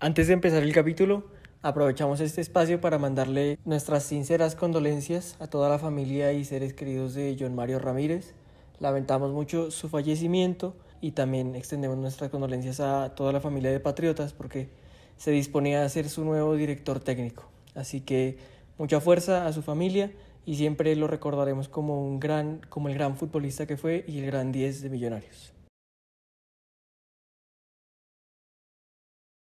Antes 0.00 0.28
de 0.28 0.34
empezar 0.34 0.62
el 0.62 0.72
capítulo, 0.72 1.24
aprovechamos 1.60 2.20
este 2.20 2.40
espacio 2.40 2.80
para 2.80 2.98
mandarle 2.98 3.58
nuestras 3.64 4.04
sinceras 4.04 4.54
condolencias 4.54 5.34
a 5.40 5.48
toda 5.48 5.68
la 5.68 5.80
familia 5.80 6.32
y 6.32 6.44
seres 6.44 6.72
queridos 6.72 7.14
de 7.14 7.36
John 7.36 7.56
Mario 7.56 7.80
Ramírez. 7.80 8.32
Lamentamos 8.78 9.32
mucho 9.32 9.72
su 9.72 9.88
fallecimiento 9.88 10.76
y 11.00 11.10
también 11.10 11.56
extendemos 11.56 11.98
nuestras 11.98 12.30
condolencias 12.30 12.78
a 12.78 13.12
toda 13.16 13.32
la 13.32 13.40
familia 13.40 13.72
de 13.72 13.80
Patriotas 13.80 14.32
porque 14.32 14.68
se 15.16 15.32
disponía 15.32 15.82
a 15.82 15.88
ser 15.88 16.08
su 16.08 16.24
nuevo 16.24 16.54
director 16.54 17.00
técnico. 17.00 17.50
Así 17.74 18.00
que 18.00 18.38
mucha 18.78 19.00
fuerza 19.00 19.48
a 19.48 19.52
su 19.52 19.62
familia 19.62 20.12
y 20.46 20.54
siempre 20.54 20.94
lo 20.94 21.08
recordaremos 21.08 21.68
como 21.68 22.06
un 22.06 22.20
gran 22.20 22.60
como 22.68 22.88
el 22.88 22.94
gran 22.94 23.16
futbolista 23.16 23.66
que 23.66 23.76
fue 23.76 24.04
y 24.06 24.20
el 24.20 24.26
gran 24.26 24.52
10 24.52 24.80
de 24.80 24.90
Millonarios. 24.90 25.57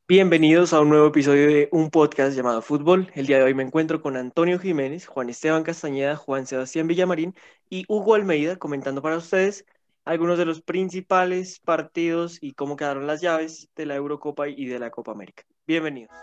Bienvenidos 0.09 0.73
a 0.73 0.79
un 0.79 0.91
nuevo 0.91 1.09
episodio 1.09 1.49
de 1.49 1.69
un 1.73 1.91
podcast 1.91 2.37
llamado 2.37 2.63
Fútbol. 2.63 3.11
El 3.17 3.27
día 3.27 3.39
de 3.39 3.43
hoy 3.43 3.55
me 3.55 3.65
encuentro 3.65 4.01
con 4.01 4.17
Antonio 4.17 4.57
Jiménez, 4.61 5.05
Juan 5.09 5.31
Esteban 5.31 5.65
Castañeda, 5.65 6.15
Juan 6.15 6.47
Sebastián 6.47 6.87
Villamarín 6.87 7.35
y 7.69 7.85
Hugo 7.89 8.15
Almeida 8.15 8.55
comentando 8.55 9.03
para 9.03 9.17
ustedes 9.17 9.67
algunos 10.05 10.39
de 10.39 10.45
los 10.45 10.63
principales 10.63 11.59
partidos 11.59 12.39
y 12.41 12.53
cómo 12.53 12.77
quedaron 12.77 13.09
las 13.09 13.21
llaves 13.21 13.69
de 13.75 13.85
la 13.85 13.97
Eurocopa 13.97 14.47
y 14.49 14.67
de 14.67 14.79
la 14.79 14.93
Copa 14.93 15.11
América. 15.11 15.43
Bienvenidos. 15.67 16.15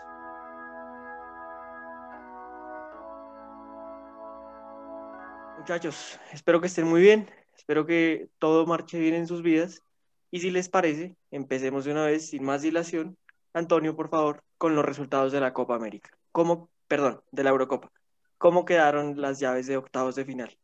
Muchachos, 5.58 6.18
espero 6.32 6.58
que 6.62 6.68
estén 6.68 6.86
muy 6.86 7.02
bien, 7.02 7.28
espero 7.54 7.84
que 7.84 8.30
todo 8.38 8.64
marche 8.64 8.98
bien 8.98 9.12
en 9.12 9.26
sus 9.26 9.42
vidas 9.42 9.82
y 10.30 10.40
si 10.40 10.50
les 10.50 10.70
parece, 10.70 11.16
empecemos 11.30 11.84
de 11.84 11.92
una 11.92 12.06
vez 12.06 12.30
sin 12.30 12.44
más 12.44 12.62
dilación 12.62 13.18
Antonio, 13.54 13.94
por 13.96 14.10
favor, 14.10 14.42
con 14.58 14.74
los 14.74 14.84
resultados 14.84 15.32
de 15.32 15.40
la 15.40 15.52
Copa 15.52 15.76
América. 15.76 16.10
¿Cómo, 16.32 16.70
perdón, 16.88 17.22
de 17.30 17.44
la 17.44 17.50
Eurocopa? 17.50 17.90
¿Cómo 18.36 18.64
quedaron 18.64 19.20
las 19.20 19.38
llaves 19.38 19.68
de 19.68 19.76
octavos 19.76 20.16
de 20.16 20.24
final? 20.24 20.58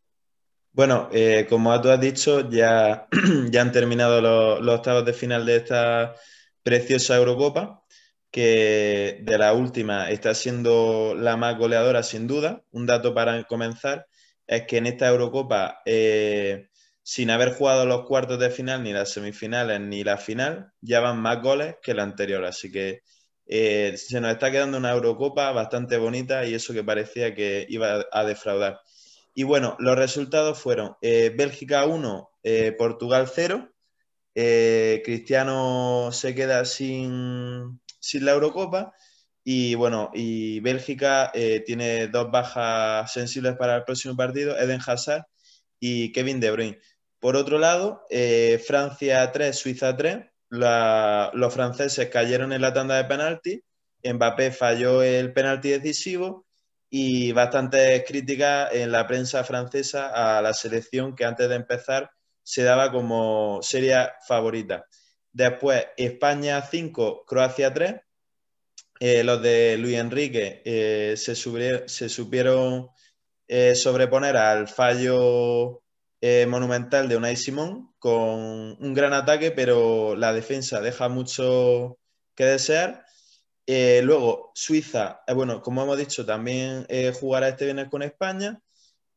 Bueno, 0.72 1.08
eh, 1.12 1.46
como 1.48 1.80
tú 1.80 1.88
has 1.88 2.00
dicho, 2.00 2.48
ya, 2.50 3.08
ya 3.50 3.62
han 3.62 3.72
terminado 3.72 4.20
los, 4.20 4.76
octavos 4.76 5.04
de 5.04 5.12
final 5.12 5.46
de 5.46 5.56
esta 5.56 6.14
preciosa 6.62 7.16
Eurocopa, 7.16 7.84
que 8.30 9.20
de 9.22 9.38
la 9.38 9.52
última 9.52 10.10
está 10.10 10.34
siendo 10.34 11.14
la 11.16 11.36
más 11.36 11.56
goleadora 11.58 12.02
sin 12.02 12.26
duda. 12.26 12.62
Un 12.72 12.86
dato 12.86 13.14
para 13.14 13.42
comenzar 13.44 14.06
es 14.46 14.66
que 14.66 14.78
en 14.78 14.86
esta 14.86 15.08
Eurocopa 15.08 15.80
eh, 15.84 16.69
sin 17.10 17.28
haber 17.30 17.54
jugado 17.54 17.86
los 17.86 18.06
cuartos 18.06 18.38
de 18.38 18.50
final, 18.50 18.84
ni 18.84 18.92
las 18.92 19.10
semifinales, 19.10 19.80
ni 19.80 20.04
la 20.04 20.16
final, 20.16 20.72
ya 20.80 21.00
van 21.00 21.20
más 21.20 21.42
goles 21.42 21.74
que 21.82 21.92
la 21.92 22.04
anterior. 22.04 22.44
Así 22.44 22.70
que 22.70 23.02
eh, 23.46 23.96
se 23.96 24.20
nos 24.20 24.30
está 24.30 24.52
quedando 24.52 24.78
una 24.78 24.92
Eurocopa 24.92 25.50
bastante 25.50 25.98
bonita 25.98 26.46
y 26.46 26.54
eso 26.54 26.72
que 26.72 26.84
parecía 26.84 27.34
que 27.34 27.66
iba 27.68 28.06
a 28.12 28.24
defraudar. 28.24 28.78
Y 29.34 29.42
bueno, 29.42 29.74
los 29.80 29.96
resultados 29.98 30.60
fueron 30.60 30.94
eh, 31.02 31.34
Bélgica 31.36 31.84
1, 31.84 32.30
eh, 32.44 32.72
Portugal 32.78 33.28
0. 33.28 33.68
Cristiano 34.32 36.10
se 36.12 36.32
queda 36.36 36.64
sin, 36.64 37.80
sin 37.98 38.24
la 38.24 38.32
Eurocopa. 38.34 38.94
Y 39.42 39.74
bueno, 39.74 40.12
y 40.14 40.60
Bélgica 40.60 41.32
tiene 41.66 42.06
dos 42.06 42.30
bajas 42.30 43.12
sensibles 43.12 43.56
para 43.56 43.78
el 43.78 43.82
próximo 43.82 44.14
partido, 44.14 44.56
Eden 44.56 44.80
Hazard 44.86 45.24
y 45.80 46.12
Kevin 46.12 46.38
De 46.38 46.52
Bruyne. 46.52 46.78
Por 47.20 47.36
otro 47.36 47.58
lado, 47.58 48.06
eh, 48.08 48.62
Francia 48.66 49.30
3, 49.30 49.56
Suiza 49.56 49.96
3. 49.96 50.26
los 50.48 51.54
franceses 51.54 52.08
cayeron 52.08 52.52
en 52.52 52.62
la 52.62 52.72
tanda 52.72 52.96
de 52.96 53.04
penalti. 53.04 53.62
Mbappé 54.02 54.50
falló 54.52 55.02
el 55.02 55.32
penalti 55.32 55.68
decisivo 55.68 56.46
y 56.88 57.32
bastantes 57.32 58.04
críticas 58.06 58.70
en 58.72 58.90
la 58.90 59.06
prensa 59.06 59.44
francesa 59.44 60.38
a 60.38 60.42
la 60.42 60.54
selección 60.54 61.14
que 61.14 61.24
antes 61.26 61.48
de 61.48 61.56
empezar 61.56 62.10
se 62.42 62.62
daba 62.62 62.90
como 62.90 63.60
seria 63.62 64.14
favorita. 64.26 64.86
Después, 65.32 65.86
España 65.98 66.62
5, 66.62 67.24
Croacia 67.26 67.72
3. 67.72 67.96
Eh, 68.98 69.24
los 69.24 69.42
de 69.42 69.76
Luis 69.78 69.96
Enrique 69.96 70.62
eh, 70.64 71.14
se, 71.16 71.34
se, 71.34 72.08
supieron 72.08 72.88
sobreponer 73.74 74.36
al 74.36 74.68
fallo 74.68 75.82
eh, 76.22 76.46
monumental 76.46 77.08
de 77.08 77.16
Unai 77.16 77.34
Simón 77.36 77.94
con 77.98 78.76
un 78.78 78.94
gran 78.94 79.14
ataque, 79.14 79.50
pero 79.52 80.14
la 80.16 80.34
defensa 80.34 80.80
deja 80.82 81.08
mucho 81.08 81.98
que 82.34 82.44
desear. 82.44 83.06
Eh, 83.66 84.02
luego, 84.04 84.52
Suiza, 84.54 85.22
eh, 85.26 85.32
bueno, 85.32 85.62
como 85.62 85.82
hemos 85.82 85.96
dicho, 85.96 86.26
también 86.26 86.86
jugará 87.18 87.48
este 87.48 87.64
viernes 87.66 87.88
con 87.90 88.02
España. 88.02 88.60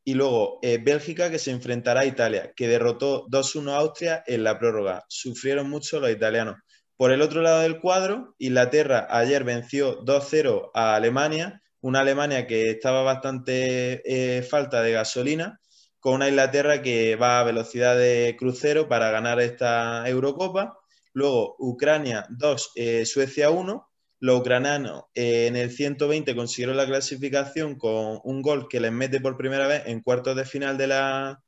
Y 0.06 0.16
luego, 0.16 0.60
Bélgica, 0.62 1.32
que 1.32 1.40
se 1.40 1.52
enfrentará 1.52 2.02
a 2.02 2.06
Italia, 2.06 2.52
que 2.56 2.68
derrotó 2.68 3.26
2-1 3.30 3.72
a 3.72 3.78
Austria 3.78 4.24
en 4.28 4.44
la 4.44 4.60
prórroga. 4.60 5.06
Sufrieron 5.08 5.70
mucho 5.70 6.00
los 6.02 6.12
italianos. 6.12 6.58
Por 6.98 7.14
el 7.14 7.22
otro 7.22 7.42
lado 7.42 7.62
del 7.62 7.80
cuadro, 7.80 8.36
Inglaterra 8.38 9.08
ayer 9.10 9.46
venció 9.46 10.04
2-0 10.04 10.72
a 10.74 10.96
Alemania, 10.96 11.62
una 11.80 12.02
Alemania 12.02 12.48
que 12.48 12.72
estaba 12.72 13.02
bastante 13.02 14.44
falta 14.50 14.82
de 14.82 14.92
gasolina 14.92 15.62
con 16.04 16.16
una 16.16 16.28
Inglaterra 16.28 16.82
que 16.82 17.16
va 17.16 17.40
a 17.40 17.46
velocidad 17.46 17.98
de 17.98 18.36
crucero 18.38 18.90
para 18.90 19.10
ganar 19.10 19.40
esta 19.40 20.06
Eurocopa. 20.06 20.78
Luego 21.14 21.56
Ucrania 21.60 22.26
2, 22.30 22.72
eh, 22.76 23.06
Suecia 23.06 23.50
1. 23.52 23.90
Los 24.20 24.40
ucranianos 24.42 25.06
eh, 25.16 25.48
en 25.48 25.56
el 25.56 25.72
120 25.72 26.36
consiguieron 26.36 26.76
la 26.76 26.86
clasificación 26.86 27.78
con 27.78 28.20
un 28.26 28.42
gol 28.42 28.68
que 28.68 28.82
les 28.82 28.92
mete 28.92 29.22
por 29.22 29.38
primera 29.38 29.66
vez 29.66 29.84
en 29.86 30.02
cuartos 30.02 30.36
de 30.36 30.44
final 30.44 30.78
de 30.78 30.88
la 30.88 31.42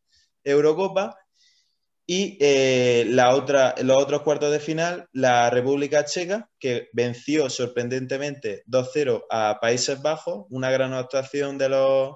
Eurocopa. 0.45 1.17
Y 2.07 2.37
eh, 2.39 3.03
la 3.09 3.35
otra, 3.35 3.75
los 3.83 4.01
otros 4.01 4.21
cuartos 4.21 4.53
de 4.53 4.61
final, 4.61 5.09
la 5.11 5.49
República 5.49 6.05
Checa, 6.05 6.49
que 6.57 6.87
venció 6.93 7.49
sorprendentemente 7.49 8.63
2-0 8.67 9.25
a 9.29 9.59
Países 9.59 10.01
Bajos, 10.01 10.45
una 10.49 10.71
gran 10.71 10.93
actuación 10.93 11.57
de 11.57 11.67
los, 11.67 12.15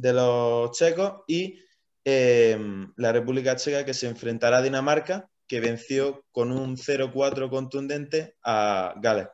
de 0.00 0.12
los 0.12 0.70
checos 0.72 1.22
y 1.26 1.60
em, 2.04 2.92
la 2.96 3.12
República 3.12 3.56
Checa 3.56 3.84
que 3.84 3.94
se 3.94 4.08
enfrentará 4.08 4.58
a 4.58 4.62
Dinamarca, 4.62 5.28
que 5.46 5.60
venció 5.60 6.24
con 6.32 6.52
un 6.52 6.76
0-4 6.76 7.48
contundente 7.50 8.36
a 8.42 8.94
Gales. 8.96 9.28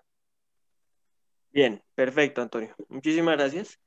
Bien, 1.53 1.83
perfecto, 1.95 2.43
Antonio. 2.43 2.75
Muchísimas 2.89 3.37
gracias. 3.37 3.79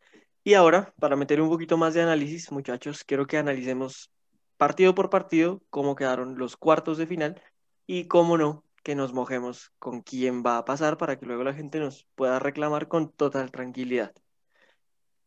Y 0.43 0.53
ahora, 0.53 0.93
para 0.99 1.17
meter 1.17 1.41
un 1.41 1.49
poquito 1.49 1.75
más 1.77 1.93
de 1.93 2.01
análisis, 2.01 2.51
muchachos, 2.51 3.03
quiero 3.03 3.27
que 3.27 3.37
analicemos 3.37 4.09
partido 4.55 4.95
por 4.95 5.09
partido 5.09 5.61
cómo 5.69 5.95
quedaron 5.95 6.37
los 6.37 6.55
cuartos 6.55 6.97
de 6.97 7.07
final 7.07 7.41
y 7.85 8.07
cómo 8.07 8.37
no, 8.37 8.63
que 8.83 8.95
nos 8.95 9.11
mojemos 9.11 9.73
con 9.79 10.01
quién 10.01 10.43
va 10.43 10.57
a 10.57 10.63
pasar 10.65 10.97
para 10.97 11.19
que 11.19 11.25
luego 11.25 11.43
la 11.43 11.53
gente 11.53 11.79
nos 11.79 12.07
pueda 12.15 12.39
reclamar 12.39 12.87
con 12.87 13.11
total 13.11 13.51
tranquilidad. 13.51 14.13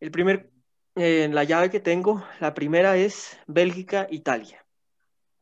El 0.00 0.10
primer 0.10 0.50
en 1.00 1.34
la 1.34 1.44
llave 1.44 1.70
que 1.70 1.80
tengo, 1.80 2.22
la 2.40 2.52
primera 2.52 2.98
es 2.98 3.38
Bélgica-Italia, 3.46 4.66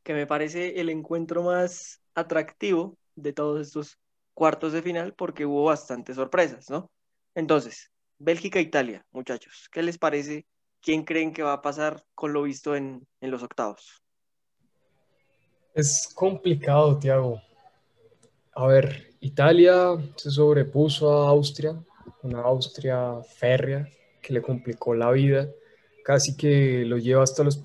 que 0.05 0.15
me 0.15 0.25
parece 0.25 0.81
el 0.81 0.89
encuentro 0.89 1.43
más 1.43 2.01
atractivo 2.15 2.97
de 3.17 3.33
todos 3.33 3.67
estos 3.67 3.99
cuartos 4.35 4.73
de 4.73 4.83
final 4.83 5.15
porque 5.15 5.47
hubo 5.47 5.65
bastantes 5.65 6.15
sorpresas, 6.15 6.71
¿no? 6.71 6.93
Entonces, 7.35 7.91
Bélgica-Italia, 8.19 9.05
muchachos, 9.11 9.69
¿qué 9.73 9.83
les 9.83 9.99
parece? 9.99 10.47
¿Quién 10.81 11.05
creen 11.05 11.33
que 11.33 11.43
va 11.43 11.55
a 11.55 11.63
pasar 11.63 12.05
con 12.15 12.33
lo 12.33 12.43
visto 12.43 12.77
en, 12.77 13.05
los 13.21 13.43
octavos? 13.43 14.01
Es 15.75 16.09
complicado, 16.15 16.97
Tiago. 17.01 17.43
A 18.53 18.65
ver, 18.69 19.11
Italia 19.19 19.97
se 20.15 20.31
sobrepuso 20.31 21.13
a 21.13 21.31
Austria, 21.31 21.77
una 22.23 22.43
Austria 22.43 23.21
férrea, 23.25 23.89
que 24.29 24.35
le 24.35 24.43
complicó 24.43 24.95
la 24.95 25.11
vida, 25.11 25.49
casi 26.05 26.37
que 26.37 26.85
lo 26.85 26.99
lleva 26.99 27.23
hasta, 27.23 27.43
los 27.43 27.63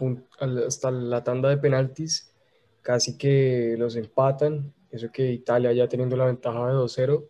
hasta 0.65 0.91
la 0.91 1.21
tanda 1.25 1.49
de 1.49 1.57
penaltis, 1.57 2.33
casi 2.81 3.17
que 3.17 3.75
los 3.77 3.97
empatan, 3.97 4.73
eso 4.89 5.11
que 5.11 5.29
Italia 5.33 5.73
ya 5.73 5.89
teniendo 5.89 6.15
la 6.15 6.25
ventaja 6.25 6.67
de 6.67 6.73
2-0. 6.75 7.27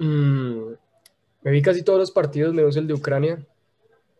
Mm, 0.00 0.72
me 1.42 1.50
vi 1.52 1.62
casi 1.62 1.84
todos 1.84 2.00
los 2.00 2.10
partidos, 2.10 2.52
menos 2.52 2.76
el 2.76 2.88
de 2.88 2.94
Ucrania, 2.94 3.46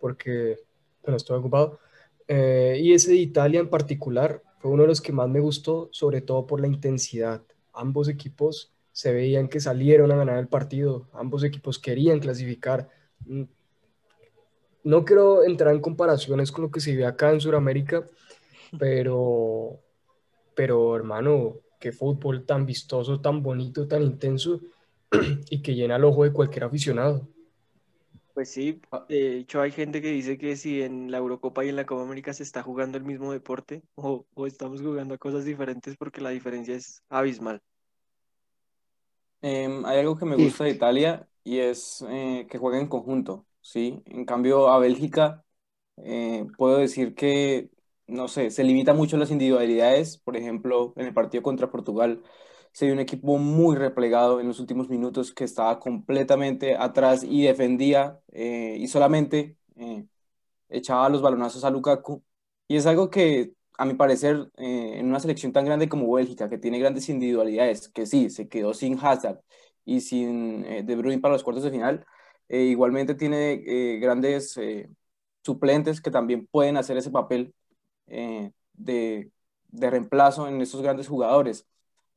porque 0.00 0.58
bueno, 1.02 1.16
estoy 1.16 1.36
ocupado. 1.36 1.80
Eh, 2.28 2.78
y 2.80 2.92
ese 2.92 3.10
de 3.10 3.16
Italia 3.16 3.58
en 3.58 3.70
particular 3.70 4.40
fue 4.60 4.70
uno 4.70 4.82
de 4.82 4.88
los 4.88 5.00
que 5.00 5.12
más 5.12 5.28
me 5.28 5.40
gustó, 5.40 5.88
sobre 5.90 6.20
todo 6.20 6.46
por 6.46 6.60
la 6.60 6.68
intensidad. 6.68 7.42
Ambos 7.72 8.08
equipos 8.08 8.72
se 8.92 9.12
veían 9.12 9.48
que 9.48 9.58
salieron 9.58 10.12
a 10.12 10.16
ganar 10.16 10.38
el 10.38 10.46
partido, 10.46 11.08
ambos 11.12 11.42
equipos 11.42 11.80
querían 11.80 12.20
clasificar. 12.20 12.88
No 14.88 15.04
quiero 15.04 15.44
entrar 15.44 15.74
en 15.74 15.82
comparaciones 15.82 16.50
con 16.50 16.62
lo 16.62 16.70
que 16.70 16.80
se 16.80 16.96
ve 16.96 17.04
acá 17.04 17.30
en 17.30 17.40
Sudamérica, 17.40 18.06
pero, 18.78 19.80
pero 20.54 20.96
hermano, 20.96 21.56
qué 21.78 21.92
fútbol 21.92 22.46
tan 22.46 22.64
vistoso, 22.64 23.20
tan 23.20 23.42
bonito, 23.42 23.86
tan 23.86 24.02
intenso. 24.02 24.60
y 25.50 25.62
que 25.62 25.74
llena 25.74 25.96
el 25.96 26.04
ojo 26.04 26.24
de 26.24 26.32
cualquier 26.32 26.64
aficionado. 26.64 27.28
Pues 28.34 28.50
sí, 28.50 28.80
de 29.08 29.38
hecho 29.38 29.60
hay 29.60 29.72
gente 29.72 30.00
que 30.00 30.10
dice 30.10 30.38
que 30.38 30.56
si 30.56 30.82
en 30.82 31.10
la 31.10 31.18
Eurocopa 31.18 31.64
y 31.64 31.70
en 31.70 31.76
la 31.76 31.86
Copa 31.86 32.02
América 32.02 32.32
se 32.32 32.44
está 32.44 32.62
jugando 32.62 32.96
el 32.96 33.04
mismo 33.04 33.32
deporte 33.32 33.82
o, 33.96 34.26
estamos 34.46 34.80
jugando 34.80 35.14
a 35.14 35.18
cosas 35.18 35.44
diferentes 35.44 35.96
porque 35.96 36.20
la 36.20 36.30
diferencia 36.30 36.76
es 36.76 37.02
abismal. 37.08 37.60
Em, 39.40 39.84
hay 39.84 39.98
algo 39.98 40.16
que 40.16 40.24
me 40.24 40.36
gusta 40.36 40.64
de 40.64 40.70
Italia 40.70 41.28
y 41.42 41.58
es 41.58 42.04
eh, 42.08 42.46
que 42.48 42.58
juega 42.58 42.78
en 42.78 42.86
conjunto, 42.86 43.44
¿sí? 43.68 44.02
En 44.06 44.24
cambio 44.24 44.68
a 44.70 44.78
Bélgica 44.78 45.44
eh, 45.98 46.46
puedo 46.56 46.78
decir 46.78 47.14
que, 47.14 47.70
no 48.06 48.28
sé, 48.28 48.50
se 48.50 48.64
limita 48.64 48.94
mucho 48.94 49.16
las 49.16 49.30
individualidades, 49.30 50.18
por 50.18 50.36
ejemplo, 50.36 50.94
en 50.96 51.06
el 51.06 51.14
partido 51.14 51.42
contra 51.42 51.70
Portugal 51.70 52.22
se 52.72 52.84
vio 52.86 52.94
un 52.94 53.00
equipo 53.00 53.38
muy 53.38 53.76
replegado 53.76 54.40
en 54.40 54.46
los 54.48 54.60
últimos 54.60 54.88
minutos 54.88 55.32
que 55.32 55.44
estaba 55.44 55.80
completamente 55.80 56.76
atrás 56.76 57.24
y 57.24 57.42
defendía 57.42 58.20
eh, 58.32 58.76
y 58.78 58.86
solamente 58.88 59.56
eh, 59.76 60.06
echaba 60.68 61.08
los 61.08 61.22
balonazos 61.22 61.64
a 61.64 61.70
Lukaku. 61.70 62.22
Y 62.68 62.76
es 62.76 62.86
algo 62.86 63.10
que, 63.10 63.52
a 63.78 63.84
mi 63.84 63.94
parecer, 63.94 64.50
eh, 64.58 64.98
en 64.98 65.06
una 65.08 65.20
selección 65.20 65.52
tan 65.52 65.64
grande 65.64 65.88
como 65.88 66.12
Bélgica, 66.12 66.48
que 66.48 66.58
tiene 66.58 66.78
grandes 66.78 67.08
individualidades, 67.08 67.88
que 67.88 68.06
sí, 68.06 68.30
se 68.30 68.48
quedó 68.48 68.74
sin 68.74 68.98
Hazard 69.00 69.40
y 69.84 70.00
sin 70.02 70.62
De 70.62 70.96
Bruyne 70.96 71.20
para 71.20 71.34
los 71.34 71.44
cuartos 71.44 71.64
de 71.64 71.70
final, 71.70 72.06
igualmente 72.48 73.14
tiene 73.14 73.98
grandes 74.00 74.58
suplentes 75.42 76.00
que 76.00 76.10
también 76.10 76.46
pueden 76.46 76.76
hacer 76.76 76.96
ese 76.96 77.10
papel 77.10 77.54
de, 78.06 79.30
de 79.68 79.90
reemplazo 79.90 80.48
en 80.48 80.60
esos 80.60 80.82
grandes 80.82 81.08
jugadores. 81.08 81.66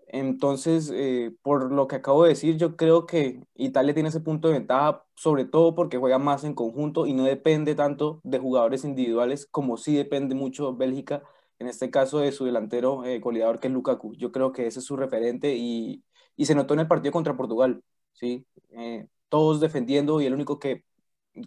Entonces, 0.07 0.91
eh, 0.93 1.33
por 1.41 1.71
lo 1.71 1.87
que 1.87 1.95
acabo 1.95 2.23
de 2.23 2.29
decir, 2.29 2.57
yo 2.57 2.75
creo 2.75 3.05
que 3.05 3.41
Italia 3.55 3.93
tiene 3.93 4.09
ese 4.09 4.19
punto 4.19 4.49
de 4.49 4.55
ventaja, 4.55 5.05
sobre 5.15 5.45
todo 5.45 5.73
porque 5.73 5.97
juega 5.97 6.19
más 6.19 6.43
en 6.43 6.53
conjunto 6.53 7.07
y 7.07 7.13
no 7.13 7.23
depende 7.23 7.75
tanto 7.75 8.19
de 8.23 8.39
jugadores 8.39 8.83
individuales 8.83 9.47
como 9.47 9.77
sí 9.77 9.95
depende 9.95 10.35
mucho 10.35 10.75
Bélgica, 10.75 11.23
en 11.59 11.67
este 11.67 11.89
caso 11.91 12.19
de 12.19 12.31
su 12.33 12.43
delantero 12.45 13.05
eh, 13.05 13.19
goleador 13.19 13.59
que 13.59 13.67
es 13.67 13.73
Lukaku. 13.73 14.15
Yo 14.15 14.31
creo 14.33 14.51
que 14.51 14.67
ese 14.67 14.79
es 14.79 14.85
su 14.85 14.97
referente 14.97 15.55
y, 15.55 16.03
y 16.35 16.45
se 16.45 16.55
notó 16.55 16.73
en 16.73 16.81
el 16.81 16.87
partido 16.87 17.13
contra 17.13 17.37
Portugal, 17.37 17.81
¿sí? 18.13 18.45
Eh, 18.71 19.07
todos 19.31 19.61
defendiendo 19.61 20.21
y 20.21 20.25
el 20.27 20.33
único 20.35 20.59
que 20.59 20.83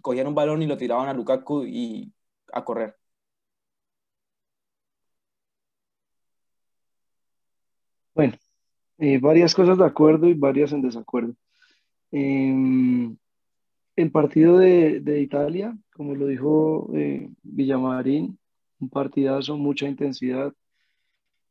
cogían 0.01 0.27
un 0.27 0.35
balón 0.35 0.61
y 0.63 0.67
lo 0.67 0.77
tiraban 0.77 1.07
a 1.09 1.13
Lukaku 1.13 1.65
y 1.65 2.13
a 2.53 2.63
correr. 2.65 2.97
Bueno, 8.15 8.33
eh, 8.99 9.19
varias 9.19 9.53
cosas 9.55 9.77
de 9.77 9.85
acuerdo 9.85 10.27
y 10.29 10.33
varias 10.33 10.71
en 10.73 10.81
desacuerdo. 10.81 11.35
Em, 12.11 13.17
el 13.95 14.11
partido 14.11 14.57
de, 14.57 15.01
de, 15.01 15.21
Italia, 15.21 15.77
como 15.93 16.15
lo 16.15 16.27
dijo 16.27 16.89
eh, 16.95 17.29
Villamarín, 17.43 18.39
un 18.79 18.89
partidazo, 18.89 19.57
mucha 19.57 19.87
intensidad, 19.87 20.53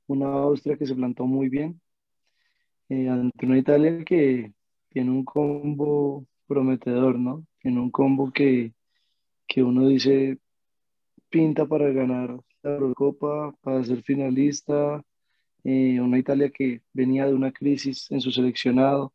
una 0.07 0.27
Austria 0.29 0.77
que 0.79 0.87
se 0.87 0.95
plantó 0.95 1.27
muy 1.27 1.49
bien, 1.49 1.81
eh, 2.89 3.09
ante 3.09 3.47
una 3.47 3.59
Italia 3.59 4.05
que 4.05 4.53
tiene 4.95 5.11
un 5.11 5.25
combo 5.25 6.25
prometedor, 6.47 7.19
¿no? 7.19 7.45
Tiene 7.61 7.81
un 7.81 7.91
combo 7.91 8.33
que, 8.33 8.73
que 9.49 9.63
uno 9.63 9.89
dice 9.89 10.39
pinta 11.29 11.67
para 11.67 11.91
ganar 11.91 12.39
la 12.63 12.71
Eurocopa, 12.71 13.53
para 13.61 13.85
ser 13.85 14.03
finalista, 14.03 15.03
eh, 15.65 16.01
una 16.01 16.19
Italia 16.19 16.51
que 16.51 16.83
venía 16.93 17.27
de 17.27 17.35
una 17.35 17.51
crisis 17.53 18.09
en 18.11 18.21
su 18.21 18.31
seleccionado 18.31 19.13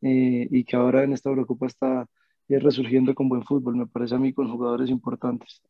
eh, 0.00 0.48
y 0.50 0.64
que 0.64 0.76
ahora 0.76 1.04
en 1.04 1.12
esta 1.12 1.30
Eurocopa 1.30 1.66
está 1.66 2.08
eh, 2.48 2.58
resurgiendo 2.58 3.14
con 3.14 3.28
buen 3.28 3.44
fútbol, 3.44 3.76
me 3.76 3.86
parece 3.86 4.16
a 4.16 4.18
mí, 4.18 4.32
con 4.32 4.50
jugadores 4.50 4.90
importantes. 4.90 5.62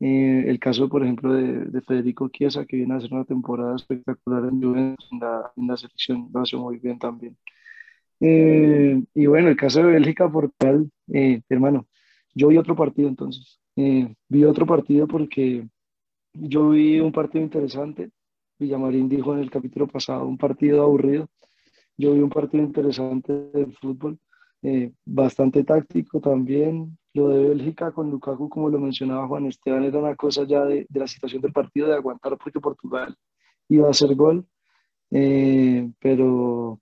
el 0.00 0.58
caso, 0.60 0.88
por 0.88 1.02
ejemplo, 1.02 1.32
de, 1.34 1.80
Federico 1.82 2.28
Chiesa, 2.28 2.66
que 2.66 2.76
viene 2.76 2.94
a 2.94 2.98
hacer 2.98 3.12
una 3.12 3.24
temporada 3.24 3.76
espectacular 3.76 4.44
en 4.44 4.62
Juventus, 4.62 5.08
en 5.12 5.20
la, 5.20 5.52
en 5.56 5.66
la 5.68 5.76
selección, 5.76 6.28
lo 6.32 6.40
hace 6.40 6.56
muy 6.56 6.78
bien 6.78 6.98
también. 6.98 7.36
Y 8.24 9.26
bueno, 9.26 9.48
el 9.48 9.56
caso 9.56 9.80
de 9.80 9.92
Bélgica, 9.92 10.30
Portugal, 10.30 10.90
hermano, 11.48 11.86
yo 12.34 12.48
vi 12.48 12.56
otro 12.56 12.76
partido 12.76 13.08
entonces. 13.08 13.60
vi 13.76 14.44
otro 14.44 14.66
partido 14.66 15.06
porque 15.08 15.66
yo 16.34 16.70
vi 16.70 17.00
un 17.00 17.12
partido 17.12 17.44
interesante 17.44 18.10
Villamarín 18.62 19.08
dijo 19.08 19.34
en 19.34 19.40
el 19.40 19.50
capítulo 19.50 19.86
pasado, 19.86 20.26
un 20.26 20.38
partido 20.38 20.82
aburrido. 20.82 21.28
Yo 21.96 22.14
vi 22.14 22.20
un 22.20 22.30
partido 22.30 22.62
interesante 22.62 23.32
del 23.32 23.76
fútbol, 23.76 24.18
eh, 24.62 24.92
bastante 25.04 25.64
táctico 25.64 26.20
también. 26.20 26.96
Lo 27.12 27.28
de 27.28 27.48
Bélgica 27.48 27.92
con 27.92 28.10
Lukaku, 28.10 28.48
como 28.48 28.70
lo 28.70 28.78
mencionaba 28.78 29.28
Juan 29.28 29.46
Esteban, 29.46 29.84
era 29.84 29.98
una 29.98 30.16
cosa 30.16 30.44
ya 30.44 30.64
de, 30.64 30.86
la 30.94 31.06
situación 31.06 31.42
del 31.42 31.52
partido, 31.52 31.88
de 31.88 31.94
aguantar 31.94 32.38
porque 32.38 32.60
Portugal 32.60 33.14
iba 33.68 33.88
a 33.88 33.90
hacer 33.90 34.14
gol. 34.14 34.46
Eh, 35.10 35.90
pero, 35.98 36.80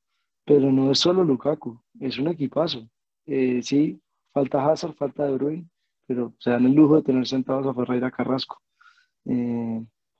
pero 0.50 0.72
no 0.72 0.90
es 0.90 0.98
solo 0.98 1.22
Lukaku, 1.22 1.80
es 2.00 2.18
un 2.18 2.26
equipazo. 2.26 2.84
Eh, 3.24 3.60
sí, 3.62 4.00
falta 4.32 4.66
Hazard, 4.66 4.94
falta 4.94 5.24
De 5.24 5.34
Bruyne, 5.34 5.68
pero 6.08 6.34
se 6.40 6.50
dan 6.50 6.66
el 6.66 6.72
lujo 6.72 6.96
de 6.96 7.02
tener 7.02 7.24
sentados 7.24 7.68
a 7.68 7.72
Ferreira 7.72 8.10
Carrasco. 8.10 8.60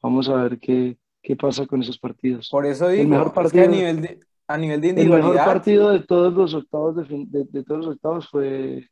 vamos 0.00 0.28
a 0.28 0.36
ver 0.44 0.60
qué, 0.60 0.96
qué 1.20 1.34
pasa 1.34 1.66
con 1.66 1.82
esos 1.82 1.98
partidos. 1.98 2.48
Por 2.48 2.64
eso 2.64 2.86
digo, 2.86 3.02
el 3.02 3.08
mejor 3.08 3.32
partido, 3.32 3.64
a 3.64 3.66
nivel 3.66 4.02
de, 4.02 4.20
a 4.46 4.56
nivel 4.56 4.80
de 4.80 4.88
individualidad. 4.90 5.30
El 5.30 5.34
mejor 5.34 5.52
partido 5.52 5.90
de 5.90 5.98
todos 5.98 6.32
los 6.32 6.54
octavos 6.54 6.94
de, 6.94 7.26
de, 7.50 7.64
todos 7.64 7.86
los 7.86 7.94
octavos 7.96 8.28
fue 8.28 8.88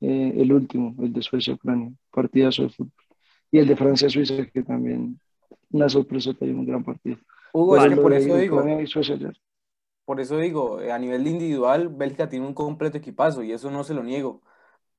eh, 0.00 0.32
el 0.38 0.50
último, 0.50 0.96
el 1.04 1.12
de 1.12 1.20
Suecia-Ucrania, 1.20 1.92
partidazo 2.10 2.62
de 2.62 2.70
fútbol. 2.70 2.92
Y 3.50 3.58
el 3.58 3.68
de 3.68 3.76
Francia-Suiza, 3.76 4.46
que 4.46 4.62
también 4.62 5.20
una 5.70 5.90
sorpresa 5.90 6.30
y 6.40 6.48
un 6.48 6.64
gran 6.64 6.82
partido. 6.82 7.18
Hugo, 7.52 7.76
es 7.76 7.90
que 7.90 8.00
por 8.00 8.14
eso 8.14 8.34
digo. 8.38 8.64
Por 10.08 10.20
eso 10.20 10.38
digo, 10.38 10.78
a 10.78 10.98
nivel 10.98 11.26
individual, 11.26 11.90
Bélgica 11.90 12.30
tiene 12.30 12.46
un 12.46 12.54
completo 12.54 12.96
equipazo 12.96 13.42
y 13.42 13.52
eso 13.52 13.70
no 13.70 13.84
se 13.84 13.92
lo 13.92 14.02
niego. 14.02 14.40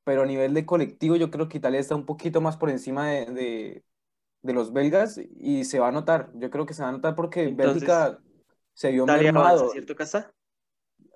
Pero 0.04 0.22
a 0.22 0.28
nivel 0.28 0.54
de 0.54 0.68
colectivo, 0.68 1.16
yo 1.16 1.32
creo 1.32 1.50
que 1.50 1.58
Italia 1.58 1.80
está 1.80 1.96
un 1.96 2.06
poquito 2.06 2.42
más 2.42 2.58
por 2.58 2.70
encima 2.70 3.08
de, 3.08 3.84
de 4.44 4.54
los 4.54 4.72
belgas 4.72 5.20
y 5.40 5.66
se 5.66 5.80
va 5.80 5.88
a 5.88 5.92
notar. 5.92 6.30
Yo 6.36 6.52
creo 6.52 6.68
que 6.68 6.76
se 6.76 6.84
va 6.84 6.90
a 6.90 6.92
notar 6.92 7.16
porque 7.16 7.48
Bélgica 7.48 8.20
se 8.76 8.92
vio 8.92 9.08
mermado. 9.08 9.72
¿cierto, 9.72 9.96
Casa? 9.96 10.32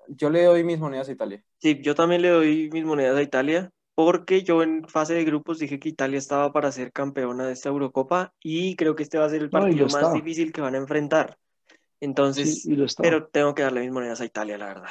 Yo 0.08 0.28
le 0.28 0.42
doy 0.42 0.64
mis 0.64 0.80
monedas 0.80 1.08
a 1.08 1.12
Italia. 1.12 1.44
Sí, 1.58 1.80
yo 1.80 1.94
también 1.94 2.20
le 2.20 2.30
doy 2.30 2.70
mis 2.72 2.84
monedas 2.84 3.16
a 3.16 3.22
Italia 3.22 3.70
porque 3.94 4.42
yo 4.42 4.64
en 4.64 4.88
fase 4.88 5.14
de 5.14 5.24
grupos 5.24 5.60
dije 5.60 5.78
que 5.78 5.88
Italia 5.88 6.18
estaba 6.18 6.52
para 6.52 6.72
ser 6.72 6.90
campeona 6.90 7.46
de 7.46 7.52
esta 7.52 7.68
Eurocopa 7.68 8.34
y 8.42 8.74
creo 8.74 8.96
que 8.96 9.04
este 9.04 9.18
va 9.18 9.26
a 9.26 9.30
ser 9.30 9.40
el 9.40 9.50
partido 9.50 9.86
más 9.86 10.12
difícil 10.12 10.52
que 10.52 10.60
van 10.60 10.74
a 10.74 10.78
enfrentar. 10.78 11.38
Entonces, 12.00 12.66
pero 12.98 13.26
tengo 13.26 13.54
que 13.54 13.62
darle 13.62 13.80
mis 13.80 13.92
monedas 13.92 14.20
a 14.20 14.24
Italia, 14.24 14.58
la 14.58 14.66
verdad. 14.66 14.90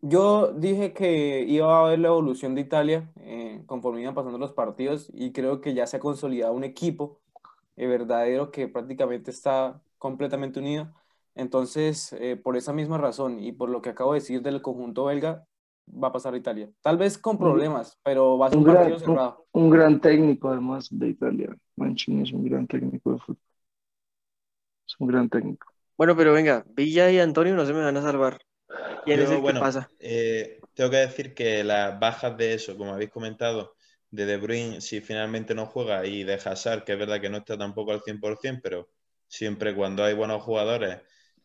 Yo 0.00 0.52
dije 0.52 0.92
que 0.92 1.44
iba 1.48 1.74
a 1.74 1.86
haber 1.86 1.98
la 1.98 2.08
evolución 2.08 2.54
de 2.54 2.60
Italia 2.60 3.10
eh, 3.20 3.62
conforme 3.66 4.02
iban 4.02 4.14
pasando 4.14 4.38
los 4.38 4.52
partidos 4.52 5.10
y 5.12 5.32
creo 5.32 5.60
que 5.60 5.74
ya 5.74 5.86
se 5.86 5.96
ha 5.96 6.00
consolidado 6.00 6.52
un 6.52 6.64
equipo 6.64 7.20
eh, 7.76 7.86
verdadero 7.86 8.50
que 8.50 8.68
prácticamente 8.68 9.30
está 9.30 9.80
completamente 9.98 10.60
unido. 10.60 10.92
Entonces, 11.34 12.14
eh, 12.14 12.36
por 12.36 12.56
esa 12.56 12.72
misma 12.72 12.98
razón 12.98 13.42
y 13.42 13.52
por 13.52 13.68
lo 13.68 13.82
que 13.82 13.90
acabo 13.90 14.12
de 14.12 14.20
decir 14.20 14.42
del 14.42 14.62
conjunto 14.62 15.06
belga, 15.06 15.46
va 15.88 16.08
a 16.08 16.12
pasar 16.12 16.34
a 16.34 16.38
Italia. 16.38 16.70
Tal 16.82 16.96
vez 16.96 17.18
con 17.18 17.38
problemas, 17.38 17.98
pero 18.02 18.38
va 18.38 18.46
a 18.46 18.50
ser 18.50 18.58
un, 18.58 18.64
partido 18.64 18.98
cerrado. 18.98 19.46
Un, 19.52 19.70
gran 19.70 20.00
técnico, 20.00 20.48
además, 20.48 20.88
de 20.90 21.08
Italia. 21.08 21.56
Mancini 21.76 22.22
es 22.22 22.32
un 22.32 22.44
gran 22.44 22.66
técnico 22.66 23.12
de 23.12 23.18
fútbol. 23.18 23.38
Es 24.86 24.94
un 24.98 25.06
gran 25.08 25.28
técnico. 25.28 25.66
Bueno, 25.96 26.14
pero 26.16 26.32
venga, 26.32 26.64
Villa 26.68 27.10
y 27.10 27.18
Antonio 27.18 27.54
no 27.54 27.64
se 27.64 27.72
me 27.72 27.82
van 27.82 27.96
a 27.96 28.02
salvar. 28.02 28.38
¿Quién 29.04 29.20
es 29.20 29.30
el 29.30 29.42
que 29.42 29.52
pasa? 29.54 29.88
Eh, 29.98 30.60
tengo 30.74 30.90
que 30.90 30.96
decir 30.98 31.34
que 31.34 31.64
las 31.64 31.98
bajas 31.98 32.36
de 32.36 32.54
eso, 32.54 32.76
como 32.76 32.92
habéis 32.92 33.10
comentado, 33.10 33.74
de 34.10 34.26
De 34.26 34.36
Bruyne 34.36 34.80
si 34.80 35.00
finalmente 35.00 35.54
no 35.54 35.66
juega 35.66 36.04
y 36.06 36.22
de 36.24 36.34
Hazard, 36.34 36.84
que 36.84 36.92
es 36.92 36.98
verdad 36.98 37.20
que 37.20 37.30
no 37.30 37.38
está 37.38 37.56
tampoco 37.56 37.92
al 37.92 38.02
100%, 38.02 38.60
pero 38.62 38.90
siempre 39.26 39.74
cuando 39.74 40.04
hay 40.04 40.14
buenos 40.14 40.42
jugadores, 40.42 40.98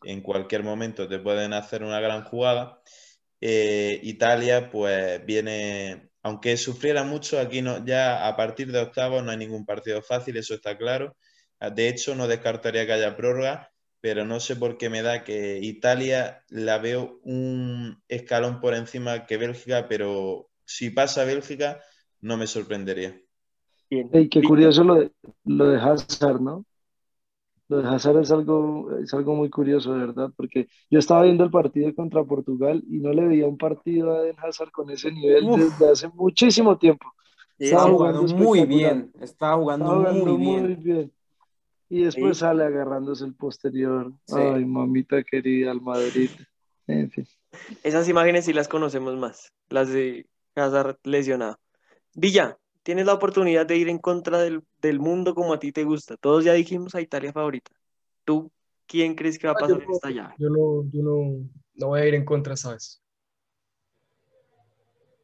en 0.04 0.20
cualquier 0.20 0.62
momento 0.62 1.08
te 1.08 1.18
pueden 1.18 1.52
hacer 1.52 1.82
una 1.82 2.00
gran 2.00 2.24
jugada. 2.24 2.80
Eh, 3.40 4.00
Italia, 4.02 4.70
pues 4.70 5.24
viene, 5.24 6.10
aunque 6.22 6.56
sufriera 6.56 7.04
mucho, 7.04 7.40
aquí 7.40 7.62
no, 7.62 7.84
ya 7.84 8.28
a 8.28 8.36
partir 8.36 8.70
de 8.70 8.80
octavos 8.80 9.24
no 9.24 9.30
hay 9.30 9.38
ningún 9.38 9.64
partido 9.64 10.02
fácil, 10.02 10.36
eso 10.36 10.54
está 10.54 10.76
claro. 10.76 11.16
De 11.74 11.88
hecho, 11.88 12.14
no 12.14 12.26
descartaría 12.28 12.86
que 12.86 12.92
haya 12.92 13.16
prórroga, 13.16 13.71
pero 14.02 14.26
no 14.26 14.40
sé 14.40 14.56
por 14.56 14.78
qué 14.78 14.90
me 14.90 15.02
da 15.02 15.24
que 15.24 15.60
Italia 15.60 16.44
la 16.50 16.78
veo 16.78 17.20
un 17.24 18.02
escalón 18.08 18.60
por 18.60 18.74
encima 18.76 19.26
que 19.26 19.38
Bélgica, 19.38 19.88
pero 19.88 20.50
si 20.66 20.90
pasa 20.90 21.24
Bélgica, 21.26 21.82
no 22.22 22.38
me 22.38 22.48
sorprendería. 22.48 23.18
Bien. 23.90 24.10
qué 24.28 24.42
curioso 24.42 24.82
lo 24.84 24.94
de, 24.96 25.12
lo 25.44 25.66
de 25.68 25.78
Hazard, 25.78 26.40
¿no? 26.40 26.64
Lo 27.68 27.78
de 27.82 27.88
Hazard 27.88 28.18
es 28.20 28.30
algo, 28.30 28.90
es 28.98 29.14
algo 29.14 29.34
muy 29.34 29.48
curioso, 29.48 29.94
de 29.94 30.00
verdad, 30.00 30.30
porque 30.36 30.68
yo 30.90 30.98
estaba 30.98 31.22
viendo 31.22 31.44
el 31.44 31.50
partido 31.50 31.94
contra 31.94 32.22
Portugal 32.24 32.82
y 32.88 32.98
no 32.98 33.12
le 33.12 33.26
veía 33.26 33.46
un 33.46 33.56
partido 33.56 34.12
a 34.14 34.22
Eden 34.24 34.36
Hazard 34.42 34.70
con 34.70 34.90
ese 34.90 35.10
nivel 35.10 35.50
Uf. 35.50 35.66
desde 35.70 35.90
hace 35.90 36.08
muchísimo 36.08 36.76
tiempo. 36.78 37.12
Estaba 37.58 37.88
jugando 37.88 38.22
jugando 38.22 38.28
muy 38.28 38.64
bien, 38.66 39.12
estaba 39.20 39.56
jugando 39.56 39.90
Estaba 39.90 39.96
jugando 39.96 40.36
muy 40.36 40.36
muy 40.38 40.74
bien. 40.74 40.76
bien. 40.76 41.12
Y 41.92 42.04
después 42.04 42.38
Sí. 42.38 42.40
sale 42.40 42.64
agarrándose 42.64 43.22
el 43.26 43.34
posterior. 43.34 44.14
Sí. 44.26 44.34
Ay, 44.38 44.64
mamita 44.64 45.22
querida, 45.22 45.70
al 45.70 45.82
Madrid. 45.82 46.30
En 46.86 47.10
fin. 47.10 47.26
Esas 47.82 48.08
imágenes 48.08 48.46
sí 48.46 48.54
las 48.54 48.66
conocemos 48.66 49.14
más, 49.18 49.52
las 49.68 49.90
de 49.92 50.26
Hazard 50.54 50.96
lesionado. 51.04 51.58
Villa, 52.14 52.56
tienes 52.82 53.04
la 53.04 53.12
oportunidad 53.12 53.66
de 53.66 53.76
ir 53.76 53.90
en 53.90 53.98
contra 53.98 54.38
del, 54.38 54.62
del 54.80 55.00
mundo 55.00 55.34
como 55.34 55.52
a 55.52 55.58
ti 55.58 55.70
te 55.70 55.84
gusta. 55.84 56.16
Todos 56.16 56.44
ya 56.44 56.54
dijimos 56.54 56.94
a 56.94 57.02
Italia 57.02 57.30
favorita. 57.30 57.70
¿Tú 58.24 58.50
quién 58.86 59.14
crees 59.14 59.38
que 59.38 59.46
va 59.48 59.52
a 59.52 59.56
Ah, 59.56 59.60
pasar 59.60 59.76
yo 59.76 59.82
en 59.82 59.88
no- 59.90 59.94
esta 59.94 60.10
llave? 60.10 60.34
Yo 60.38 60.48
no, 60.48 60.90
yo 60.90 61.02
no, 61.02 61.46
no 61.74 61.86
voy 61.88 62.00
a 62.00 62.06
ir 62.06 62.14
en 62.14 62.24
contra, 62.24 62.56
¿sabes? 62.56 63.02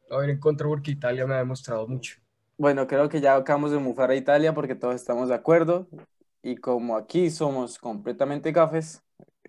No 0.07 0.17
voy 0.17 0.25
a 0.25 0.27
ir 0.27 0.33
en 0.35 0.39
contra 0.39 0.67
porque 0.67 0.91
Italia 0.91 1.25
me 1.25 1.33
ha 1.33 1.37
demostrado 1.39 1.87
mucho. 1.87 2.19
Bueno, 2.59 2.85
creo 2.85 3.09
que 3.09 3.21
ya 3.21 3.35
acabamos 3.35 3.71
de 3.71 3.79
mufar 3.79 4.11
a 4.11 4.15
Italia 4.15 4.53
porque 4.53 4.75
todos 4.75 4.93
estamos 4.93 5.29
de 5.29 5.35
acuerdo. 5.35 5.87
Y 6.41 6.55
como 6.57 6.95
aquí 6.95 7.29
somos 7.29 7.77
completamente 7.77 8.51
gafes, 8.51 9.03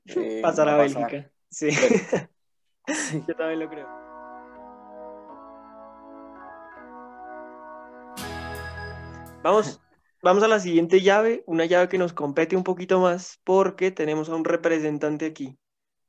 eh, 0.06 0.40
Pasar 0.42 0.68
a 0.68 0.76
pasar. 0.76 1.10
Bélgica. 1.10 1.32
Sí, 1.50 1.70
Sí. 2.88 3.22
yo 3.26 3.36
también 3.36 3.60
lo 3.60 3.68
creo. 3.70 3.86
Vamos, 9.42 9.80
vamos 10.22 10.42
a 10.42 10.48
la 10.48 10.60
siguiente 10.60 11.00
llave, 11.00 11.42
una 11.46 11.64
llave 11.64 11.88
que 11.88 11.98
nos 11.98 12.12
compete 12.12 12.56
un 12.56 12.64
poquito 12.64 13.00
más 13.00 13.40
porque 13.44 13.90
tenemos 13.90 14.28
a 14.28 14.34
un 14.34 14.44
representante 14.44 15.26
aquí. 15.26 15.58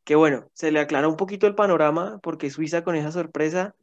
Que 0.03 0.15
bueno, 0.15 0.49
se 0.53 0.71
le 0.71 0.79
aclara 0.79 1.07
un 1.07 1.15
poquito 1.15 1.47
el 1.47 1.55
panorama 1.55 2.19
porque 2.23 2.49
Suiza 2.49 2.83
con 2.83 2.95
esa 2.95 3.11
sorpresa 3.11 3.75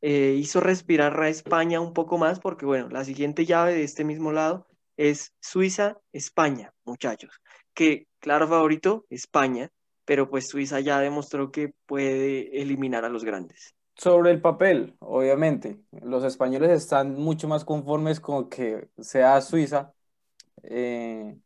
eh, 0.00 0.36
hizo 0.38 0.60
respirar 0.60 1.20
a 1.20 1.28
España 1.28 1.80
un 1.80 1.92
poco 1.92 2.16
más 2.18 2.38
porque 2.40 2.64
bueno, 2.64 2.88
la 2.88 3.04
siguiente 3.04 3.44
llave 3.44 3.74
de 3.74 3.82
este 3.84 4.04
mismo 4.04 4.32
lado 4.32 4.66
es 4.96 5.32
Suiza-España, 5.40 6.72
muchachos. 6.84 7.40
Que 7.74 8.06
claro 8.20 8.48
favorito, 8.48 9.04
España, 9.10 9.70
pero 10.04 10.28
pues 10.28 10.48
Suiza 10.48 10.80
ya 10.80 11.00
demostró 11.00 11.50
que 11.50 11.74
puede 11.86 12.60
eliminar 12.60 13.04
a 13.04 13.08
los 13.08 13.24
grandes. 13.24 13.74
Sobre 13.96 14.32
el 14.32 14.40
papel, 14.40 14.96
obviamente, 14.98 15.80
los 16.02 16.24
españoles 16.24 16.70
están 16.70 17.14
mucho 17.14 17.46
más 17.46 17.64
conformes 17.64 18.20
con 18.20 18.48
que 18.48 18.88
sea 18.98 19.40
Suiza 19.40 19.92
eh, 20.64 21.36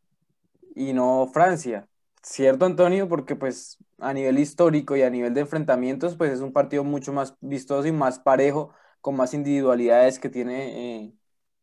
y 0.75 0.93
no 0.93 1.29
Francia. 1.31 1.87
¿Cierto, 2.21 2.65
Antonio? 2.65 3.07
Porque 3.07 3.35
pues 3.35 3.77
a 3.99 4.13
nivel 4.13 4.39
histórico 4.39 4.95
y 4.95 5.03
a 5.03 5.09
nivel 5.09 5.33
de 5.33 5.41
enfrentamientos, 5.41 6.15
pues 6.15 6.31
es 6.31 6.41
un 6.41 6.51
partido 6.51 6.83
mucho 6.83 7.13
más 7.13 7.35
vistoso 7.39 7.87
y 7.87 7.91
más 7.91 8.19
parejo, 8.19 8.73
con 9.01 9.15
más 9.15 9.33
individualidades 9.33 10.19
que 10.19 10.29
tiene 10.29 11.03
eh, 11.05 11.13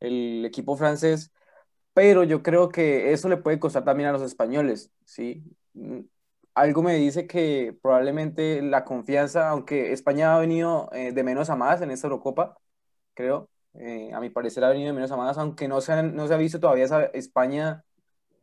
el 0.00 0.44
equipo 0.44 0.76
francés. 0.76 1.32
Pero 1.96 2.24
yo 2.24 2.44
creo 2.44 2.70
que 2.70 3.12
eso 3.14 3.28
le 3.30 3.38
puede 3.38 3.60
costar 3.60 3.84
también 3.84 4.10
a 4.10 4.12
los 4.12 4.22
españoles, 4.22 4.92
¿sí? 5.06 5.44
Mm, 5.74 6.00
Algo 6.54 6.82
me 6.84 6.94
dice 6.96 7.28
que 7.28 7.76
probablemente 7.82 8.62
la 8.62 8.84
confianza, 8.86 9.50
aunque 9.50 9.92
España 9.92 10.36
ha 10.36 10.40
venido 10.40 10.90
eh, 10.94 11.12
de 11.12 11.24
menos 11.24 11.50
a 11.50 11.56
más 11.56 11.82
en 11.82 11.90
esta 11.92 12.08
Eurocopa, 12.08 12.58
creo, 13.14 13.50
eh, 13.74 14.12
a 14.14 14.20
mi 14.20 14.30
parecer 14.30 14.64
ha 14.64 14.70
venido 14.70 14.88
de 14.88 14.94
menos 14.94 15.12
a 15.12 15.16
más, 15.18 15.38
aunque 15.38 15.68
no 15.68 15.80
se, 15.82 15.92
han- 15.94 16.16
no 16.16 16.28
se 16.28 16.34
ha 16.34 16.38
visto 16.38 16.60
todavía 16.60 16.84
esa 16.86 17.04
España 17.06 17.84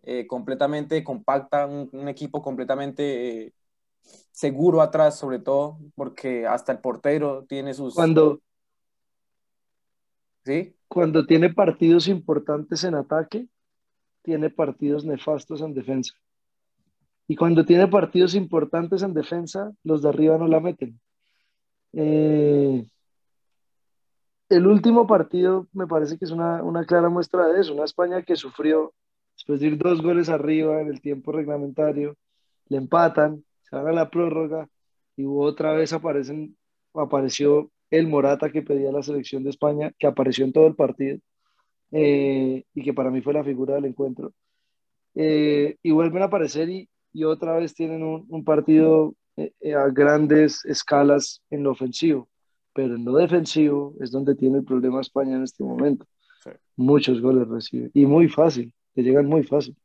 eh, 0.04 0.28
completamente 0.28 1.04
compacta, 1.04 1.68
un, 1.68 1.90
un 1.94 2.10
equipo 2.10 2.42
completamente 2.44 3.54
seguro 4.32 4.82
atrás, 4.82 5.18
sobre 5.20 5.40
todo, 5.40 5.80
porque 5.96 6.48
hasta 6.48 6.72
el 6.74 6.80
portero 6.82 7.46
tiene 7.46 7.74
sus... 7.76 7.94
Cuando, 7.94 8.42
¿Sí? 10.46 10.76
Cuando 10.94 11.26
tiene 11.26 11.52
partidos 11.52 12.08
importantes 12.08 12.84
en 12.84 12.94
ataque, 12.94 13.48
tiene 14.22 14.52
partidos 14.52 15.04
nefastos 15.04 15.62
en 15.62 15.74
defensa. 15.74 16.14
Y 17.28 17.36
cuando 17.36 17.66
tiene 17.66 17.88
partidos 17.88 18.36
importantes 18.36 19.02
en 19.02 19.16
defensa, 19.16 19.74
los 19.84 20.04
de 20.04 20.10
arriba 20.10 20.38
no 20.38 20.48
la 20.48 20.60
meten. 20.60 21.00
Eh, 21.94 22.86
el 24.50 24.68
último 24.68 25.08
partido 25.08 25.68
me 25.74 25.88
parece 25.88 26.20
que 26.20 26.26
es 26.26 26.32
una, 26.32 26.62
clara 26.86 27.10
muestra 27.10 27.48
de 27.48 27.62
eso. 27.62 27.74
Una 27.74 27.86
España 27.86 28.22
que 28.22 28.36
sufrió 28.36 28.94
después 29.36 29.62
de 29.62 29.68
ir 29.70 29.80
dos 29.80 30.00
goles 30.00 30.30
arriba 30.30 30.80
en 30.80 30.90
el 30.90 31.02
tiempo 31.02 31.32
reglamentario, 31.32 32.16
le 32.68 32.78
empatan, 32.78 33.44
se 33.64 33.76
van 33.76 33.88
a 33.88 33.94
la 33.94 34.12
prórroga 34.12 34.70
y 35.16 35.26
otra 35.26 35.74
vez 35.74 35.92
aparecen, 35.92 36.56
apareció 36.94 37.72
el 37.90 38.08
Morata 38.08 38.52
que 38.52 38.62
pedía 38.62 38.92
la 38.92 39.04
selección 39.04 39.44
de 39.44 39.52
España, 39.52 39.92
que 39.98 40.08
apareció 40.08 40.46
en 40.46 40.54
todo 40.54 40.68
el 40.68 40.76
partido 40.76 41.20
eh, 41.92 42.64
y 42.74 42.84
que 42.84 42.94
para 42.94 43.12
mí 43.12 43.22
fue 43.22 43.34
la 43.34 43.44
figura 43.44 43.76
del 43.76 43.86
encuentro. 43.86 44.34
Eh, 45.16 45.78
y 45.84 45.92
vuelven 45.92 46.24
a 46.24 46.26
aparecer 46.26 46.70
y, 46.70 46.90
y 47.12 47.24
otra 47.24 47.56
vez 47.56 47.76
tienen 47.76 48.02
un, 48.04 48.26
un 48.30 48.44
partido 48.44 49.16
eh, 49.38 49.74
a 49.76 49.88
grandes 49.90 50.66
escalas 50.66 51.42
en 51.50 51.64
lo 51.64 51.72
ofensivo, 51.72 52.30
pero 52.74 52.96
en 52.96 53.06
lo 53.06 53.14
defensivo 53.14 53.94
es 54.00 54.12
donde 54.12 54.36
tiene 54.36 54.58
el 54.60 54.64
problema 54.64 55.02
España 55.02 55.36
en 55.36 55.44
este 55.44 55.64
momento. 55.64 56.06
Sí. 56.44 56.50
Muchos 56.76 57.22
goles 57.22 57.48
recibe 57.48 57.92
y 57.94 58.06
muy 58.06 58.28
fácil, 58.28 58.74
te 58.94 59.04
llegan 59.04 59.28
muy 59.28 59.44
fácil. 59.44 59.76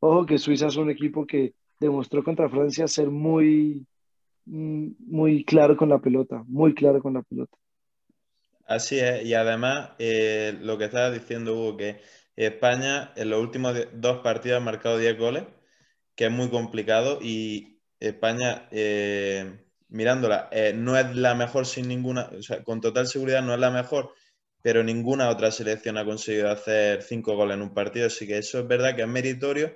Ojo 0.00 0.26
que 0.26 0.38
Suiza 0.38 0.66
es 0.66 0.76
un 0.76 0.90
equipo 0.90 1.26
que 1.26 1.54
demostró 1.80 2.22
contra 2.22 2.48
Francia 2.48 2.86
ser 2.86 3.10
muy, 3.10 3.86
muy 4.46 5.44
claro 5.44 5.76
con 5.76 5.88
la 5.88 5.98
pelota, 5.98 6.42
muy 6.46 6.74
claro 6.74 7.02
con 7.02 7.14
la 7.14 7.22
pelota. 7.22 7.56
Así 8.66 8.98
es, 8.98 9.24
y 9.24 9.34
además 9.34 9.90
eh, 9.98 10.56
lo 10.60 10.76
que 10.78 10.86
estaba 10.86 11.10
diciendo 11.10 11.54
Hugo, 11.54 11.76
que 11.76 12.00
España 12.34 13.12
en 13.16 13.30
los 13.30 13.40
últimos 13.40 13.76
dos 13.94 14.18
partidos 14.18 14.60
ha 14.60 14.64
marcado 14.64 14.98
10 14.98 15.16
goles, 15.18 15.44
que 16.16 16.26
es 16.26 16.32
muy 16.32 16.48
complicado, 16.50 17.20
y 17.22 17.80
España, 18.00 18.68
eh, 18.72 19.60
mirándola, 19.88 20.48
eh, 20.50 20.72
no 20.74 20.96
es 20.98 21.14
la 21.14 21.34
mejor 21.34 21.66
sin 21.66 21.88
ninguna, 21.88 22.30
o 22.36 22.42
sea, 22.42 22.64
con 22.64 22.80
total 22.80 23.06
seguridad 23.06 23.42
no 23.42 23.54
es 23.54 23.60
la 23.60 23.70
mejor, 23.70 24.12
pero 24.62 24.82
ninguna 24.82 25.30
otra 25.30 25.52
selección 25.52 25.96
ha 25.96 26.04
conseguido 26.04 26.50
hacer 26.50 27.02
5 27.02 27.36
goles 27.36 27.56
en 27.56 27.62
un 27.62 27.74
partido, 27.74 28.06
así 28.06 28.26
que 28.26 28.38
eso 28.38 28.58
es 28.58 28.66
verdad 28.66 28.96
que 28.96 29.02
es 29.02 29.08
meritorio, 29.08 29.72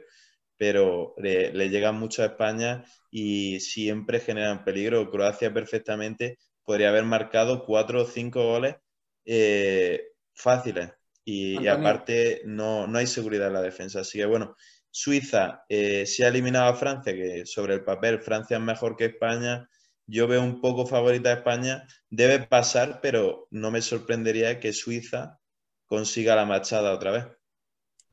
pero 0.61 1.15
le, 1.17 1.55
le 1.55 1.71
llegan 1.71 1.99
mucho 1.99 2.23
a 2.23 2.27
España 2.27 2.85
y 3.11 3.61
siempre 3.61 4.21
generan 4.21 4.63
peligro. 4.63 5.11
Croacia 5.11 5.55
perfectamente 5.55 6.37
podría 6.65 6.91
haber 6.91 7.05
marcado 7.05 7.65
cuatro 7.65 8.03
o 8.03 8.05
cinco 8.05 8.45
goles 8.45 8.77
eh, 9.25 10.09
fáciles. 10.35 10.91
Y, 11.25 11.67
aparte 11.67 12.43
no, 12.45 12.87
no 12.87 12.99
hay 12.99 13.07
seguridad 13.07 13.47
en 13.47 13.55
la 13.55 13.63
defensa. 13.63 14.01
Así 14.01 14.19
que 14.19 14.27
bueno, 14.27 14.55
Suiza 14.91 15.65
eh, 15.67 16.05
se 16.05 16.27
ha 16.27 16.29
eliminado 16.29 16.67
a 16.67 16.77
Francia, 16.77 17.15
que 17.15 17.47
sobre 17.47 17.73
el 17.73 17.83
papel 17.83 18.21
Francia 18.21 18.59
es 18.59 18.63
mejor 18.63 18.97
que 18.97 19.07
España. 19.07 19.67
Yo 20.07 20.29
veo 20.29 20.43
un 20.43 20.61
poco 20.61 20.85
favorita 20.85 21.31
a 21.31 21.37
España. 21.37 21.87
Debe 22.11 22.41
pasar, 22.41 23.01
pero 23.01 23.49
no 23.51 23.71
me 23.71 23.81
sorprendería 23.81 24.61
que 24.61 24.75
Suiza 24.75 25.39
consiga 25.87 26.37
la 26.37 26.45
machada 26.45 26.93
otra 26.93 27.13
vez. 27.13 27.40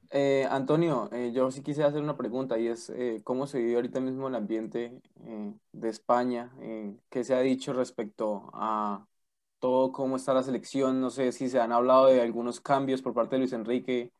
Eh, 0.10 0.48
Antonio, 0.50 1.10
eh, 1.12 1.32
yo 1.34 1.52
sí 1.52 1.62
quise 1.62 1.84
hacer 1.84 2.02
una 2.02 2.16
pregunta 2.16 2.58
y 2.58 2.68
es 2.68 2.90
eh, 2.92 3.22
cómo 3.26 3.46
se 3.46 3.60
vive 3.60 3.76
ahorita 3.76 4.00
mismo 4.00 4.28
el 4.30 4.36
ambiente 4.36 5.02
de 5.74 5.90
España, 5.90 6.52
qué 7.10 7.24
se 7.24 7.36
ha 7.36 7.42
dicho 7.42 7.74
respecto 7.74 8.50
a 8.54 9.06
todo 9.60 9.92
cómo 9.92 10.16
está 10.16 10.34
la 10.34 10.44
selección, 10.44 11.02
no 11.02 11.10
sé 11.10 11.32
si 11.34 11.50
se 11.50 11.60
han 11.60 11.72
hablado 11.74 12.08
de 12.08 12.22
algunos 12.22 12.62
cambios 12.62 13.02
por 13.02 13.14
parte 13.14 13.36
de 13.36 13.40
Luis 13.40 13.54
Enrique, 13.54 14.12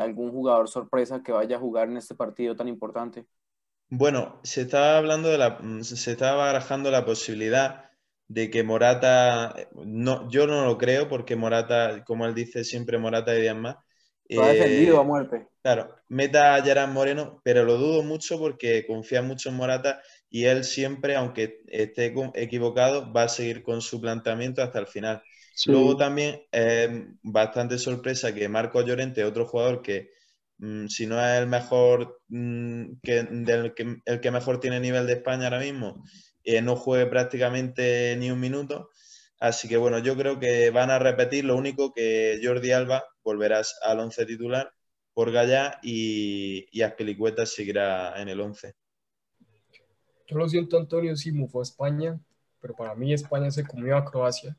algún 0.00 0.30
jugador 0.32 0.68
sorpresa 0.68 1.22
que 1.22 1.32
vaya 1.32 1.56
a 1.56 1.60
jugar 1.60 1.88
en 1.88 1.96
este 1.96 2.14
partido 2.14 2.54
tan 2.56 2.68
importante. 2.68 3.26
Bueno, 3.90 4.40
se 4.44 4.62
estaba 4.62 4.98
hablando 4.98 5.28
de 5.30 5.38
la, 5.38 5.58
mm, 5.60 5.82
se 5.82 6.12
estaba 6.12 6.36
barajando 6.44 6.90
la 6.90 7.04
posibilidad 7.06 7.90
de 8.28 8.50
que 8.50 8.62
Morata, 8.62 9.54
no, 9.74 10.28
yo 10.30 10.46
no 10.46 10.64
lo 10.66 10.76
creo 10.78 11.08
porque 11.08 11.36
Morata, 11.36 12.04
como 12.04 12.26
él 12.26 12.34
dice 12.34 12.64
siempre, 12.64 12.98
Morata 12.98 13.34
y 13.36 13.40
días 13.42 13.56
más. 13.56 13.76
Lo 14.28 14.44
ha 14.44 14.52
eh, 14.52 14.56
defendido 14.56 15.00
a 15.00 15.04
muerte. 15.04 15.46
Claro, 15.62 15.94
meta 16.08 16.54
a 16.54 16.62
Gerard 16.62 16.90
Moreno, 16.90 17.40
pero 17.44 17.64
lo 17.64 17.76
dudo 17.76 18.02
mucho 18.02 18.38
porque 18.38 18.86
confía 18.86 19.22
mucho 19.22 19.48
en 19.48 19.56
Morata 19.56 20.00
y 20.30 20.44
él 20.44 20.64
siempre, 20.64 21.16
aunque 21.16 21.62
esté 21.66 22.14
equivocado, 22.34 23.12
va 23.12 23.24
a 23.24 23.28
seguir 23.28 23.62
con 23.62 23.80
su 23.80 24.00
planteamiento 24.00 24.62
hasta 24.62 24.78
el 24.78 24.86
final. 24.86 25.22
Sí. 25.54 25.70
Luego 25.70 25.96
también 25.96 26.42
es 26.52 26.90
bastante 27.22 27.78
sorpresa 27.78 28.34
que 28.34 28.48
Marco 28.48 28.80
Llorente, 28.82 29.24
otro 29.24 29.46
jugador 29.46 29.82
que 29.82 30.10
mm, 30.58 30.86
si 30.86 31.06
no 31.06 31.20
es 31.20 31.40
el 31.40 31.46
mejor 31.48 32.20
mm, 32.28 32.98
que, 33.02 33.22
del 33.24 33.74
que, 33.74 33.96
el 34.04 34.20
que 34.20 34.30
mejor 34.30 34.60
tiene 34.60 34.78
nivel 34.78 35.06
de 35.06 35.14
España 35.14 35.44
ahora 35.44 35.60
mismo, 35.60 36.04
eh, 36.44 36.62
no 36.62 36.76
juegue 36.76 37.06
prácticamente 37.06 38.16
ni 38.16 38.30
un 38.30 38.40
minuto. 38.40 38.90
Así 39.38 39.68
que 39.68 39.76
bueno, 39.76 39.98
yo 39.98 40.16
creo 40.16 40.38
que 40.38 40.70
van 40.70 40.90
a 40.90 40.98
repetir. 40.98 41.44
Lo 41.44 41.56
único 41.56 41.92
que 41.92 42.40
Jordi 42.42 42.72
Alba 42.72 43.04
volverá 43.22 43.62
al 43.82 44.00
once 44.00 44.26
titular 44.26 44.72
por 45.14 45.32
Gallá 45.32 45.78
y, 45.82 46.66
y 46.70 46.84
seguirá 47.46 48.20
en 48.20 48.28
el 48.28 48.40
11. 48.40 48.74
Yo 50.28 50.36
lo 50.36 50.48
siento, 50.48 50.78
Antonio, 50.78 51.16
sí 51.16 51.32
mufó 51.32 51.60
a 51.60 51.62
España, 51.62 52.20
pero 52.60 52.74
para 52.74 52.94
mí 52.94 53.12
España 53.12 53.50
se 53.50 53.66
comió 53.66 53.96
a 53.96 54.04
Croacia. 54.04 54.56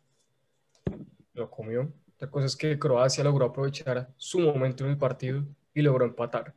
Lo 1.33 1.49
comió. 1.49 1.93
La 2.19 2.29
cosa 2.29 2.47
es 2.47 2.55
que 2.55 2.77
Croacia 2.77 3.23
logró 3.23 3.45
aprovechar 3.45 4.09
su 4.17 4.39
momento 4.39 4.83
en 4.83 4.91
el 4.91 4.97
partido 4.97 5.45
y 5.73 5.81
logró 5.81 6.05
empatar. 6.05 6.53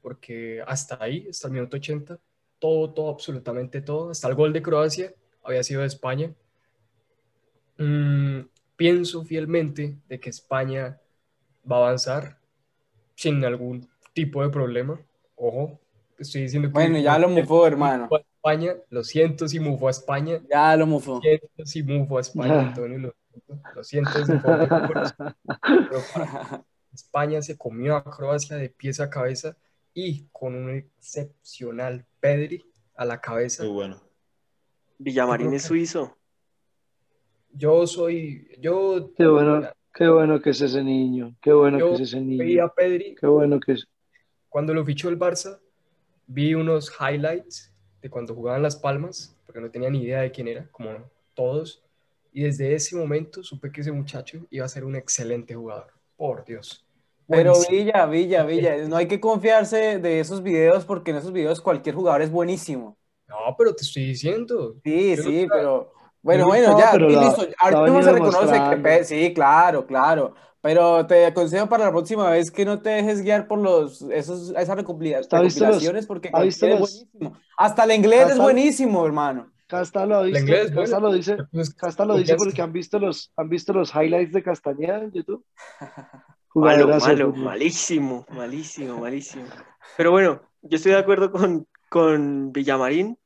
Porque 0.00 0.62
hasta 0.66 1.02
ahí, 1.02 1.26
hasta 1.28 1.48
el 1.48 1.54
minuto 1.54 1.76
80, 1.76 2.20
todo, 2.58 2.92
todo, 2.92 3.10
absolutamente 3.10 3.80
todo, 3.80 4.10
hasta 4.10 4.28
el 4.28 4.34
gol 4.34 4.52
de 4.52 4.62
Croacia 4.62 5.14
había 5.42 5.64
sido 5.64 5.80
de 5.80 5.88
España. 5.88 6.32
Mm, 7.82 8.48
pienso 8.76 9.24
fielmente 9.24 9.98
de 10.08 10.20
que 10.20 10.30
España 10.30 11.00
va 11.70 11.76
a 11.76 11.80
avanzar 11.80 12.38
sin 13.16 13.44
algún 13.44 13.88
tipo 14.12 14.42
de 14.42 14.50
problema. 14.50 15.00
Ojo, 15.34 15.80
estoy 16.18 16.42
diciendo 16.42 16.68
que... 16.68 16.72
Bueno, 16.72 16.98
ya 16.98 17.18
lo 17.18 17.28
mufó, 17.28 17.66
hermano. 17.66 18.08
España, 18.36 18.74
lo 18.90 19.02
siento 19.02 19.48
si 19.48 19.58
mufó 19.60 19.88
a 19.88 19.90
España. 19.90 20.40
Ya 20.50 20.76
lo 20.76 20.86
mufó. 20.86 21.14
Lo 21.14 21.20
siento 21.20 21.46
si 21.64 21.82
mufó 21.82 22.18
a 22.18 22.20
España, 22.20 22.60
Antonio, 22.60 22.98
lo, 22.98 23.14
lo 23.74 23.84
siento. 23.84 24.10
Si 24.24 24.38
fue 24.38 24.68
España 26.92 27.40
se 27.40 27.56
comió 27.56 27.96
a 27.96 28.04
Croacia 28.04 28.56
de 28.56 28.68
pies 28.68 29.00
a 29.00 29.08
cabeza 29.08 29.56
y 29.94 30.26
con 30.30 30.54
un 30.54 30.70
excepcional 30.70 32.04
Pedri 32.20 32.64
a 32.94 33.04
la 33.04 33.20
cabeza. 33.20 33.64
Muy 33.64 33.72
bueno. 33.72 34.00
Villamarín 34.98 35.54
es 35.54 35.62
suizo. 35.62 36.16
Yo 37.52 37.86
soy, 37.86 38.48
yo... 38.60 39.12
Qué 39.16 39.26
bueno, 39.26 39.68
qué 39.92 40.08
bueno 40.08 40.40
que 40.40 40.50
es 40.50 40.60
ese 40.60 40.82
niño, 40.82 41.36
qué 41.40 41.52
bueno 41.52 41.78
yo 41.78 41.88
que 41.88 41.94
es 41.94 42.00
ese 42.00 42.20
niño. 42.20 42.38
veía 42.44 42.64
a 42.64 42.74
Pedri, 42.74 43.14
Qué 43.14 43.26
bueno 43.26 43.60
que 43.60 43.72
es. 43.72 43.86
cuando 44.48 44.72
lo 44.74 44.84
fichó 44.84 45.08
el 45.08 45.18
Barça, 45.18 45.58
vi 46.26 46.54
unos 46.54 46.90
highlights 46.98 47.72
de 48.00 48.10
cuando 48.10 48.34
jugaban 48.34 48.62
Las 48.62 48.76
Palmas, 48.76 49.36
porque 49.46 49.60
no 49.60 49.70
tenía 49.70 49.90
ni 49.90 50.02
idea 50.02 50.22
de 50.22 50.30
quién 50.30 50.48
era, 50.48 50.66
como 50.70 50.90
todos, 51.34 51.82
y 52.32 52.42
desde 52.44 52.74
ese 52.74 52.96
momento 52.96 53.42
supe 53.42 53.70
que 53.70 53.82
ese 53.82 53.92
muchacho 53.92 54.46
iba 54.50 54.64
a 54.64 54.68
ser 54.68 54.84
un 54.84 54.96
excelente 54.96 55.54
jugador. 55.54 55.92
Por 56.16 56.44
Dios. 56.44 56.84
Pero. 57.28 57.54
Villa, 57.70 58.06
Villa, 58.06 58.44
Villa, 58.44 58.76
no 58.88 58.96
hay 58.96 59.06
que 59.06 59.20
confiarse 59.20 59.98
de 59.98 60.20
esos 60.20 60.42
videos 60.42 60.84
porque 60.84 61.10
en 61.10 61.18
esos 61.18 61.32
videos 61.32 61.60
cualquier 61.60 61.94
jugador 61.94 62.22
es 62.22 62.30
buenísimo. 62.30 62.96
No, 63.28 63.54
pero 63.56 63.74
te 63.74 63.82
estoy 63.82 64.06
diciendo. 64.06 64.76
Sí, 64.84 65.16
Yo 65.16 65.22
sí, 65.22 65.46
pero 65.50 65.92
bueno, 66.22 66.42
No, 66.44 66.48
bueno, 66.48 66.78
ya, 66.78 66.90
pero 66.92 67.10
y 67.10 67.14
la- 67.14 67.20
listo. 67.22 67.42
no 67.70 68.02
se 68.02 68.12
reconoce 68.12 68.60
que 68.82 69.04
sí, 69.04 69.34
claro, 69.34 69.86
claro. 69.86 70.34
Pero 70.60 71.04
te 71.06 71.26
aconsejo 71.26 71.68
para 71.68 71.86
la 71.86 71.90
próxima 71.90 72.30
vez 72.30 72.50
que 72.52 72.64
no 72.64 72.80
te 72.80 72.90
dejes 72.90 73.20
guiar 73.22 73.48
por 73.48 73.58
los 73.58 74.00
esos 74.02 74.50
esas 74.56 74.76
recompila- 74.78 75.18
¿Está 75.18 75.40
visto 75.40 75.60
los- 75.64 75.70
recopilaciones 75.70 76.06
porque 76.06 76.30
ha 76.32 76.40
visto 76.42 76.66
es 76.66 76.78
los- 76.78 76.90
buenísimo. 77.10 77.36
Hasta 77.58 77.82
el 77.84 77.90
inglés 77.92 78.30
es 78.30 78.38
buenísimo, 78.38 79.04
hermano. 79.04 79.50
Casta 79.66 80.06
lo 80.06 80.22
visto, 80.22 80.38
inglés, 80.38 80.70
Casta 80.70 81.00
lo 81.00 81.12
dice, 81.12 81.36
Pues, 81.50 81.74
Casta 81.74 82.04
lo 82.04 82.14
dice 82.16 82.36
porque 82.36 82.60
han 82.62 82.72
visto 82.72 82.98
los, 83.00 83.32
han 83.36 83.48
visto 83.48 83.72
los 83.72 83.92
highlights 83.94 84.32
de 84.32 84.42
Castañeda 84.42 84.98
en 84.98 85.10
YouTube. 85.12 85.44
Malo, 86.54 86.86
malo, 86.86 87.32
malísimo, 87.32 88.26
malísimo, 88.28 88.98
malísimo. 89.00 89.46
Pero 89.96 90.10
bueno, 90.10 90.42
yo 90.60 90.76
estoy 90.76 90.92
de 90.92 90.98
acuerdo 90.98 91.32
con, 91.32 91.66
con 91.88 92.52
Villamarín. 92.52 93.18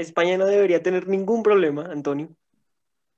España 0.00 0.38
no 0.38 0.46
debería 0.46 0.82
tener 0.82 1.08
ningún 1.08 1.42
problema, 1.42 1.86
Antonio. 1.86 2.30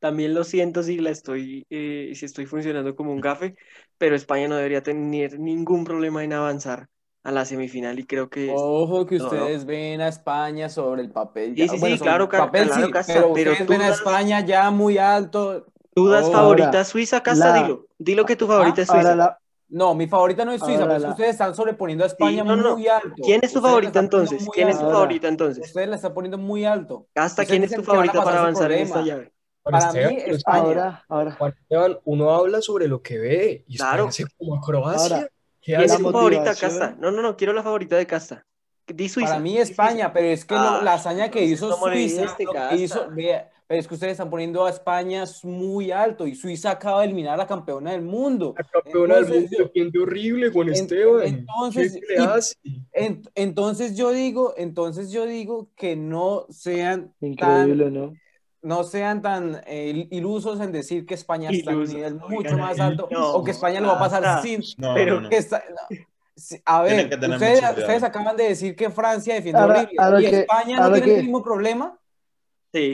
También 0.01 0.35
lo 0.35 0.45
siento 0.45 0.83
si 0.83 0.99
la 0.99 1.11
estoy, 1.11 1.67
eh, 1.71 2.13
si 2.15 2.27
estoy 2.27 2.47
funcionando 2.47 2.97
como 2.97 3.13
un 3.13 3.21
gafe, 3.21 3.57
pero 3.99 4.17
España 4.17 4.49
no 4.49 4.57
debería 4.57 4.83
tener 4.83 5.39
ningún 5.41 5.85
problema 5.85 6.25
en 6.25 6.33
avanzar 6.35 6.89
a 7.25 7.33
la 7.33 7.45
semifinal 7.45 7.99
y 8.01 8.07
creo 8.07 8.29
que 8.31 8.67
Ojo 8.85 9.07
que 9.07 9.17
No, 9.19 9.27
ustedes 9.27 9.65
ven 9.65 10.01
a 10.01 10.09
España 10.09 10.69
sobre 10.69 11.03
el 11.03 11.11
papel. 11.13 11.57
Sí, 11.57 11.69
sí, 11.69 11.79
sí, 11.79 12.01
claro, 12.01 12.29
papel 12.35 12.71
claro, 12.71 12.89
sí, 12.89 12.91
Casta, 12.91 13.31
pero 13.31 13.33
pero 13.33 13.57
ustedes 13.57 13.67
tú 13.67 13.77
ven 13.77 13.83
a 13.83 13.89
España 13.89 14.45
ya 14.45 14.71
muy 14.71 14.99
alto. 14.99 15.67
dudas 15.95 16.29
Oh. 16.29 16.31
favoritas 16.31 16.89
Ahora, 16.89 16.89
Suiza, 16.89 17.23
Casta, 17.23 17.51
la- 17.51 17.53
dilo. 17.53 17.87
Dilo 17.99 18.27
que 18.27 18.37
tu 18.37 18.47
favorita 18.47 18.83
es 18.83 18.91
Suiza. 18.91 19.15
la, 19.15 19.39
No, 19.75 19.95
mi 19.95 20.07
favorita 20.07 20.45
no 20.45 20.53
es 20.53 20.61
Suiza, 20.61 20.83
Ahora 20.83 20.85
pero 20.85 20.97
es 20.97 21.03
que 21.03 21.07
la- 21.09 21.13
ustedes 21.15 21.31
están 21.31 21.55
sobreponiendo 21.55 22.05
a 22.05 22.07
España 22.09 22.45
no, 22.45 22.57
no. 22.57 22.75
muy 22.77 22.87
alto. 22.89 23.15
¿Quién 23.23 23.41
es 23.43 23.53
tu 23.53 23.59
Ustedes 23.59 23.63
favorita 23.63 23.99
entonces? 24.01 24.49
¿Quién 24.53 24.69
es 24.69 24.79
tu 24.79 24.85
favorita 24.85 25.29
entonces? 25.29 25.65
Ustedes 25.67 25.89
la 25.89 25.97
están 25.97 26.13
poniendo 26.15 26.37
muy 26.39 26.65
alto. 26.65 27.07
Casta, 27.15 27.43
Ustedes 27.43 27.49
¿quién 27.49 27.65
es 27.65 27.75
tu 27.75 27.83
favorita 27.83 28.23
para 28.23 28.41
avanzar 28.41 28.71
en 28.71 28.79
esta 28.83 29.03
llave? 29.03 29.33
Para 29.63 29.79
Esteban, 29.79 30.09
mí, 30.11 30.17
pero 30.17 30.21
es 30.21 30.45
que 30.45 30.51
España. 30.51 30.59
ahora, 30.63 31.05
ahora, 31.09 31.33
Juan 31.39 31.55
Esteban, 31.61 31.99
uno 32.05 32.31
habla 32.35 32.61
sobre 32.61 32.89
lo 32.89 33.01
que 33.01 33.19
ve 33.19 33.65
y 33.69 33.77
Claro. 33.79 34.09
España 34.09 34.13
se 34.13 34.37
como 34.37 34.57
a 34.57 34.61
Croacia. 34.61 35.17
Ahora, 35.17 35.29
¿Qué 35.29 35.77
¿Quién 35.77 35.79
la 35.79 35.85
es 35.87 35.97
tu 35.99 36.11
favorita, 36.11 36.55
Casta? 36.57 36.97
No, 36.99 37.11
no, 37.13 37.23
no, 37.23 37.37
quiero 37.37 37.53
la 37.53 37.63
favorita 37.63 37.97
de 37.97 38.07
Casta. 38.07 38.45
Di 38.89 39.09
Suiza. 39.09 39.31
Para 39.31 39.41
mí 39.41 39.57
España, 39.59 40.13
pero 40.13 40.27
es 40.27 40.45
que 40.45 40.57
Ah, 40.57 40.81
la 40.83 40.95
hazaña 40.95 41.31
que 41.31 41.45
hizo 41.45 41.69
no 41.69 41.77
Suiza, 41.77 42.25
este, 42.25 42.45
hizo, 42.77 43.07
vea, 43.13 43.49
es 43.79 43.89
que 43.89 43.95
ustedes 43.95 44.13
están 44.13 44.29
poniendo 44.31 44.65
a 44.67 44.71
España 44.71 45.25
muy 45.45 45.91
alto 45.91 46.27
y 46.27 46.35
Suiza 46.35 46.73
acaba 46.73 47.01
de 47.01 47.07
eliminar 47.07 47.35
a 47.35 47.37
la 47.39 47.47
campeona 47.47 47.93
del 47.93 48.03
mundo. 48.03 48.55
La 48.57 48.65
campeona 48.65 49.15
del 49.17 49.29
mundo 49.29 49.57
defiende 49.59 49.99
horrible, 49.99 50.51
Juan 50.51 50.69
En- 50.69 50.75
Esteban. 50.75 51.27
entonces, 51.27 51.95
¿Qué 51.95 52.15
le 52.15 52.23
y- 52.23 52.27
hace? 52.27 52.55
En- 52.93 53.23
entonces 53.35 53.97
yo 53.97 54.11
digo, 54.11 54.55
entonces 54.57 55.11
yo 55.11 55.27
digo 55.27 55.71
que 55.75 55.97
no 55.97 56.47
sean 56.51 57.15
tan, 57.39 57.95
¿no? 57.95 58.13
no 58.61 58.85
sean 58.85 59.23
tan 59.23 59.61
eh, 59.67 60.07
ilusos 60.11 60.61
en 60.61 60.71
decir 60.71 61.07
que 61.07 61.15
España 61.15 61.51
está 61.51 61.73
en 61.73 61.79
un 61.79 61.85
nivel 61.89 62.15
oigan, 62.15 62.31
mucho 62.31 62.57
más 62.59 62.79
alto 62.79 63.09
no, 63.11 63.33
o 63.33 63.43
que 63.43 63.51
España 63.53 63.81
lo 63.81 63.89
va 63.89 63.97
a 63.97 63.99
pasar 63.99 64.43
sin. 64.43 64.63
No, 64.77 64.95
Pero 64.95 65.29
que 65.29 65.37
está- 65.37 65.65
no. 65.69 65.97
Sí, 66.35 66.57
A 66.65 66.81
ver, 66.83 67.15
ustedes, 67.15 68.03
acaban 68.03 68.37
de 68.37 68.45
decir 68.45 68.75
que 68.75 68.91
Francia 68.91 69.35
defiende 69.35 69.61
horrible 69.63 69.91
ahora 69.99 70.21
y 70.21 70.25
que- 70.31 70.41
España 70.41 70.81
no 70.81 70.93
tiene 70.95 71.19
el 71.19 71.23
mismo 71.25 71.43
problema. 71.43 71.99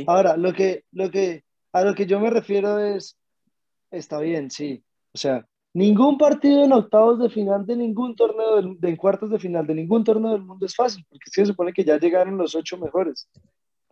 Ahora, 0.06 0.36
lo 0.36 0.52
que, 0.52 0.84
lo 0.92 1.10
que, 1.10 1.44
a 1.72 1.82
lo 1.84 1.94
que 1.94 2.06
yo 2.06 2.20
me 2.20 2.30
refiero 2.30 2.78
es, 2.78 3.16
está 3.90 4.18
bien, 4.20 4.50
sí. 4.50 4.82
O 5.14 5.18
sea, 5.18 5.46
ningún 5.74 6.18
partido 6.18 6.64
en 6.64 6.72
octavos 6.72 7.18
de 7.20 7.30
final 7.30 7.66
de 7.66 7.76
ningún 7.76 8.16
torneo, 8.16 8.56
del- 8.56 8.80
de, 8.80 8.88
en 8.90 8.96
cuartos 8.96 9.30
de 9.30 9.38
final 9.38 9.66
de 9.66 9.74
ningún 9.74 10.04
torneo 10.04 10.32
del 10.32 10.42
mundo 10.44 10.66
es 10.66 10.74
fácil, 10.74 11.04
porque 11.08 11.30
se 11.30 11.46
supone 11.46 11.72
que 11.72 11.84
ya 11.84 11.98
llegaron 11.98 12.36
los 12.38 12.54
ocho 12.54 12.78
mejores, 12.78 13.28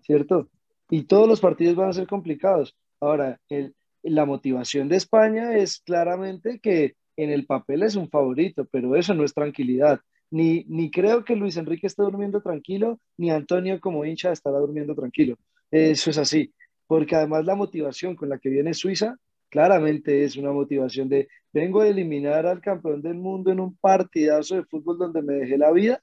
¿cierto? 0.03 0.49
Y 0.91 1.05
todos 1.05 1.29
los 1.29 1.41
partidos 1.41 1.77
van 1.77 1.91
a 1.91 1.93
ser 1.93 2.07
complicados. 2.07 2.77
Ahora, 3.01 3.41
el, 3.49 3.75
la 4.03 4.25
motivación 4.25 4.89
de 4.89 4.97
España 4.97 5.57
es 5.57 5.81
claramente 5.81 6.61
que 6.61 6.95
en 7.17 7.31
el 7.31 7.47
papel 7.47 7.83
es 7.83 7.97
un 7.97 8.09
favorito, 8.09 8.67
pero 8.71 8.95
eso 8.97 9.15
no 9.15 9.25
es 9.25 9.35
tranquilidad. 9.35 10.01
Ni, 10.31 10.65
ni 10.69 10.91
creo 10.91 11.25
que 11.25 11.37
Luis 11.37 11.57
Enrique 11.57 11.87
esté 11.87 12.03
durmiendo 12.03 12.41
tranquilo, 12.43 12.99
ni 13.17 13.31
Antonio 13.31 13.81
como 13.81 14.05
hincha 14.05 14.33
estará 14.33 14.59
durmiendo 14.59 14.95
tranquilo. 14.95 15.37
Eso 15.71 16.11
es 16.11 16.19
así, 16.19 16.53
porque 16.87 17.17
además 17.17 17.45
la 17.45 17.55
motivación 17.55 18.15
con 18.17 18.29
la 18.29 18.39
que 18.39 18.49
viene 18.49 18.75
Suiza 18.75 19.17
claramente 19.49 20.25
es 20.25 20.37
una 20.37 20.53
motivación 20.53 21.09
de 21.09 21.29
vengo 21.53 21.81
a 21.81 21.89
eliminar 21.89 22.47
al 22.47 22.61
campeón 22.61 23.03
del 23.03 23.15
mundo 23.15 23.51
en 23.51 23.61
un 23.61 23.77
partidazo 23.77 24.57
de 24.57 24.65
fútbol 24.65 24.99
donde 24.99 25.23
me 25.23 25.35
dejé 25.35 25.57
la 25.57 25.73
vida 25.73 26.03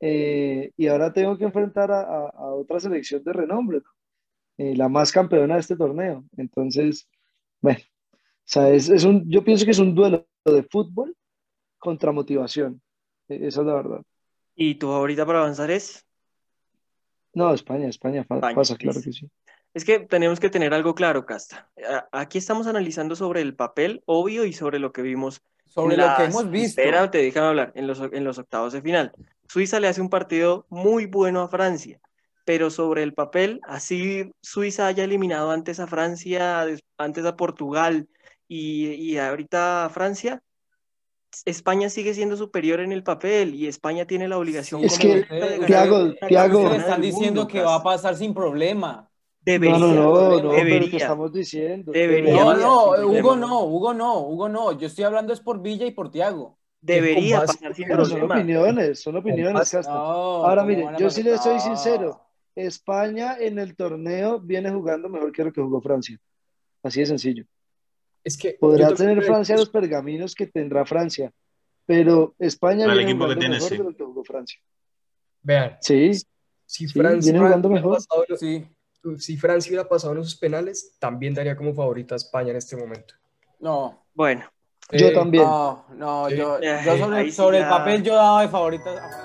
eh, 0.00 0.72
y 0.76 0.86
ahora 0.86 1.12
tengo 1.12 1.36
que 1.38 1.44
enfrentar 1.44 1.90
a, 1.90 2.30
otra 2.54 2.80
selección 2.80 3.22
de 3.24 3.32
renombre, 3.32 3.78
¿no? 3.78 3.90
Eh, 4.58 4.76
la 4.76 4.88
más 4.88 5.12
campeona 5.12 5.54
de 5.54 5.60
este 5.60 5.76
torneo. 5.76 6.24
Entonces, 6.36 7.08
bueno, 7.60 7.80
es, 8.54 9.04
un, 9.04 9.28
yo 9.30 9.44
pienso 9.44 9.64
que 9.64 9.70
es 9.72 9.78
un 9.78 9.94
duelo 9.94 10.26
de 10.44 10.62
fútbol 10.62 11.14
contra 11.78 12.12
motivación. 12.12 12.80
Eh, 13.28 13.40
Esa 13.42 13.60
es 13.60 13.66
la 13.66 13.74
verdad. 13.74 14.02
¿Y 14.54 14.76
tu 14.76 14.86
favorita 14.86 15.26
para 15.26 15.40
avanzar 15.40 15.70
es? 15.70 16.05
No, 17.36 17.52
España, 17.52 17.86
España, 17.86 18.24
pasa, 18.24 18.76
claro 18.76 18.78
listo. 18.78 19.02
que 19.02 19.12
sí. 19.12 19.30
Es 19.74 19.84
que 19.84 19.98
tenemos 19.98 20.40
que 20.40 20.48
tener 20.48 20.72
algo 20.72 20.94
claro, 20.94 21.26
Casta. 21.26 21.68
Aquí 22.10 22.38
estamos 22.38 22.66
analizando 22.66 23.14
sobre 23.14 23.42
el 23.42 23.54
papel, 23.54 24.02
obvio, 24.06 24.46
y 24.46 24.54
sobre 24.54 24.78
lo 24.78 24.90
que 24.90 25.02
vimos 25.02 25.42
Sobre 25.66 25.98
lo 25.98 26.16
que 26.16 26.24
hemos 26.24 26.48
visto. 26.48 26.80
Espera, 26.80 27.10
te 27.10 27.18
dejan 27.18 27.44
hablar, 27.44 27.72
en 27.74 27.86
los, 27.86 28.00
en 28.00 28.24
los 28.24 28.38
octavos 28.38 28.72
de 28.72 28.80
final. 28.80 29.12
Suiza 29.50 29.80
le 29.80 29.88
hace 29.88 30.00
un 30.00 30.08
partido 30.08 30.64
muy 30.70 31.04
bueno 31.04 31.42
a 31.42 31.48
Francia, 31.48 32.00
pero 32.46 32.70
sobre 32.70 33.02
el 33.02 33.12
papel, 33.12 33.60
así 33.64 34.32
Suiza 34.40 34.86
haya 34.86 35.04
eliminado 35.04 35.50
antes 35.50 35.78
a 35.78 35.86
Francia, 35.86 36.64
antes 36.96 37.24
a 37.26 37.36
Portugal 37.36 38.08
y, 38.48 38.92
y 38.92 39.18
ahorita 39.18 39.84
a 39.84 39.90
Francia, 39.90 40.42
España 41.44 41.90
sigue 41.90 42.14
siendo 42.14 42.36
superior 42.36 42.80
en 42.80 42.92
el 42.92 43.02
papel 43.02 43.54
y 43.54 43.66
España 43.66 44.06
tiene 44.06 44.28
la 44.28 44.38
obligación 44.38 44.82
Es 44.84 44.98
como 44.98 45.12
que, 45.14 45.34
de 45.34 45.66
Tiago, 45.66 46.14
Tiago- 46.28 46.72
están 46.74 47.00
diciendo 47.00 47.42
mundo, 47.42 47.48
que 47.48 47.60
va 47.60 47.74
a 47.76 47.82
pasar 47.82 48.16
sin 48.16 48.32
problema. 48.32 49.10
Debería, 49.40 49.78
no, 49.78 49.88
no, 49.88 49.94
no, 49.94 50.30
no, 50.30 50.36
pero 50.36 50.52
debería. 50.52 50.90
¿qué 50.90 50.96
estamos 50.96 51.32
diciendo? 51.32 51.92
Debería. 51.92 52.32
No, 52.34 52.50
Debería, 52.50 52.66
no, 52.66 52.84
Hugo 52.86 52.94
problema. 52.96 53.36
no, 53.36 53.64
Hugo 53.64 53.94
no, 53.94 54.20
Hugo 54.26 54.48
no. 54.48 54.72
Yo 54.78 54.86
estoy 54.88 55.04
hablando 55.04 55.32
es 55.32 55.40
por 55.40 55.62
Villa 55.62 55.86
y 55.86 55.92
por 55.92 56.10
Tiago. 56.10 56.58
Debería 56.80 57.40
base- 57.40 57.54
pasar 57.58 57.74
sin 57.74 57.86
Pero 57.88 58.04
son 58.04 58.18
problema. 58.18 58.34
opiniones, 58.40 59.00
son 59.02 59.16
opiniones. 59.16 59.74
No, 59.74 59.90
Ahora, 59.92 60.62
¿cómo 60.62 60.68
mire, 60.74 60.88
yo 60.98 61.10
sí 61.10 61.22
le 61.22 61.38
soy 61.38 61.60
sincero. 61.60 62.20
España 62.54 63.36
en 63.38 63.58
el 63.58 63.76
torneo 63.76 64.40
viene 64.40 64.70
jugando 64.70 65.08
mejor 65.08 65.30
que 65.32 65.44
lo 65.44 65.52
que 65.52 65.60
jugó 65.60 65.80
Francia. 65.80 66.18
Así 66.82 67.00
de 67.00 67.06
sencillo. 67.06 67.44
Es 68.26 68.36
que 68.36 68.56
Podrá 68.58 68.92
tener 68.92 69.22
Francia 69.22 69.56
los 69.56 69.70
pergaminos 69.70 70.34
que 70.34 70.48
tendrá 70.48 70.84
Francia, 70.84 71.30
pero 71.86 72.34
España 72.40 72.84
viene 72.88 73.02
equipo 73.02 73.28
que 73.28 73.36
tiene, 73.36 73.54
mejor 73.54 73.68
sí. 73.68 73.76
de 73.78 73.84
lo 73.84 73.94
que 73.96 74.02
jugó 74.04 74.24
Francia. 74.24 74.58
Vean, 75.42 75.76
Sí, 75.80 76.12
si 76.12 76.88
Sí, 76.88 76.98
Francia, 76.98 77.38
jugando 77.38 77.68
hubiera 77.68 77.82
mejor. 77.84 77.98
pasado 77.98 78.24
lo- 78.28 78.36
Sí, 78.36 78.66
si 79.18 79.36
Francia 79.36 79.70
hubiera 79.70 79.88
pasado 79.88 80.12
en 80.14 80.18
esos 80.22 80.34
penales, 80.34 80.96
también 80.98 81.34
daría 81.34 81.56
como 81.56 81.72
favorita 81.72 82.16
a 82.16 82.16
España 82.16 82.50
en 82.50 82.56
este 82.56 82.76
momento. 82.76 83.14
no. 83.60 84.02
Bueno, 84.12 84.44
yo 84.90 85.06
Eh, 85.08 85.12
también. 85.12 85.44
No, 85.44 85.84
no, 85.94 86.28
Sí. 86.28 86.36
yo, 86.36 86.58
yo 86.60 86.96
sobre, 86.98 87.30
sí 87.30 87.62
el 87.62 87.68
papel 87.68 88.02
yo 88.02 88.14
daba 88.16 88.42
de 88.42 88.48
favorita 88.48 88.90
a 88.90 89.08
Francia. 89.08 89.22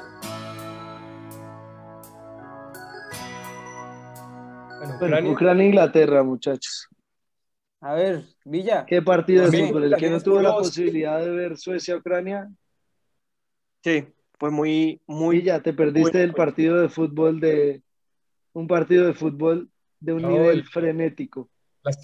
Bueno, 4.78 4.98
Bueno, 5.00 5.16
Ucrania, 5.16 5.32
Ucrania-Inglaterra, 5.32 6.24
muchachos. 6.24 6.88
A 7.82 7.94
ver, 7.96 8.24
Villa. 8.46 8.86
¿Qué 8.86 9.02
partido 9.02 9.46
de 9.46 9.52
fútbol? 9.54 9.84
El 9.86 9.98
que 9.98 10.10
no 10.10 10.22
tuvo 10.22 10.39
la 10.41 10.56
posibilidad 10.56 11.20
de 11.20 11.30
ver 11.32 11.58
Suecia-Ucrania, 11.58 12.50
sí, 13.84 14.08
fue 14.39 14.52
muy, 14.52 15.02
muy... 15.08 15.44
ya 15.44 15.62
te 15.62 15.74
perdiste 15.74 16.17
bueno, 16.17 16.24
el 16.24 16.34
partido 16.34 16.82
de 16.82 16.89
fútbol 16.89 17.39
de 17.39 17.84
un 18.54 18.67
partido 18.67 19.08
de 19.08 19.13
fútbol 19.13 19.70
de 20.00 20.13
un 20.13 20.22
No, 20.24 20.30
nivel 20.30 20.60
el- 20.60 20.65
frenético. 20.65 21.50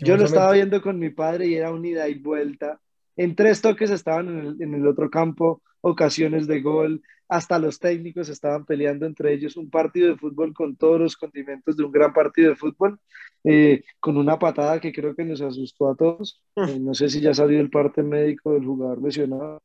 Yo 0.01 0.17
lo 0.17 0.25
estaba 0.25 0.53
viendo 0.53 0.81
con 0.81 0.99
mi 0.99 1.09
padre 1.09 1.47
y 1.47 1.55
era 1.55 1.71
un 1.71 1.85
ida 1.85 2.07
y 2.09 2.15
vuelta. 2.15 2.79
En 3.15 3.35
tres 3.35 3.61
toques 3.61 3.89
estaban 3.91 4.29
en 4.29 4.39
el, 4.39 4.61
en 4.61 4.73
el 4.75 4.87
otro 4.87 5.09
campo, 5.09 5.61
ocasiones 5.81 6.47
de 6.47 6.61
gol, 6.61 7.01
hasta 7.27 7.59
los 7.59 7.79
técnicos 7.79 8.29
estaban 8.29 8.65
peleando 8.65 9.05
entre 9.05 9.33
ellos. 9.33 9.57
Un 9.57 9.69
partido 9.69 10.09
de 10.09 10.17
fútbol 10.17 10.53
con 10.53 10.75
todos 10.75 10.99
los 10.99 11.17
condimentos 11.17 11.75
de 11.75 11.83
un 11.83 11.91
gran 11.91 12.13
partido 12.13 12.49
de 12.49 12.55
fútbol, 12.55 12.99
eh, 13.43 13.83
con 13.99 14.17
una 14.17 14.39
patada 14.39 14.79
que 14.79 14.91
creo 14.91 15.15
que 15.15 15.25
nos 15.25 15.41
asustó 15.41 15.89
a 15.89 15.95
todos. 15.95 16.41
Eh, 16.55 16.79
no 16.79 16.93
sé 16.93 17.09
si 17.09 17.21
ya 17.21 17.33
salió 17.33 17.59
el 17.59 17.69
parte 17.69 18.03
médico 18.03 18.53
del 18.53 18.65
jugador 18.65 19.01
lesionado. 19.01 19.61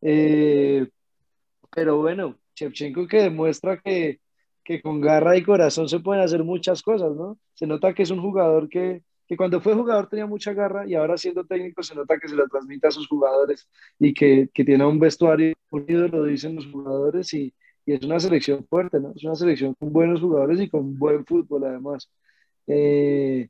Eh, 0.00 0.88
pero 1.70 1.98
bueno, 1.98 2.38
Shevchenko 2.54 3.06
que 3.06 3.22
demuestra 3.22 3.78
que, 3.80 4.20
que 4.62 4.80
con 4.82 5.00
garra 5.00 5.36
y 5.36 5.42
corazón 5.42 5.88
se 5.88 6.00
pueden 6.00 6.22
hacer 6.22 6.44
muchas 6.44 6.82
cosas, 6.82 7.14
¿no? 7.16 7.38
Se 7.54 7.66
nota 7.66 7.94
que 7.94 8.02
es 8.02 8.10
un 8.10 8.20
jugador 8.20 8.68
que, 8.68 9.02
que 9.26 9.36
cuando 9.36 9.60
fue 9.60 9.74
jugador 9.74 10.08
tenía 10.08 10.26
mucha 10.26 10.52
garra 10.52 10.86
y 10.86 10.94
ahora 10.94 11.16
siendo 11.16 11.44
técnico 11.44 11.82
se 11.82 11.94
nota 11.94 12.18
que 12.18 12.28
se 12.28 12.36
lo 12.36 12.46
transmite 12.46 12.86
a 12.88 12.90
sus 12.90 13.08
jugadores 13.08 13.68
y 13.98 14.12
que, 14.12 14.48
que 14.52 14.64
tiene 14.64 14.84
un 14.84 14.98
vestuario 14.98 15.54
unido, 15.70 16.08
lo 16.08 16.24
dicen 16.24 16.56
los 16.56 16.66
jugadores, 16.66 17.32
y, 17.34 17.54
y 17.86 17.92
es 17.92 18.02
una 18.02 18.20
selección 18.20 18.64
fuerte, 18.66 19.00
¿no? 19.00 19.12
Es 19.14 19.24
una 19.24 19.34
selección 19.34 19.74
con 19.74 19.92
buenos 19.92 20.20
jugadores 20.20 20.60
y 20.60 20.68
con 20.68 20.98
buen 20.98 21.24
fútbol 21.24 21.64
además. 21.64 22.10
Eh, 22.66 23.48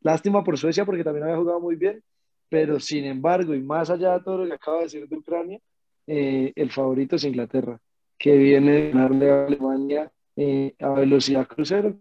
lástima 0.00 0.42
por 0.44 0.58
Suecia 0.58 0.84
porque 0.84 1.04
también 1.04 1.24
había 1.24 1.38
jugado 1.38 1.60
muy 1.60 1.76
bien, 1.76 2.02
pero 2.48 2.80
sin 2.80 3.04
embargo, 3.04 3.54
y 3.54 3.62
más 3.62 3.90
allá 3.90 4.14
de 4.18 4.24
todo 4.24 4.38
lo 4.38 4.46
que 4.46 4.54
acaba 4.54 4.78
de 4.78 4.84
decir 4.84 5.08
de 5.08 5.16
Ucrania, 5.16 5.60
eh, 6.06 6.52
el 6.54 6.70
favorito 6.70 7.16
es 7.16 7.24
Inglaterra, 7.24 7.80
que 8.18 8.36
viene 8.36 8.72
de 8.72 8.90
ganarle 8.90 9.30
a 9.30 9.46
Alemania 9.46 10.12
eh, 10.36 10.74
a 10.80 10.90
velocidad 10.90 11.46
crucero, 11.46 11.96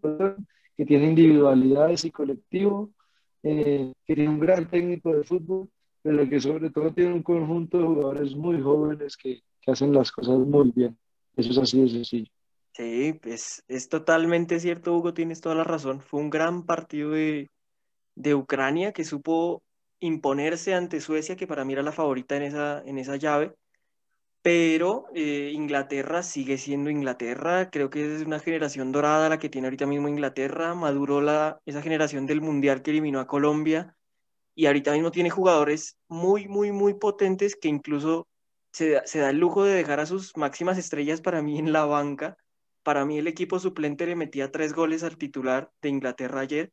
que 0.77 0.85
tiene 0.85 1.07
individualidades 1.07 2.05
y 2.05 2.11
colectivo, 2.11 2.91
eh, 3.45 3.93
tiene 4.05 4.27
un 4.27 4.39
gran 4.39 4.67
técnico 4.67 5.15
de 5.15 5.23
fútbol, 5.23 5.69
pero 6.01 6.27
que 6.27 6.39
sobre 6.39 6.71
todo 6.71 6.91
tiene 6.91 7.13
un 7.13 7.21
conjunto 7.21 7.77
de 7.77 7.86
jugadores 7.86 8.36
muy 8.36 8.60
jóvenes 8.60 9.15
que, 9.15 9.41
que 9.62 9.71
hacen 9.71 9.93
las 9.93 10.12
cosas 10.12 10.39
muy 10.39 10.71
bien. 10.75 10.97
Eso 11.38 11.51
es 11.51 11.58
así 11.60 11.79
de 11.81 11.89
sencillo. 11.89 12.31
Sí, 12.73 13.13
pues 13.21 13.63
es 13.67 13.88
totalmente 13.88 14.60
cierto, 14.60 14.95
Hugo, 14.97 15.13
tienes 15.13 15.41
toda 15.41 15.55
la 15.55 15.63
razón. 15.63 16.01
Fue 16.01 16.19
un 16.19 16.31
gran 16.31 16.65
partido 16.65 17.12
de, 17.12 17.49
de 18.15 18.36
Ucrania 18.36 18.91
que 18.91 19.05
supo 19.05 19.62
imponerse 19.99 20.73
ante 20.73 20.99
Suecia, 20.99 21.36
que 21.36 21.47
para 21.47 21.65
mí 21.65 21.73
era 21.73 21.84
la 21.84 21.91
favorita 21.91 22.36
en 22.36 22.43
esa, 22.43 22.81
en 22.84 22.97
esa 22.97 23.15
llave. 23.15 23.53
Pero 24.45 25.08
eh, 25.15 25.51
Inglaterra 25.55 26.21
sigue 26.21 26.58
siendo 26.60 26.91
Inglaterra. 26.91 27.71
Creo 27.71 27.89
que 27.89 28.15
es 28.15 28.21
una 28.21 28.39
generación 28.39 28.91
dorada 28.91 29.27
la 29.27 29.39
que 29.39 29.49
tiene 29.49 29.67
ahorita 29.67 29.88
mismo 29.88 30.08
Inglaterra. 30.08 30.75
Maduró 30.75 31.19
la, 31.19 31.60
esa 31.65 31.81
generación 31.81 32.27
del 32.27 32.41
Mundial 32.41 32.84
que 32.84 32.91
eliminó 32.91 33.19
a 33.19 33.25
Colombia. 33.27 33.95
Y 34.55 34.67
ahorita 34.67 34.93
mismo 34.93 35.12
tiene 35.12 35.31
jugadores 35.31 35.97
muy, 36.10 36.47
muy, 36.47 36.71
muy 36.71 36.93
potentes 36.95 37.55
que 37.55 37.69
incluso 37.69 38.27
se, 38.71 38.91
da- 38.91 39.08
se 39.08 39.19
da 39.19 39.31
el 39.31 39.39
lujo 39.39 39.63
de 39.63 39.75
dejar 39.75 39.99
a 39.99 40.05
sus 40.05 40.38
máximas 40.38 40.77
estrellas 40.77 41.21
para 41.21 41.41
mí 41.41 41.60
en 41.60 41.73
la 41.73 41.86
banca. 41.86 42.38
Para 42.84 43.05
mí 43.05 43.17
el 43.19 43.27
equipo 43.27 43.60
suplente 43.60 44.05
le 44.05 44.15
metía 44.15 44.51
tres 44.51 44.73
goles 44.73 45.03
al 45.03 45.17
titular 45.17 45.71
de 45.81 45.89
Inglaterra 45.89 46.41
ayer. 46.41 46.71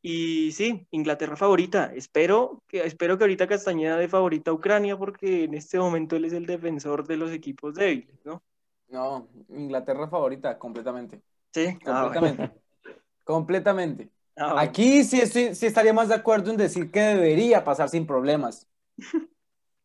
Y 0.00 0.52
sí, 0.52 0.86
Inglaterra 0.90 1.36
favorita. 1.36 1.92
Espero 1.94 2.62
que, 2.68 2.84
espero 2.84 3.18
que 3.18 3.24
ahorita 3.24 3.46
Castañeda 3.48 3.96
de 3.96 4.08
favorita 4.08 4.50
a 4.50 4.54
Ucrania 4.54 4.96
porque 4.96 5.44
en 5.44 5.54
este 5.54 5.78
momento 5.78 6.16
él 6.16 6.24
es 6.24 6.32
el 6.32 6.46
defensor 6.46 7.06
de 7.06 7.16
los 7.16 7.32
equipos 7.32 7.74
débiles, 7.74 8.24
¿no? 8.24 8.42
No, 8.88 9.28
Inglaterra 9.50 10.08
favorita, 10.08 10.58
completamente. 10.58 11.20
Sí, 11.52 11.76
ah, 11.86 12.06
bueno. 12.08 12.20
Completamente. 12.20 12.60
Completamente. 13.24 14.08
Ah, 14.36 14.54
bueno. 14.54 14.60
Aquí 14.60 15.04
sí, 15.04 15.20
estoy- 15.20 15.54
sí 15.54 15.66
estaría 15.66 15.92
más 15.92 16.08
de 16.08 16.14
acuerdo 16.14 16.50
en 16.50 16.56
decir 16.56 16.90
que 16.90 17.00
debería 17.00 17.64
pasar 17.64 17.88
sin 17.88 18.06
problemas. 18.06 18.66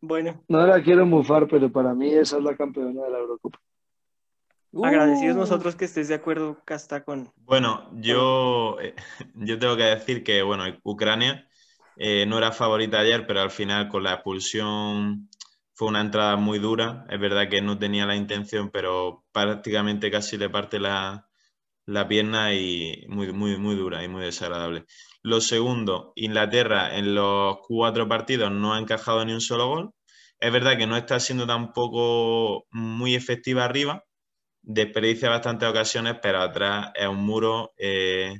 Bueno, 0.05 0.43
No 0.49 0.67
la 0.67 0.83
quiero 0.83 1.05
mufar, 1.05 1.47
pero 1.47 1.71
para 1.71 1.93
mí 1.93 2.13
esa 2.13 2.35
es 2.37 2.43
la 2.43 2.57
campeona 2.57 3.03
de 3.03 3.09
la 3.09 3.19
Eurocopa. 3.19 3.57
Agradecidos 4.81 5.35
Uh, 5.35 5.39
nosotros 5.39 5.75
que 5.75 5.85
estés 5.85 6.07
de 6.07 6.15
acuerdo, 6.15 6.61
Casta, 6.65 7.03
con... 7.03 7.31
Bueno, 7.37 7.89
yo, 7.93 8.77
eh, 8.81 8.95
yo 9.35 9.59
tengo 9.59 9.75
que 9.77 9.83
decir 9.83 10.23
que, 10.23 10.41
bueno, 10.41 10.65
Ucrania 10.83 11.47
eh, 11.97 12.25
no 12.25 12.37
era 12.37 12.51
favorita 12.51 12.99
ayer, 12.99 13.27
pero 13.27 13.41
al 13.41 13.51
final 13.51 13.89
con 13.89 14.03
la 14.03 14.13
expulsión 14.13 15.29
fue 15.73 15.87
una 15.89 16.01
entrada 16.01 16.35
muy 16.37 16.59
dura. 16.59 17.05
Es 17.09 17.19
verdad 17.19 17.49
que 17.49 17.61
no 17.61 17.77
tenía 17.77 18.05
la 18.05 18.15
intención, 18.15 18.69
pero 18.71 19.25
prácticamente 19.31 20.09
casi 20.11 20.37
le 20.37 20.49
parte 20.49 20.79
la, 20.79 21.27
la 21.85 22.07
pierna 22.07 22.53
y 22.53 23.05
muy, 23.09 23.31
muy, 23.33 23.57
muy 23.57 23.75
dura 23.75 24.03
y 24.03 24.07
muy 24.07 24.23
desagradable. 24.23 24.85
Lo 25.21 25.41
segundo, 25.41 26.13
Inglaterra 26.15 26.97
en 26.97 27.15
los 27.15 27.57
cuatro 27.67 28.07
partidos 28.07 28.51
no 28.51 28.73
ha 28.73 28.79
encajado 28.79 29.23
ni 29.25 29.33
un 29.33 29.41
solo 29.41 29.67
gol. 29.67 29.91
Es 30.39 30.51
verdad 30.51 30.77
que 30.77 30.87
no 30.87 30.97
está 30.97 31.19
siendo 31.19 31.47
tampoco 31.47 32.65
muy 32.71 33.15
efectiva 33.15 33.63
arriba, 33.65 34.03
desperdicia 34.63 35.29
bastantes 35.29 35.69
ocasiones, 35.69 36.15
pero 36.21 36.41
atrás 36.41 36.91
es 36.95 37.07
un 37.07 37.23
muro 37.23 37.73
eh, 37.77 38.39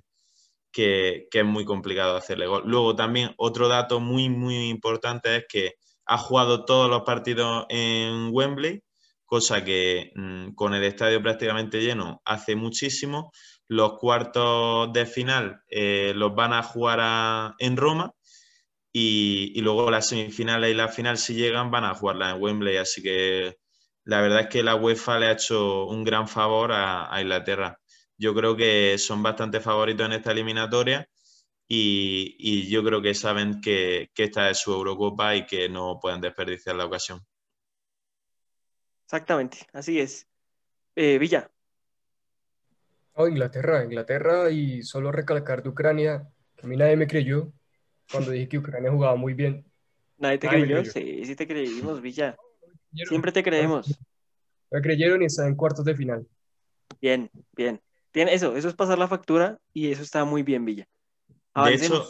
que, 0.72 1.28
que 1.30 1.40
es 1.40 1.46
muy 1.46 1.66
complicado 1.66 2.16
hacerle 2.16 2.48
gol. 2.48 2.64
Luego 2.66 2.96
también 2.96 3.34
otro 3.38 3.68
dato 3.68 4.00
muy, 4.00 4.30
muy 4.30 4.70
importante 4.70 5.36
es 5.38 5.46
que 5.48 5.74
ha 6.06 6.18
jugado 6.18 6.66
todos 6.66 6.90
los 6.90 7.04
partidos 7.04 7.66
en 7.70 8.30
Wembley, 8.32 8.82
cosa 9.26 9.64
que 9.64 10.12
mm, 10.16 10.54
con 10.54 10.74
el 10.74 10.84
estadio 10.84 11.22
prácticamente 11.22 11.82
lleno 11.82 12.22
hace 12.26 12.56
muchísimo. 12.56 13.32
Los 13.68 13.94
cuartos 14.00 14.92
de 14.94 15.06
final 15.06 15.62
eh, 15.70 16.14
los 16.16 16.34
van 16.36 16.54
a 16.54 16.64
jugar 16.64 17.54
en 17.60 17.78
Roma 17.78 18.14
y, 18.92 19.52
y 19.56 19.62
luego 19.62 19.92
las 19.92 20.08
semifinales 20.08 20.72
y 20.72 20.76
la 20.76 20.88
final, 20.88 21.18
si 21.18 21.36
llegan, 21.36 21.72
van 21.72 21.86
a 21.86 21.96
jugarlas 21.96 22.36
en 22.36 22.42
Wembley. 22.42 22.78
Así 22.78 23.02
que 23.02 23.58
la 24.06 24.22
verdad 24.22 24.42
es 24.42 24.48
que 24.50 24.64
la 24.64 24.76
UEFA 24.76 25.20
le 25.20 25.28
ha 25.28 25.32
hecho 25.34 25.86
un 25.88 26.04
gran 26.04 26.28
favor 26.28 26.72
a, 26.72 27.14
a 27.14 27.22
Inglaterra. 27.22 27.80
Yo 28.18 28.34
creo 28.36 28.56
que 28.56 28.98
son 28.98 29.24
bastante 29.24 29.60
favoritos 29.60 30.06
en 30.06 30.14
esta 30.14 30.32
eliminatoria 30.32 31.08
y, 31.68 32.36
y 32.40 32.70
yo 32.70 32.84
creo 32.84 33.02
que 33.02 33.16
saben 33.16 33.62
que, 33.62 34.10
que 34.16 34.26
esta 34.26 34.50
es 34.50 34.60
su 34.60 34.74
Eurocopa 34.74 35.36
y 35.36 35.46
que 35.48 35.70
no 35.70 36.00
pueden 36.02 36.22
desperdiciar 36.22 36.76
la 36.78 36.86
ocasión. 36.86 37.22
Exactamente, 39.06 39.60
así 39.74 40.00
es. 40.00 40.28
Eh, 40.96 41.18
Villa, 41.20 41.52
No, 43.18 43.28
Inglaterra, 43.28 43.84
Inglaterra 43.84 44.50
y 44.50 44.82
solo 44.84 45.12
recalcar 45.12 45.62
de 45.64 45.70
Ucrania, 45.70 46.28
que 46.56 46.66
a 46.66 46.70
mí 46.70 46.76
nadie 46.78 46.96
me 46.98 47.08
creyó 47.08 47.52
cuando 48.10 48.32
dije 48.32 48.50
que 48.50 48.58
Ucrania 48.60 48.92
jugaba 48.92 49.16
muy 49.16 49.34
bien. 49.34 49.66
¿nadie 50.18 50.40
te 50.40 50.50
Nadie 50.50 50.60
me 50.60 50.70
creyó? 50.70 50.84
creyó. 50.84 50.94
Sí, 50.94 51.26
sí 51.26 51.36
te 51.36 51.48
creímos, 51.48 52.02
Villa. 52.02 52.40
Creyeron, 52.94 53.10
Siempre 53.10 53.32
te 53.32 53.44
creemos. 53.44 54.00
Me 54.72 54.82
creyeron 54.82 55.22
y 55.22 55.26
están 55.26 55.48
en 55.48 55.56
cuartos 55.56 55.84
de 55.86 55.96
final. 55.96 56.28
Bien, 57.02 57.30
bien. 57.56 57.82
Bien, 58.14 58.28
eso, 58.30 58.56
eso 58.56 58.68
es 58.70 58.76
pasar 58.76 59.00
la 59.00 59.08
factura 59.08 59.58
y 59.74 59.92
eso 59.92 60.04
está 60.04 60.24
muy 60.26 60.44
bien, 60.44 60.64
Villa. 60.64 60.88
De 61.56 61.74
hecho. 61.74 62.04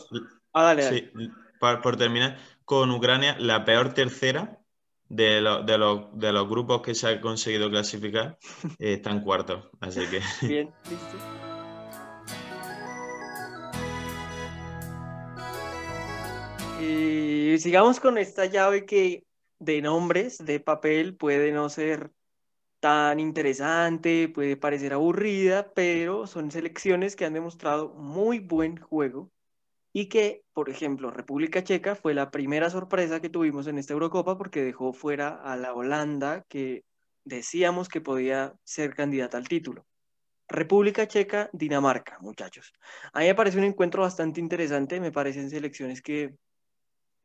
Ah, 0.53 0.63
dale, 0.63 0.83
dale. 0.83 0.99
sí, 0.99 1.29
por, 1.59 1.81
por 1.81 1.95
terminar, 1.97 2.37
con 2.65 2.91
Ucrania, 2.91 3.37
la 3.39 3.63
peor 3.63 3.93
tercera 3.93 4.59
de, 5.07 5.39
lo- 5.41 5.63
de 5.63 5.77
los, 5.77 6.17
de 6.19 6.33
los 6.33 6.47
grupos 6.49 6.81
que 6.81 6.93
se 6.95 7.07
ha 7.07 7.21
conseguido 7.21 7.69
clasificar 7.69 8.37
eh, 8.79 8.93
está 8.93 9.11
en 9.11 9.21
cuartos. 9.21 9.69
Así 9.79 10.01
que 10.07 10.19
Bien, 10.47 10.69
listo. 10.89 11.17
Y 16.81 17.57
sigamos 17.59 17.99
con 17.99 18.17
esta 18.17 18.45
llave 18.45 18.85
que 18.85 19.23
de 19.63 19.81
nombres, 19.81 20.37
de 20.43 20.59
papel, 20.59 21.15
puede 21.15 21.51
no 21.51 21.69
ser 21.69 22.11
tan 22.79 23.19
interesante, 23.19 24.27
puede 24.27 24.57
parecer 24.57 24.93
aburrida, 24.93 25.71
pero 25.73 26.27
son 26.27 26.51
selecciones 26.51 27.15
que 27.15 27.25
han 27.25 27.33
demostrado 27.33 27.93
muy 27.93 28.39
buen 28.39 28.77
juego 28.77 29.31
y 29.93 30.09
que, 30.09 30.43
por 30.53 30.69
ejemplo, 30.69 31.11
República 31.11 31.63
Checa 31.63 31.95
fue 31.95 32.13
la 32.13 32.31
primera 32.31 32.69
sorpresa 32.69 33.21
que 33.21 33.29
tuvimos 33.29 33.67
en 33.67 33.77
esta 33.77 33.93
Eurocopa 33.93 34.37
porque 34.37 34.63
dejó 34.63 34.91
fuera 34.91 35.29
a 35.29 35.55
la 35.55 35.73
Holanda 35.73 36.43
que 36.49 36.83
decíamos 37.23 37.87
que 37.87 38.01
podía 38.01 38.53
ser 38.63 38.95
candidata 38.95 39.37
al 39.37 39.47
título. 39.47 39.85
República 40.49 41.07
Checa, 41.07 41.49
Dinamarca, 41.53 42.17
muchachos. 42.19 42.73
A 43.13 43.19
mí 43.19 43.27
me 43.27 43.35
parece 43.35 43.59
un 43.59 43.63
encuentro 43.63 44.01
bastante 44.01 44.41
interesante, 44.41 44.99
me 44.99 45.11
parecen 45.11 45.49
selecciones 45.49 46.01
que 46.01 46.35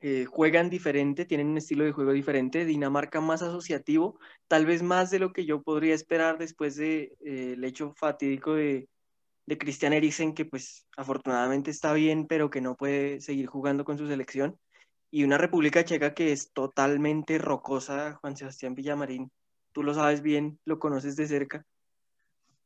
eh, 0.01 0.27
juegan 0.27 0.71
diferente, 0.71 1.25
tienen 1.25 1.49
un 1.49 1.59
estilo 1.59 1.85
de 1.85 1.93
juego 1.93 2.13
diferente, 2.13 2.65
Dinamarca 2.65 3.21
más 3.21 3.43
asociativo, 3.43 4.19
tal 4.47 4.65
vez 4.67 4.83
más 4.83 5.11
de 5.11 5.19
lo 5.19 5.33
que 5.33 5.45
yo 5.45 5.63
podría 5.63 5.95
esperar 5.95 6.39
después 6.39 6.77
del 6.77 7.17
de, 7.21 7.55
eh, 7.55 7.67
hecho 7.67 7.93
fatídico 7.95 8.55
de, 8.55 8.89
de 9.47 9.59
Christian 9.59 9.93
Eriksen, 9.93 10.35
que 10.35 10.45
pues 10.45 10.87
afortunadamente 10.97 11.71
está 11.71 11.93
bien, 11.95 12.27
pero 12.27 12.51
que 12.51 12.61
no 12.61 12.77
puede 12.77 13.21
seguir 13.21 13.47
jugando 13.47 13.85
con 13.85 13.99
su 13.99 14.07
selección, 14.07 14.59
y 15.11 15.25
una 15.25 15.39
República 15.39 15.85
Checa 15.85 16.15
que 16.15 16.33
es 16.33 16.53
totalmente 16.53 17.39
rocosa, 17.39 18.15
Juan 18.21 18.37
Sebastián 18.37 18.75
Villamarín, 18.75 19.31
tú 19.73 19.83
lo 19.83 19.95
sabes 19.95 20.23
bien, 20.23 20.61
lo 20.65 20.79
conoces 20.79 21.17
de 21.17 21.27
cerca, 21.27 21.65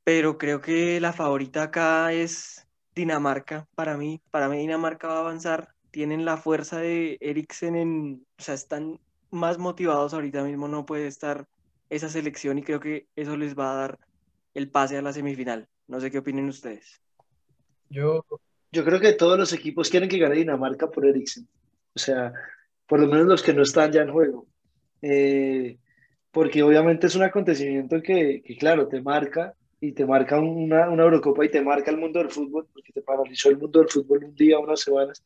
pero 0.04 0.38
creo 0.38 0.60
que 0.60 1.00
la 1.00 1.12
favorita 1.12 1.64
acá 1.64 2.12
es 2.12 2.66
Dinamarca, 2.94 3.68
para 3.74 3.96
mí, 3.96 4.20
para 4.30 4.48
mí 4.48 4.58
Dinamarca 4.58 5.08
va 5.08 5.16
a 5.16 5.20
avanzar, 5.20 5.74
tienen 5.92 6.24
la 6.24 6.36
fuerza 6.38 6.78
de 6.80 7.18
Eriksen 7.20 7.76
en, 7.76 8.26
o 8.38 8.42
sea, 8.42 8.54
están 8.54 8.98
más 9.30 9.58
motivados 9.58 10.12
ahorita 10.14 10.42
mismo, 10.42 10.66
no 10.66 10.84
puede 10.84 11.06
estar 11.06 11.46
esa 11.90 12.08
selección 12.08 12.58
y 12.58 12.62
creo 12.62 12.80
que 12.80 13.06
eso 13.14 13.36
les 13.36 13.56
va 13.56 13.72
a 13.72 13.76
dar 13.76 13.98
el 14.54 14.70
pase 14.70 14.96
a 14.96 15.02
la 15.02 15.12
semifinal. 15.12 15.68
No 15.86 16.00
sé 16.00 16.10
qué 16.10 16.18
opinen 16.18 16.48
ustedes. 16.48 17.00
Yo, 17.90 18.24
yo 18.72 18.84
creo 18.84 18.98
que 18.98 19.12
todos 19.12 19.38
los 19.38 19.52
equipos 19.52 19.90
quieren 19.90 20.08
que 20.08 20.18
gane 20.18 20.36
Dinamarca 20.36 20.90
por 20.90 21.06
Eriksen. 21.06 21.46
O 21.94 21.98
sea, 21.98 22.32
por 22.86 22.98
lo 22.98 23.06
menos 23.06 23.26
los 23.26 23.42
que 23.42 23.52
no 23.52 23.62
están 23.62 23.92
ya 23.92 24.02
en 24.02 24.12
juego. 24.12 24.46
Eh, 25.02 25.78
porque 26.30 26.62
obviamente 26.62 27.06
es 27.06 27.14
un 27.14 27.22
acontecimiento 27.22 28.00
que, 28.00 28.42
que, 28.42 28.56
claro, 28.56 28.88
te 28.88 29.02
marca 29.02 29.54
y 29.78 29.92
te 29.92 30.06
marca 30.06 30.40
una, 30.40 30.88
una 30.88 31.02
Eurocopa 31.02 31.44
y 31.44 31.50
te 31.50 31.60
marca 31.60 31.90
el 31.90 31.98
mundo 31.98 32.20
del 32.20 32.30
fútbol, 32.30 32.66
porque 32.72 32.94
te 32.94 33.02
paralizó 33.02 33.50
el 33.50 33.58
mundo 33.58 33.80
del 33.80 33.90
fútbol 33.90 34.24
un 34.24 34.34
día, 34.34 34.58
unas 34.58 34.80
semanas 34.80 35.22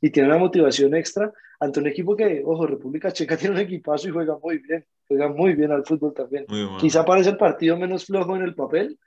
y 0.00 0.10
tiene 0.10 0.28
una 0.28 0.38
motivación 0.38 0.94
extra 0.94 1.32
ante 1.60 1.80
un 1.80 1.86
equipo 1.86 2.16
que, 2.16 2.42
ojo, 2.44 2.66
República 2.66 3.12
Checa 3.12 3.36
tiene 3.38 3.54
un 3.54 3.60
equipazo 3.60 4.08
y 4.08 4.12
juega 4.12 4.38
muy 4.38 4.58
bien, 4.58 4.84
juega 5.08 5.28
muy 5.28 5.54
bien 5.54 5.72
al 5.72 5.84
fútbol 5.84 6.12
también. 6.14 6.46
Quizá 6.78 7.04
parece 7.04 7.30
el 7.30 7.36
partido 7.36 7.76
menos 7.76 8.06
flojo 8.06 8.36
en 8.36 8.42
el 8.42 8.54
papel, 8.54 8.98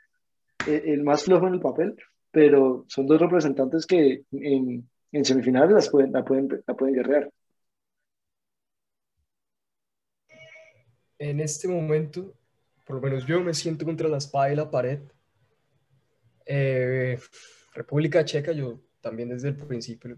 eh, 0.67 0.83
el 0.87 1.03
más 1.03 1.23
flojo 1.23 1.47
en 1.47 1.55
el 1.55 1.59
papel, 1.59 1.95
pero 2.31 2.85
son 2.87 3.07
dos 3.07 3.19
representantes 3.19 3.85
que 3.85 4.23
en, 4.31 4.89
en 5.11 5.25
semifinales 5.25 5.71
las 5.71 5.89
pueden, 5.89 6.11
la, 6.11 6.23
pueden, 6.23 6.63
la 6.65 6.73
pueden 6.75 6.95
guerrear. 6.95 7.31
En 11.19 11.39
este 11.39 11.67
momento, 11.67 12.33
por 12.85 12.97
lo 12.97 13.01
menos 13.01 13.25
yo 13.25 13.41
me 13.41 13.53
siento 13.53 13.85
contra 13.85 14.07
la 14.07 14.17
espada 14.17 14.53
y 14.53 14.55
la 14.55 14.69
pared. 14.69 14.99
Eh, 16.45 17.19
República 17.73 18.23
Checa, 18.23 18.51
yo 18.51 18.79
también 19.01 19.29
desde 19.29 19.49
el 19.49 19.55
principio 19.55 20.17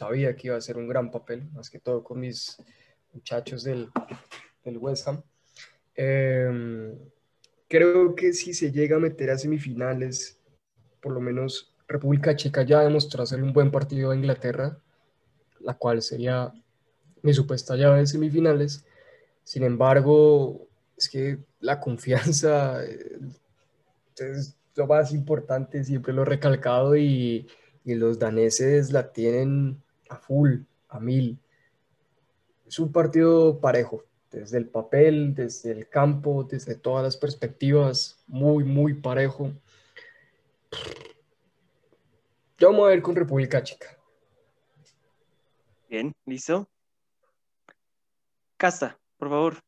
sabía 0.00 0.34
que 0.34 0.46
iba 0.46 0.56
a 0.56 0.60
ser 0.62 0.78
un 0.78 0.88
gran 0.88 1.10
papel, 1.10 1.50
más 1.52 1.68
que 1.68 1.78
todo 1.78 2.02
con 2.02 2.20
mis 2.20 2.56
muchachos 3.12 3.64
del, 3.64 3.90
del 4.64 4.78
West 4.78 5.06
Ham. 5.06 5.22
Em, 5.94 6.98
creo 7.68 8.14
que 8.14 8.32
si 8.32 8.54
se 8.54 8.72
llega 8.72 8.96
a 8.96 8.98
meter 8.98 9.28
a 9.28 9.36
semifinales, 9.36 10.40
por 11.02 11.12
lo 11.12 11.20
menos 11.20 11.74
República 11.86 12.34
Checa 12.34 12.62
ya 12.62 12.80
demostró 12.80 13.24
hacer 13.24 13.42
un 13.42 13.52
buen 13.52 13.70
partido 13.70 14.10
a 14.10 14.16
Inglaterra, 14.16 14.78
la 15.60 15.74
cual 15.74 16.00
sería 16.00 16.50
mi 17.20 17.34
supuesta 17.34 17.76
llave 17.76 17.98
de 17.98 18.06
semifinales. 18.06 18.86
Sin 19.44 19.64
embargo, 19.64 20.66
es 20.96 21.10
que 21.10 21.40
la 21.60 21.78
confianza 21.78 22.82
eh, 22.86 23.18
es 24.16 24.56
lo 24.76 24.86
más 24.86 25.12
importante, 25.12 25.84
siempre 25.84 26.14
lo 26.14 26.22
he 26.22 26.24
recalcado 26.24 26.96
y, 26.96 27.46
y 27.84 27.94
los 27.96 28.18
daneses 28.18 28.92
la 28.92 29.12
tienen 29.12 29.82
a 30.10 30.16
full, 30.16 30.62
a 30.88 31.00
mil. 31.00 31.38
Es 32.66 32.78
un 32.78 32.92
partido 32.92 33.58
parejo, 33.60 34.04
desde 34.30 34.58
el 34.58 34.68
papel, 34.68 35.34
desde 35.34 35.72
el 35.72 35.88
campo, 35.88 36.44
desde 36.44 36.74
todas 36.74 37.02
las 37.02 37.16
perspectivas, 37.16 38.22
muy, 38.26 38.64
muy 38.64 38.94
parejo. 38.94 39.52
Yo 42.58 42.68
vamos 42.70 42.86
a 42.86 42.90
ver 42.90 43.02
con 43.02 43.16
República 43.16 43.62
Checa. 43.62 43.96
Bien, 45.88 46.12
listo. 46.26 46.68
Casta, 48.56 48.98
por 49.16 49.30
favor. 49.30 49.58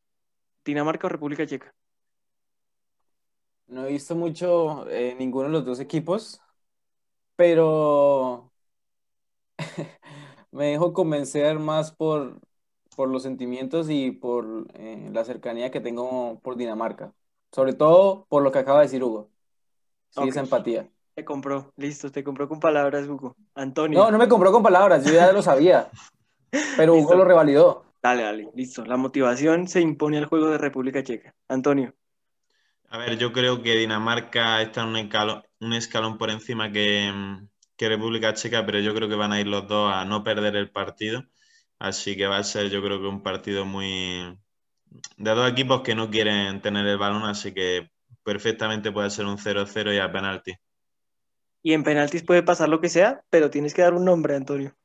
Dinamarca 0.63 1.07
o 1.07 1.09
República 1.09 1.45
Checa. 1.45 1.73
No 3.67 3.85
he 3.85 3.91
visto 3.91 4.15
mucho 4.15 4.87
eh, 4.89 5.15
ninguno 5.17 5.47
de 5.47 5.53
los 5.53 5.65
dos 5.65 5.79
equipos, 5.79 6.39
pero 7.35 8.52
me 10.53 10.67
dejo 10.67 10.93
convencer 10.93 11.59
más 11.59 11.91
por, 11.91 12.39
por 12.95 13.09
los 13.09 13.23
sentimientos 13.23 13.89
y 13.89 14.11
por 14.11 14.67
eh, 14.75 15.09
la 15.11 15.25
cercanía 15.25 15.71
que 15.71 15.81
tengo 15.81 16.39
por 16.41 16.55
Dinamarca. 16.55 17.13
Sobre 17.51 17.73
todo 17.73 18.25
por 18.29 18.43
lo 18.43 18.51
que 18.51 18.59
acaba 18.59 18.79
de 18.79 18.85
decir 18.85 19.03
Hugo. 19.03 19.29
Sí, 20.09 20.27
esa 20.27 20.41
empatía. 20.41 20.89
Te 21.15 21.25
compró, 21.25 21.73
listo, 21.75 22.11
te 22.11 22.23
compró 22.23 22.47
con 22.47 22.59
palabras, 22.59 23.07
Hugo. 23.07 23.35
Antonio. 23.55 23.99
No, 23.99 24.11
no 24.11 24.17
me 24.17 24.27
compró 24.27 24.51
con 24.51 24.63
palabras, 24.63 25.05
yo 25.05 25.13
ya 25.13 25.31
lo 25.31 25.41
sabía. 25.41 25.89
Pero 26.77 26.95
Hugo 26.95 27.15
lo 27.15 27.25
revalidó. 27.25 27.85
Dale, 28.01 28.23
dale, 28.23 28.49
listo. 28.53 28.85
La 28.85 28.97
motivación 28.97 29.67
se 29.67 29.81
impone 29.81 30.17
al 30.17 30.25
juego 30.25 30.49
de 30.49 30.57
República 30.57 31.03
Checa. 31.03 31.33
Antonio. 31.47 31.93
A 32.89 32.97
ver, 32.99 33.17
yo 33.17 33.33
creo 33.33 33.63
que 33.63 33.75
Dinamarca 33.75 34.61
está 34.61 34.85
un 34.85 34.97
escalón, 34.97 35.43
un 35.59 35.73
escalón 35.73 36.17
por 36.17 36.29
encima 36.29 36.71
que, 36.71 37.11
que 37.75 37.89
República 37.89 38.33
Checa, 38.33 38.65
pero 38.65 38.79
yo 38.79 38.93
creo 38.93 39.09
que 39.09 39.15
van 39.15 39.31
a 39.31 39.39
ir 39.39 39.47
los 39.47 39.67
dos 39.67 39.91
a 39.93 40.05
no 40.05 40.23
perder 40.23 40.55
el 40.55 40.69
partido. 40.69 41.23
Así 41.79 42.15
que 42.15 42.27
va 42.27 42.37
a 42.37 42.43
ser, 42.43 42.69
yo 42.69 42.81
creo 42.81 42.99
que 43.01 43.07
un 43.07 43.23
partido 43.23 43.65
muy. 43.65 44.37
de 45.17 45.31
dos 45.31 45.51
equipos 45.51 45.81
que 45.81 45.95
no 45.95 46.09
quieren 46.09 46.61
tener 46.61 46.85
el 46.85 46.97
balón, 46.97 47.23
así 47.23 47.53
que 47.53 47.91
perfectamente 48.23 48.91
puede 48.91 49.09
ser 49.09 49.25
un 49.25 49.37
0-0 49.37 49.93
y 49.93 49.99
a 49.99 50.11
penalti. 50.11 50.53
Y 51.61 51.73
en 51.73 51.83
penaltis 51.83 52.23
puede 52.23 52.43
pasar 52.43 52.69
lo 52.69 52.79
que 52.79 52.89
sea, 52.89 53.23
pero 53.29 53.49
tienes 53.49 53.73
que 53.73 53.81
dar 53.81 53.93
un 53.93 54.05
nombre, 54.05 54.35
Antonio. 54.35 54.75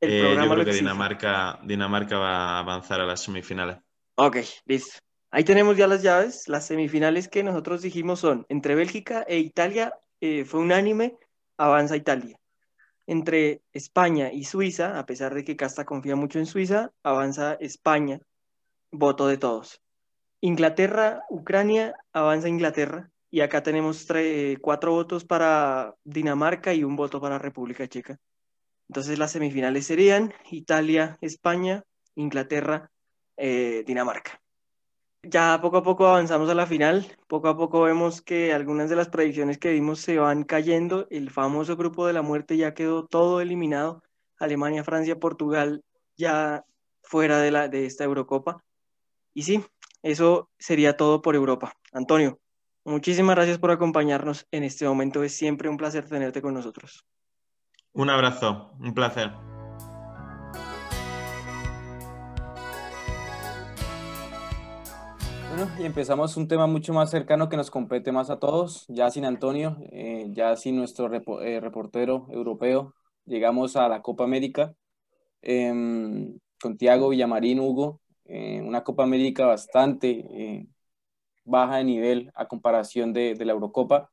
El 0.00 0.12
eh, 0.12 0.20
programa 0.20 0.46
yo 0.46 0.54
creo 0.54 0.64
que 0.64 0.72
Dinamarca, 0.72 1.60
Dinamarca 1.64 2.18
va 2.18 2.36
a 2.36 2.58
avanzar 2.60 3.00
a 3.00 3.06
las 3.06 3.22
semifinales. 3.22 3.78
Ok, 4.14 4.38
listo. 4.64 4.98
Ahí 5.30 5.44
tenemos 5.44 5.76
ya 5.76 5.86
las 5.86 6.02
llaves. 6.02 6.48
Las 6.48 6.66
semifinales 6.66 7.28
que 7.28 7.42
nosotros 7.42 7.82
dijimos 7.82 8.20
son 8.20 8.46
entre 8.48 8.74
Bélgica 8.74 9.24
e 9.28 9.38
Italia. 9.38 9.94
Eh, 10.20 10.44
fue 10.44 10.60
unánime 10.60 11.16
avanza 11.58 11.96
Italia. 11.96 12.38
Entre 13.06 13.62
España 13.72 14.32
y 14.32 14.44
Suiza, 14.44 14.98
a 14.98 15.06
pesar 15.06 15.34
de 15.34 15.44
que 15.44 15.56
Casta 15.56 15.84
confía 15.84 16.16
mucho 16.16 16.38
en 16.38 16.46
Suiza, 16.46 16.92
avanza 17.02 17.54
España, 17.60 18.20
voto 18.90 19.26
de 19.26 19.36
todos. 19.36 19.82
Inglaterra, 20.40 21.24
Ucrania, 21.28 21.94
avanza 22.12 22.48
Inglaterra. 22.48 23.10
Y 23.30 23.40
acá 23.40 23.62
tenemos 23.62 24.06
cuatro 24.62 24.92
votos 24.92 25.24
para 25.24 25.94
Dinamarca 26.04 26.72
y 26.72 26.84
un 26.84 26.96
voto 26.96 27.20
para 27.20 27.38
República 27.38 27.86
Checa. 27.86 28.18
Entonces 28.88 29.18
las 29.18 29.32
semifinales 29.32 29.86
serían 29.86 30.32
Italia, 30.50 31.18
España, 31.20 31.84
Inglaterra, 32.14 32.90
eh, 33.36 33.84
Dinamarca 33.86 34.40
ya 35.22 35.58
poco 35.60 35.78
a 35.78 35.82
poco 35.82 36.06
avanzamos 36.06 36.48
a 36.50 36.54
la 36.54 36.66
final, 36.66 37.06
poco 37.26 37.48
a 37.48 37.56
poco 37.56 37.82
vemos 37.82 38.22
que 38.22 38.52
algunas 38.52 38.88
de 38.90 38.96
las 38.96 39.08
predicciones 39.08 39.58
que 39.58 39.72
vimos 39.72 40.00
se 40.00 40.18
van 40.18 40.44
cayendo, 40.44 41.06
el 41.10 41.30
famoso 41.30 41.76
grupo 41.76 42.06
de 42.06 42.12
la 42.12 42.22
muerte 42.22 42.56
ya 42.56 42.74
quedó 42.74 43.06
todo 43.06 43.40
eliminado, 43.40 44.02
Alemania, 44.38 44.84
Francia, 44.84 45.18
Portugal 45.18 45.84
ya 46.16 46.64
fuera 47.02 47.38
de, 47.38 47.50
la, 47.50 47.68
de 47.68 47.86
esta 47.86 48.04
Eurocopa. 48.04 48.64
Y 49.34 49.42
sí, 49.42 49.64
eso 50.02 50.50
sería 50.58 50.96
todo 50.96 51.22
por 51.22 51.34
Europa. 51.34 51.72
Antonio, 51.92 52.38
muchísimas 52.84 53.36
gracias 53.36 53.58
por 53.58 53.70
acompañarnos 53.70 54.46
en 54.50 54.64
este 54.64 54.86
momento, 54.86 55.22
es 55.22 55.34
siempre 55.34 55.68
un 55.68 55.76
placer 55.76 56.08
tenerte 56.08 56.42
con 56.42 56.54
nosotros. 56.54 57.04
Un 57.92 58.10
abrazo, 58.10 58.72
un 58.78 58.94
placer. 58.94 59.32
Y 65.78 65.84
empezamos 65.84 66.36
un 66.36 66.46
tema 66.46 66.66
mucho 66.66 66.92
más 66.92 67.10
cercano 67.10 67.48
que 67.48 67.56
nos 67.56 67.70
compete 67.70 68.12
más 68.12 68.30
a 68.30 68.38
todos, 68.38 68.84
ya 68.88 69.10
sin 69.10 69.24
Antonio, 69.24 69.76
eh, 69.90 70.26
ya 70.30 70.56
sin 70.56 70.76
nuestro 70.76 71.12
eh, 71.42 71.60
reportero 71.60 72.26
europeo, 72.30 72.94
llegamos 73.24 73.74
a 73.76 73.88
la 73.88 74.02
Copa 74.02 74.24
América 74.24 74.74
em, 75.42 76.38
con 76.60 76.76
Tiago 76.76 77.08
Villamarín, 77.08 77.60
Hugo, 77.60 78.00
eh, 78.24 78.60
una 78.62 78.84
Copa 78.84 79.02
América 79.02 79.46
bastante 79.46 80.68
baja 81.44 81.76
de 81.78 81.84
nivel 81.84 82.30
a 82.34 82.46
comparación 82.46 83.12
de, 83.12 83.34
de, 83.34 83.44
la 83.44 83.52
Eurocopa. 83.52 84.10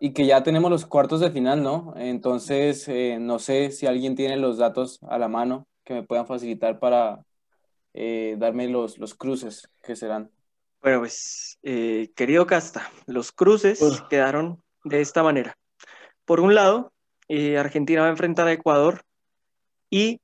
y 0.00 0.12
que 0.12 0.26
ya 0.26 0.42
tenemos 0.42 0.70
los 0.70 0.86
cuartos 0.86 1.20
de 1.20 1.30
final, 1.30 1.62
¿no? 1.62 1.94
Entonces, 1.96 2.88
no 3.20 3.38
sé 3.38 3.70
si 3.70 3.86
alguien 3.86 4.16
tiene 4.16 4.36
los 4.36 4.58
datos 4.58 4.98
a 5.08 5.18
la 5.18 5.28
mano 5.28 5.68
que 5.84 5.94
me 5.94 6.02
puedan 6.02 6.26
facilitar 6.26 6.78
para 6.80 7.24
darme 7.94 8.68
los, 8.68 8.98
los 8.98 9.14
cruces 9.14 9.68
que 9.82 9.96
serán. 9.96 10.30
Bueno, 10.82 11.00
pues, 11.00 11.58
eh, 11.62 12.10
querido 12.16 12.46
Casta, 12.46 12.90
los 13.06 13.32
cruces 13.32 13.82
Uf. 13.82 14.00
quedaron 14.08 14.62
de 14.84 15.00
esta 15.00 15.22
manera. 15.22 15.56
Por 16.24 16.40
un 16.40 16.54
lado, 16.54 16.92
eh, 17.28 17.58
Argentina 17.58 18.00
va 18.02 18.06
a 18.06 18.10
enfrentar 18.10 18.46
a 18.46 18.52
Ecuador 18.52 19.02
y 19.90 20.20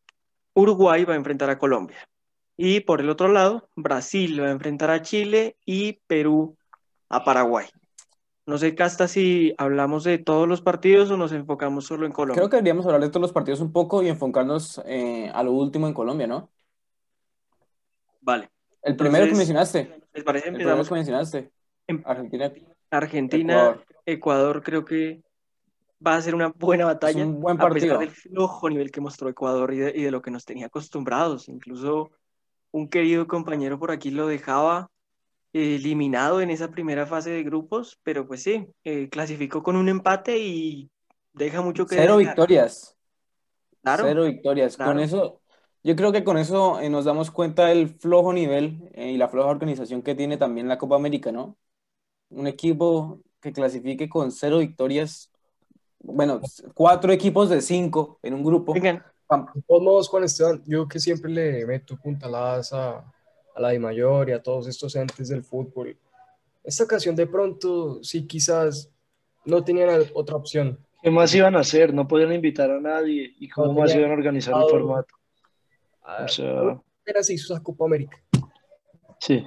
Uruguay 0.55 1.05
va 1.05 1.13
a 1.13 1.17
enfrentar 1.17 1.51
a 1.51 1.59
Colombia. 1.59 2.09
Y 2.57 2.81
por 2.81 3.01
el 3.01 3.11
otro 3.11 3.29
lado, 3.29 3.69
Brasil 3.77 4.43
va 4.43 4.47
a 4.47 4.53
enfrentar 4.53 4.91
a 4.91 5.03
Chile 5.03 5.57
y 5.67 6.01
Perú 6.07 6.57
a 7.11 7.23
Paraguay. 7.23 7.67
No 8.47 8.57
sé, 8.57 8.75
Casta, 8.75 9.09
si 9.09 9.55
hablamos 9.59 10.05
de 10.05 10.19
todos 10.19 10.49
los 10.49 10.63
partidos 10.63 11.11
o 11.11 11.17
nos 11.17 11.33
enfocamos 11.33 11.85
solo 11.85 12.07
en 12.07 12.13
Colombia. 12.13 12.37
Creo 12.37 12.49
que 12.49 12.57
deberíamos 12.57 12.87
hablar 12.87 13.03
de 13.03 13.09
todos 13.09 13.23
los 13.23 13.33
partidos 13.33 13.61
un 13.61 13.73
poco 13.73 14.03
y 14.03 14.09
enfocarnos 14.09 14.81
eh, 14.87 15.31
a 15.35 15.43
lo 15.43 15.53
último 15.53 15.87
en 15.89 15.93
Colombia, 15.93 16.27
¿no? 16.29 16.49
Vale. 18.21 18.49
El 18.83 18.95
primero 18.95 19.27
que 19.27 19.35
mencionaste, 19.35 20.06
¿Les 20.17 20.25
parece? 20.25 20.49
Empezamos 20.49 20.89
que 20.89 20.95
mencionaste, 20.95 21.53
en 21.87 22.03
Argentina. 22.07 22.53
Argentina, 22.91 23.53
Ecuador. 23.55 23.85
Ecuador. 24.07 24.63
creo 24.63 24.85
que 24.85 25.23
va 26.05 26.17
a 26.17 26.23
ser 26.23 26.35
una 26.35 26.49
buena 26.49 26.87
batalla. 26.87 27.25
un 27.25 27.39
buen 27.41 27.61
a 27.61 27.69
pesar 27.69 27.91
partido. 27.91 27.99
del 27.99 28.11
flojo 28.11 28.71
nivel 28.71 28.91
que 28.91 29.03
mostró 29.03 29.29
Ecuador 29.29 29.75
y 29.75 29.79
de, 29.79 29.93
y 29.95 30.03
de 30.03 30.11
lo 30.11 30.23
que 30.23 30.31
nos 30.31 30.47
tenía 30.47 30.67
acostumbrados. 30.67 31.49
Incluso 31.49 32.11
un 32.71 32.89
querido 32.89 33.27
compañero 33.27 33.79
por 33.79 33.91
aquí 33.91 34.11
lo 34.11 34.27
dejaba 34.27 34.91
eh, 35.53 35.77
eliminado 35.77 36.41
en 36.41 36.51
esa 36.51 36.71
primera 36.71 37.07
fase 37.07 37.31
de 37.31 37.43
grupos, 37.43 37.99
pero 38.03 38.27
pues 38.27 38.43
sí, 38.43 38.67
eh, 38.85 39.09
clasificó 39.11 39.63
con 39.63 39.77
un 39.77 39.89
empate 39.91 40.39
y 40.39 40.91
deja 41.35 41.61
mucho 41.61 41.87
que 41.87 41.97
Cero 41.97 42.17
desear. 42.17 42.35
victorias. 42.35 42.97
Claro, 43.83 44.05
Cero 44.07 44.25
victorias. 44.25 44.77
Con 44.79 44.87
claro. 44.87 45.01
eso, 45.01 45.41
yo 45.87 45.95
creo 45.95 46.11
que 46.11 46.25
con 46.25 46.37
eso 46.37 46.81
eh, 46.81 46.91
nos 46.91 47.05
damos 47.05 47.31
cuenta 47.31 47.67
del 47.67 47.89
flojo 47.89 48.33
nivel 48.33 48.91
eh, 48.93 49.13
y 49.13 49.17
la 49.17 49.29
floja 49.29 49.51
organización 49.51 50.03
que 50.03 50.17
tiene 50.17 50.37
también 50.37 50.67
la 50.67 50.79
Copa 50.79 50.97
América, 50.97 51.31
¿no? 51.31 51.57
Un 52.29 52.49
equipo 52.49 53.21
que 53.41 53.53
clasifique 53.53 54.09
con 54.09 54.33
cero 54.33 54.59
victorias, 54.59 55.31
bueno, 56.01 56.41
cuatro 56.75 57.13
equipos 57.13 57.51
de 57.51 57.61
cinco 57.61 58.19
en 58.25 58.35
un 58.35 58.43
grupo. 58.43 58.75
Modos, 59.69 60.09
Juan 60.09 60.25
Esteban, 60.25 60.61
yo 60.67 60.89
que 60.89 60.99
siempre 60.99 61.31
le 61.31 61.65
meto 61.65 61.97
puntaladas 61.97 62.73
a, 62.73 62.99
a 63.55 63.61
la 63.61 63.69
de 63.69 63.79
mayor 63.79 64.29
y 64.29 64.33
a 64.33 64.43
todos 64.43 64.67
estos 64.67 64.97
entes 64.97 65.29
del 65.29 65.45
fútbol. 65.45 65.97
Esta 66.65 66.83
ocasión 66.83 67.15
de 67.15 67.29
pronto 67.29 68.03
sí 68.03 68.27
quizás 68.27 68.91
no 69.45 69.63
tenían 69.63 69.89
otra 70.15 70.35
opción. 70.35 70.81
¿Qué 71.01 71.13
más 71.13 71.33
iban 71.33 71.55
a 71.55 71.61
hacer? 71.61 71.95
No 71.95 72.09
podían 72.09 72.33
invitar 72.33 72.73
a 72.73 72.81
nadie. 72.81 73.37
¿Y 73.39 73.49
cómo 73.49 73.69
No 73.69 73.81
más 73.81 73.95
iban 73.95 74.11
a 74.11 74.15
organizar 74.15 74.53
el 74.61 74.69
formato? 74.69 75.16
O 76.07 76.29
sea, 76.29 77.23
se 77.23 77.35
hizo 77.35 77.53
esa 77.53 77.63
Copa 77.63 77.85
América. 77.85 78.23
sí. 79.21 79.45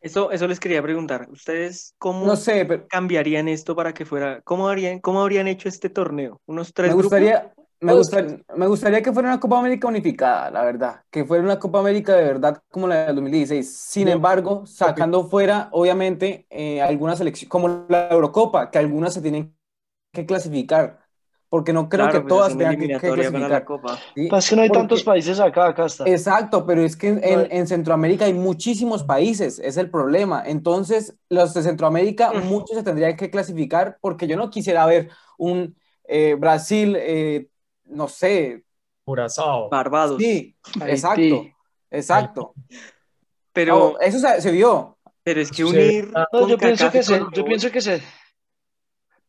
eso, 0.00 0.30
eso 0.30 0.46
les 0.46 0.60
quería 0.60 0.82
preguntar. 0.82 1.28
¿Ustedes 1.30 1.94
cómo 1.98 2.26
No 2.26 2.36
sé, 2.36 2.64
pero 2.64 2.86
cambiarían 2.88 3.48
esto 3.48 3.76
para 3.76 3.92
que 3.92 4.04
fuera, 4.04 4.40
cómo 4.42 4.68
harían, 4.68 5.00
cómo 5.00 5.20
habrían 5.20 5.48
hecho 5.48 5.68
este 5.68 5.90
torneo? 5.90 6.40
¿Unos 6.46 6.72
tres 6.72 6.88
me 6.88 6.94
grupos? 6.94 7.18
gustaría, 7.18 7.52
me, 7.80 7.94
gustaría, 7.94 8.40
me 8.56 8.66
gustaría 8.66 9.02
que 9.02 9.12
fuera 9.12 9.28
una 9.28 9.40
Copa 9.40 9.58
América 9.58 9.88
unificada, 9.88 10.50
la 10.50 10.64
verdad. 10.64 11.02
Que 11.10 11.24
fuera 11.24 11.44
una 11.44 11.58
Copa 11.58 11.80
América 11.80 12.14
de 12.14 12.24
verdad 12.24 12.62
como 12.70 12.86
la 12.88 13.06
del 13.06 13.16
2016. 13.16 13.76
Sin 13.76 14.08
embargo, 14.08 14.66
sacando 14.66 15.28
fuera, 15.28 15.68
obviamente, 15.72 16.46
eh, 16.50 16.80
algunas 16.80 17.18
selecciones, 17.18 17.50
como 17.50 17.86
la 17.88 18.08
Eurocopa, 18.08 18.70
que 18.70 18.78
algunas 18.78 19.14
se 19.14 19.22
tienen 19.22 19.54
que 20.12 20.26
clasificar. 20.26 21.07
Porque 21.50 21.72
no 21.72 21.88
creo 21.88 22.04
Claro, 22.04 22.12
que 22.12 22.20
pues, 22.22 22.28
todas 22.28 22.52
es 22.52 22.58
tengan 22.58 22.76
que, 22.78 22.86
que 22.86 22.92
la 22.92 22.98
clasificar. 23.00 23.64
Copa. 23.64 23.98
¿sí? 24.14 24.28
Pasa 24.28 24.50
que 24.50 24.56
no 24.56 24.62
hay 24.62 24.68
Porque- 24.68 24.78
tantos 24.80 25.02
países 25.02 25.40
acá, 25.40 25.68
acá 25.68 25.86
está. 25.86 26.04
Exacto, 26.06 26.66
pero 26.66 26.82
es 26.82 26.94
que 26.94 27.08
en, 27.08 27.20
en- 27.24 27.48
en 27.50 27.66
Centroamérica 27.66 28.26
hay 28.26 28.34
muchísimos 28.34 29.02
países, 29.02 29.58
es 29.58 29.78
el 29.78 29.90
problema. 29.90 30.42
Entonces, 30.44 31.16
los 31.30 31.54
de 31.54 31.62
Centroamérica, 31.62 32.32
Mm. 32.34 32.44
muchos 32.48 32.76
se 32.76 32.82
tendrían 32.82 33.16
que 33.16 33.30
clasificar 33.30 33.96
porque 34.02 34.26
yo 34.26 34.36
no 34.36 34.50
quisiera 34.50 34.84
ver 34.84 35.08
un 35.38 35.74
eh, 36.10 36.36
Brasil, 36.38 36.96
eh, 36.98 37.48
no 37.86 38.08
sé, 38.08 38.64
Curazao. 39.04 39.68
Barbados. 39.70 40.20
sí, 40.20 40.54
Haití. 40.80 40.90
exacto, 40.90 41.46
exacto. 41.90 42.54
Pero, 43.52 43.92
Oh, 43.94 44.00
eso 44.00 44.18
se, 44.18 44.40
se 44.40 44.50
vio. 44.50 44.98
pero 45.22 45.40
es 45.40 45.50
que 45.50 45.56
Sí. 45.56 45.62
unir 45.64 46.10
No, 46.32 46.46
yo 46.48 46.56
pienso 46.58 46.90
que 46.90 47.02
se, 47.02 47.20
yo 47.32 47.44
pienso 47.44 47.70
que 47.70 47.80
se. 47.80 48.02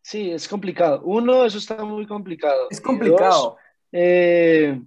Sí, 0.02 0.32
es 0.32 0.48
complicado. 0.48 1.02
Uno, 1.04 1.46
eso 1.46 1.58
está 1.58 1.84
muy 1.84 2.06
complicado. 2.08 2.68
Es 2.70 2.82
complicado. 2.82 3.42
dos, 3.42 3.56
eh, 3.92 4.82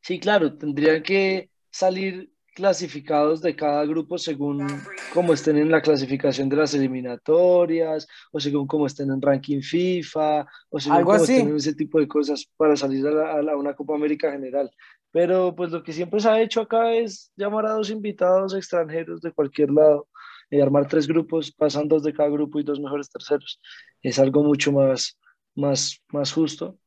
sí, 0.00 0.18
claro, 0.20 0.56
tendrían 0.56 1.02
que 1.02 1.50
salir 1.70 2.32
clasificados 2.54 3.42
de 3.42 3.54
cada 3.54 3.84
grupo 3.84 4.16
según 4.16 4.66
cómo 5.12 5.34
estén 5.34 5.58
en 5.58 5.70
la 5.70 5.82
clasificación 5.82 6.48
de 6.48 6.56
las 6.56 6.72
eliminatorias, 6.72 8.06
o 8.32 8.40
según 8.40 8.66
cómo 8.66 8.86
estén 8.86 9.10
en 9.10 9.20
ranking 9.20 9.60
FIFA, 9.60 10.46
o 10.70 10.80
según 10.80 10.96
Algo 10.98 11.10
cómo 11.12 11.22
así. 11.22 11.32
estén 11.34 11.48
en 11.50 11.56
ese 11.56 11.74
tipo 11.74 11.98
de 12.00 12.08
cosas 12.08 12.46
para 12.56 12.74
salir 12.76 13.06
a, 13.06 13.10
la- 13.10 13.32
a 13.34 13.42
la- 13.42 13.52
a 13.52 13.56
una 13.56 13.74
Copa 13.74 13.94
América 13.94 14.32
general. 14.32 14.70
Pero 15.12 15.54
pues 15.54 15.70
lo 15.70 15.82
que 15.82 15.92
siempre 15.92 16.18
se 16.20 16.28
ha 16.28 16.40
hecho 16.40 16.62
acá 16.62 16.92
es 16.94 17.30
llamar 17.36 17.66
a 17.66 17.72
dos 17.72 17.90
invitados 17.90 18.54
extranjeros 18.54 19.20
de 19.20 19.32
cualquier 19.32 19.70
lado 19.70 20.08
y 20.50 20.60
armar 20.60 20.86
tres 20.88 21.06
grupos, 21.06 21.52
pasan 21.52 21.88
dos 21.88 22.02
de 22.02 22.12
cada 22.12 22.28
grupo 22.28 22.60
y 22.60 22.62
dos 22.62 22.80
mejores 22.80 23.08
terceros. 23.10 23.60
Es 24.02 24.18
algo 24.18 24.42
mucho 24.42 24.72
más, 24.72 25.18
más, 25.54 26.02
más 26.12 26.32
justo. 26.32 26.78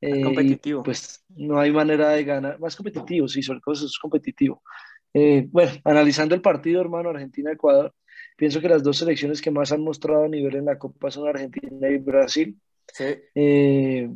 Eh, 0.00 0.22
competitivo. 0.22 0.82
pues 0.82 1.24
no 1.30 1.58
hay 1.58 1.72
manera 1.72 2.10
de 2.10 2.22
ganar, 2.22 2.60
más 2.60 2.76
competitivo, 2.76 3.26
sí, 3.28 3.42
sobre 3.42 3.60
todo 3.64 3.72
eso 3.74 3.86
es 3.86 3.98
competitivo. 3.98 4.62
Eh, 5.14 5.46
bueno, 5.50 5.72
analizando 5.84 6.34
el 6.34 6.42
partido, 6.42 6.82
hermano, 6.82 7.08
Argentina-Ecuador, 7.08 7.94
pienso 8.36 8.60
que 8.60 8.68
las 8.68 8.82
dos 8.82 8.98
selecciones 8.98 9.40
que 9.40 9.50
más 9.50 9.72
han 9.72 9.80
mostrado 9.80 10.28
nivel 10.28 10.56
en 10.56 10.66
la 10.66 10.78
Copa 10.78 11.10
son 11.10 11.26
Argentina 11.26 11.88
y 11.88 11.96
Brasil. 11.96 12.60
Sí. 12.92 13.04
Eh, 13.34 14.10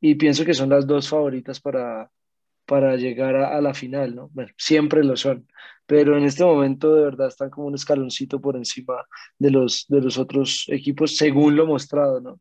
y 0.00 0.14
pienso 0.14 0.44
que 0.46 0.54
son 0.54 0.70
las 0.70 0.86
dos 0.86 1.08
favoritas 1.08 1.60
para, 1.60 2.10
para 2.70 2.96
llegar 2.96 3.34
a, 3.36 3.56
a 3.56 3.60
la 3.60 3.74
final, 3.74 4.14
¿no? 4.14 4.30
Bueno, 4.32 4.52
siempre 4.56 5.02
lo 5.02 5.16
son, 5.16 5.48
pero 5.86 6.16
en 6.16 6.24
este 6.24 6.44
momento 6.44 6.94
de 6.94 7.02
verdad 7.02 7.26
están 7.28 7.50
como 7.50 7.66
un 7.66 7.74
escaloncito 7.74 8.40
por 8.40 8.56
encima 8.56 9.06
de 9.40 9.50
los, 9.50 9.86
de 9.88 10.00
los 10.00 10.18
otros 10.18 10.66
equipos, 10.68 11.16
según 11.16 11.56
lo 11.56 11.66
mostrado, 11.66 12.20
¿no? 12.20 12.40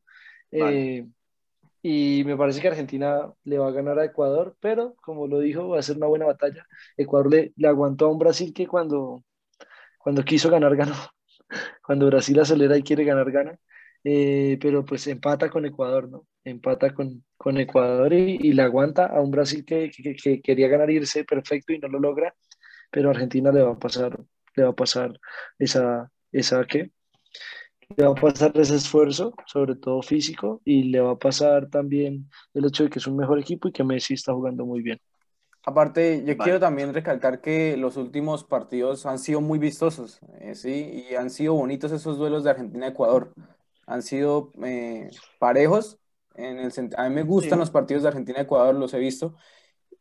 Vale. 0.51 0.85
Eh, 0.99 1.07
y 1.81 2.23
me 2.25 2.37
parece 2.37 2.61
que 2.61 2.67
Argentina 2.67 3.33
le 3.43 3.57
va 3.57 3.69
a 3.69 3.71
ganar 3.71 3.97
a 3.99 4.05
Ecuador, 4.05 4.55
pero 4.59 4.95
como 5.01 5.27
lo 5.27 5.39
dijo, 5.39 5.69
va 5.69 5.79
a 5.79 5.81
ser 5.83 5.97
una 5.97 6.07
buena 6.07 6.25
batalla. 6.27 6.67
Ecuador 6.97 7.31
le, 7.31 7.53
le 7.55 7.67
aguantó 7.67 8.05
a 8.05 8.09
un 8.09 8.19
Brasil 8.19 8.53
que 8.53 8.67
cuando, 8.67 9.23
cuando 9.99 10.23
quiso 10.23 10.51
ganar, 10.51 10.75
ganó. 10.77 10.95
Cuando 11.83 12.07
Brasil 12.07 12.39
acelera 12.39 12.77
y 12.77 12.83
quiere 12.83 13.03
ganar, 13.03 13.31
gana. 13.31 13.59
Eh, 14.03 14.57
pero 14.61 14.85
pues 14.85 15.07
empata 15.07 15.49
con 15.49 15.65
Ecuador, 15.65 16.09
¿no? 16.09 16.27
Empata 16.43 16.93
con, 16.93 17.23
con 17.37 17.57
Ecuador 17.57 18.13
y, 18.13 18.37
y 18.41 18.53
le 18.53 18.61
aguanta 18.63 19.05
a 19.07 19.21
un 19.21 19.31
Brasil 19.31 19.65
que, 19.65 19.91
que- 19.91 20.15
que 20.15 20.41
quería 20.41 20.67
ganar 20.69 20.89
irse 20.89 21.25
perfecto 21.25 21.73
y 21.73 21.79
no 21.79 21.87
lo 21.89 21.99
logra, 21.99 22.33
pero 22.91 23.09
a 23.09 23.11
Argentina 23.13 23.51
le 23.51 23.61
va 23.63 23.71
a 23.73 23.79
pasar, 23.79 24.19
le 24.55 24.63
va 24.63 24.69
a 24.71 24.75
pasar 24.75 25.19
esa, 25.59 26.11
esa 26.31 26.65
¿qué? 26.65 26.91
Le 27.97 28.03
va 28.05 28.11
a 28.11 28.15
pasar 28.21 28.51
ese 28.61 28.75
esfuerzo, 28.77 29.33
sobre 29.45 29.75
todo 29.75 30.01
físico, 30.01 30.61
y 30.65 30.83
le 30.83 31.01
va 31.01 31.11
a 31.11 31.19
pasar 31.19 31.69
también 31.69 32.29
el 32.53 32.65
hecho 32.65 32.83
de 32.83 32.89
que 32.89 32.99
es 32.99 33.07
un 33.07 33.17
mejor 33.17 33.39
equipo 33.39 33.67
y 33.67 33.71
que 33.71 33.83
Messi 33.83 34.15
está 34.15 34.33
jugando 34.33 34.65
muy 34.65 34.81
bien. 34.81 34.99
Aparte, 35.63 36.23
yo 36.25 36.37
Vale. 36.37 36.43
quiero 36.43 36.59
también 36.59 36.93
recalcar 36.93 37.41
que 37.41 37.77
los 37.77 37.97
últimos 37.97 38.43
partidos 38.43 39.05
han 39.05 39.19
sido 39.19 39.41
muy 39.41 39.59
vistosos, 39.59 40.19
eh, 40.39 40.55
¿sí? 40.55 41.05
Y 41.11 41.15
han 41.15 41.29
sido 41.29 41.53
bonitos 41.53 41.91
esos 41.91 42.17
duelos 42.17 42.43
de 42.43 42.49
Argentina-Ecuador. 42.51 43.33
Han 43.89 44.01
sido 44.03 44.51
eh, 44.63 45.09
parejos. 45.39 45.97
En 46.35 46.59
el, 46.59 46.71
a 46.97 47.09
mí 47.09 47.15
me 47.15 47.23
gustan 47.23 47.57
Sí. 47.57 47.59
los 47.59 47.71
partidos 47.71 48.03
de 48.03 48.09
Argentina-Ecuador, 48.09 48.75
los 48.75 48.93
he 48.93 48.99
visto. 48.99 49.35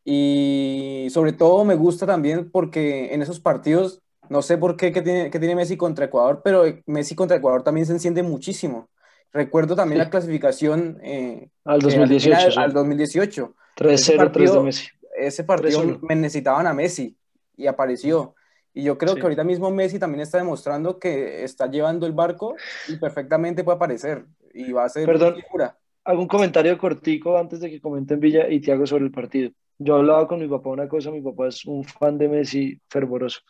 Y 0.04 1.08
sobre 1.10 1.32
todo 1.32 1.64
me 1.64 1.74
gusta 1.74 2.06
también 2.06 2.50
porque 2.50 3.12
en 3.12 3.22
esos 3.22 3.40
partidos, 3.40 4.00
no 4.28 4.42
sé 4.42 4.56
por 4.56 4.76
qué 4.76 4.92
que 4.92 5.02
tiene, 5.02 5.30
que 5.30 5.38
tiene 5.38 5.54
Messi 5.56 5.76
contra 5.76 6.06
Ecuador, 6.06 6.40
pero 6.42 6.64
Messi 6.86 7.14
contra 7.14 7.36
Ecuador 7.36 7.62
también 7.62 7.86
se 7.86 7.92
enciende 7.92 8.22
muchísimo. 8.22 8.88
Recuerdo 9.32 9.76
también 9.76 9.98
Sí. 10.00 10.04
la 10.04 10.10
clasificación 10.10 10.98
eh, 11.02 11.50
Al 11.64 11.80
de 11.80 11.84
2018, 11.84 12.34
Argentina 12.36 12.50
sí. 12.52 12.58
al 12.60 12.72
2018 12.72 13.54
3-0, 13.76 14.30
3 14.32 14.52
de 14.54 14.60
Messi. 14.60 14.88
ese 15.18 15.44
partido 15.44 15.82
3-1. 15.82 15.98
me 16.02 16.14
necesitaban 16.14 16.66
a 16.66 16.72
Messi 16.74 17.16
y 17.56 17.66
apareció. 17.66 18.34
Y 18.78 18.84
yo 18.84 18.96
creo 18.96 19.14
Sí. 19.14 19.16
que 19.20 19.26
ahorita 19.26 19.42
mismo 19.42 19.72
Messi 19.72 19.98
también 19.98 20.20
está 20.20 20.38
demostrando 20.38 21.00
que 21.00 21.42
está 21.42 21.68
llevando 21.68 22.06
el 22.06 22.12
barco 22.12 22.54
y 22.86 22.94
perfectamente 22.96 23.64
puede 23.64 23.74
aparecer 23.74 24.24
y 24.54 24.70
va 24.70 24.84
a 24.84 24.88
ser 24.88 25.04
Perdón. 25.04 25.34
figura. 25.34 25.76
Hago 26.04 26.20
un 26.22 26.28
comentario 26.28 26.78
cortico 26.78 27.36
antes 27.36 27.58
de 27.58 27.70
que 27.70 27.80
comenten 27.80 28.20
Villa 28.20 28.48
y 28.48 28.60
Tiago 28.60 28.86
sobre 28.86 29.04
el 29.06 29.10
partido. 29.10 29.50
Yo 29.78 29.96
hablaba 29.96 30.28
con 30.28 30.38
mi 30.38 30.46
papá 30.46 30.70
una 30.70 30.86
cosa, 30.88 31.10
mi 31.10 31.20
papá 31.20 31.48
es 31.48 31.64
un 31.64 31.82
fan 31.82 32.18
de 32.18 32.28
Messi 32.28 32.80
fervoroso 32.88 33.40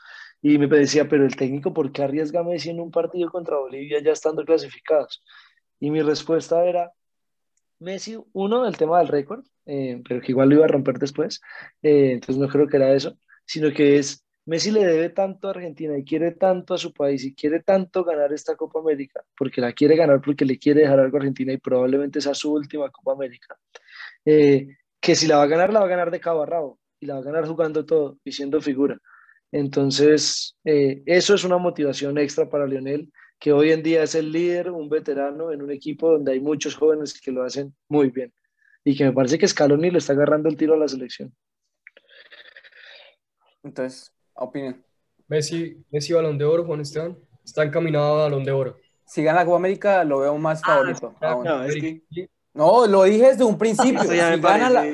y 0.41 0.57
me 0.57 0.67
decía, 0.67 1.07
pero 1.07 1.27
el 1.27 1.37
técnico, 1.37 1.75
¿por 1.75 1.93
qué 1.93 2.05
arriesga 2.05 2.41
a 2.41 2.45
Messi 2.45 2.71
en 2.71 2.81
un 2.81 2.91
partido 2.91 3.31
contra 3.31 3.59
Bolivia 3.59 4.01
ya 4.03 4.13
estando 4.13 4.47
clasificados? 4.47 5.23
Y 5.79 5.91
mi 5.91 6.01
respuesta 6.01 6.65
era, 6.65 6.91
Messi, 7.81 8.19
uno, 8.33 8.67
el 8.67 8.79
tema 8.79 8.99
del 8.99 9.09
récord, 9.09 9.45
eh, 9.67 10.01
pero 10.09 10.23
que 10.23 10.33
igual 10.33 10.49
lo 10.49 10.55
iba 10.57 10.65
a 10.65 10.69
romper 10.69 10.99
después, 10.99 11.41
eh, 11.83 12.13
entonces 12.13 12.39
no 12.39 12.49
creo 12.49 12.67
que 12.67 12.79
era 12.79 12.95
eso, 12.95 13.19
sino 13.45 13.71
que 13.73 13.99
es, 13.99 14.25
Messi 14.49 14.71
le 14.71 14.83
debe 14.83 15.11
tanto 15.11 15.49
a 15.49 15.51
Argentina 15.51 15.99
y 15.99 16.05
quiere 16.05 16.33
tanto 16.33 16.73
a 16.73 16.79
su 16.79 16.95
país 16.95 17.23
y 17.23 17.35
quiere 17.35 17.61
tanto 17.61 18.03
ganar 18.03 18.33
esta 18.33 18.57
Copa 18.57 18.81
América, 18.81 19.23
porque 19.37 19.61
la 19.61 19.75
quiere 19.75 19.95
ganar 19.95 20.23
porque 20.23 20.47
le 20.47 20.59
quiere 20.59 20.81
dejar 20.81 21.01
algo 21.01 21.19
a 21.19 21.21
Argentina 21.21 21.53
y 21.53 21.59
probablemente 21.59 22.23
sea 22.23 22.33
su 22.33 22.55
última 22.55 22.91
Copa 22.91 23.13
América, 23.13 23.59
eh, 24.25 24.69
que 24.99 25.15
si 25.15 25.27
la 25.27 25.37
va 25.37 25.43
a 25.43 25.47
ganar, 25.49 25.71
la 25.71 25.81
va 25.81 25.85
a 25.85 25.89
ganar 25.91 26.11
de 26.11 26.19
cabo 26.19 26.43
a 26.43 26.47
rabo 26.47 26.81
y 26.99 27.05
la 27.05 27.15
va 27.15 27.21
a 27.21 27.25
ganar 27.25 27.47
jugando 27.47 27.85
todo 27.85 28.19
y 28.25 28.33
siendo 28.33 28.63
figura. 28.63 28.99
Entonces, 29.53 30.57
eso 30.65 31.35
es 31.35 31.45
una 31.45 31.59
motivación 31.59 32.17
extra 32.17 32.49
para 32.49 32.67
Lionel 32.67 33.13
que 33.39 33.53
hoy 33.53 33.71
en 33.73 33.83
día 33.83 34.03
es 34.03 34.15
el 34.15 34.33
líder, 34.33 34.71
un 34.71 34.89
veterano 34.89 35.53
en 35.53 35.61
un 35.61 35.71
equipo 35.71 36.13
donde 36.13 36.33
hay 36.33 36.41
muchos 36.41 36.75
jóvenes 36.75 37.21
que 37.21 37.33
lo 37.33 37.45
hacen 37.45 37.75
muy 37.89 38.11
bien. 38.11 38.33
Y 38.83 38.97
que 38.97 39.05
me 39.05 39.13
parece 39.13 39.39
que 39.39 39.47
Scaloni 39.47 39.91
le 39.91 39.99
está 39.99 40.15
agarrando 40.15 40.49
el 40.49 40.57
tiro 40.57 40.75
a 40.75 40.79
la 40.79 40.89
selección. 40.89 41.35
Entonces, 43.63 44.13
opinión. 44.39 44.83
Messi, 45.27 45.85
Messi 45.91 46.13
Balón 46.13 46.39
de 46.39 46.45
Oro, 46.45 46.65
Juan 46.65 46.81
Esteban. 46.81 47.17
Está 47.45 47.63
encaminado 47.65 48.19
a 48.21 48.23
Balón 48.25 48.45
de 48.45 48.53
Oro. 48.53 48.77
Si 49.05 49.23
gana 49.23 49.41
la 49.41 49.45
Copa 49.47 49.57
América, 49.57 50.05
lo 50.05 50.19
veo 50.19 50.37
más 50.39 50.61
Ah, 50.65 50.77
favorito. 50.77 51.15
aún. 51.21 51.45
No, 51.45 51.65
es 51.65 51.75
que 51.77 52.03
No, 52.55 52.87
lo 52.87 53.05
dije 53.05 53.29
desde 53.29 53.45
un 53.45 53.57
principio. 53.59 54.03
Si 54.03 54.17
gana 54.41 54.69
la- 54.71 54.85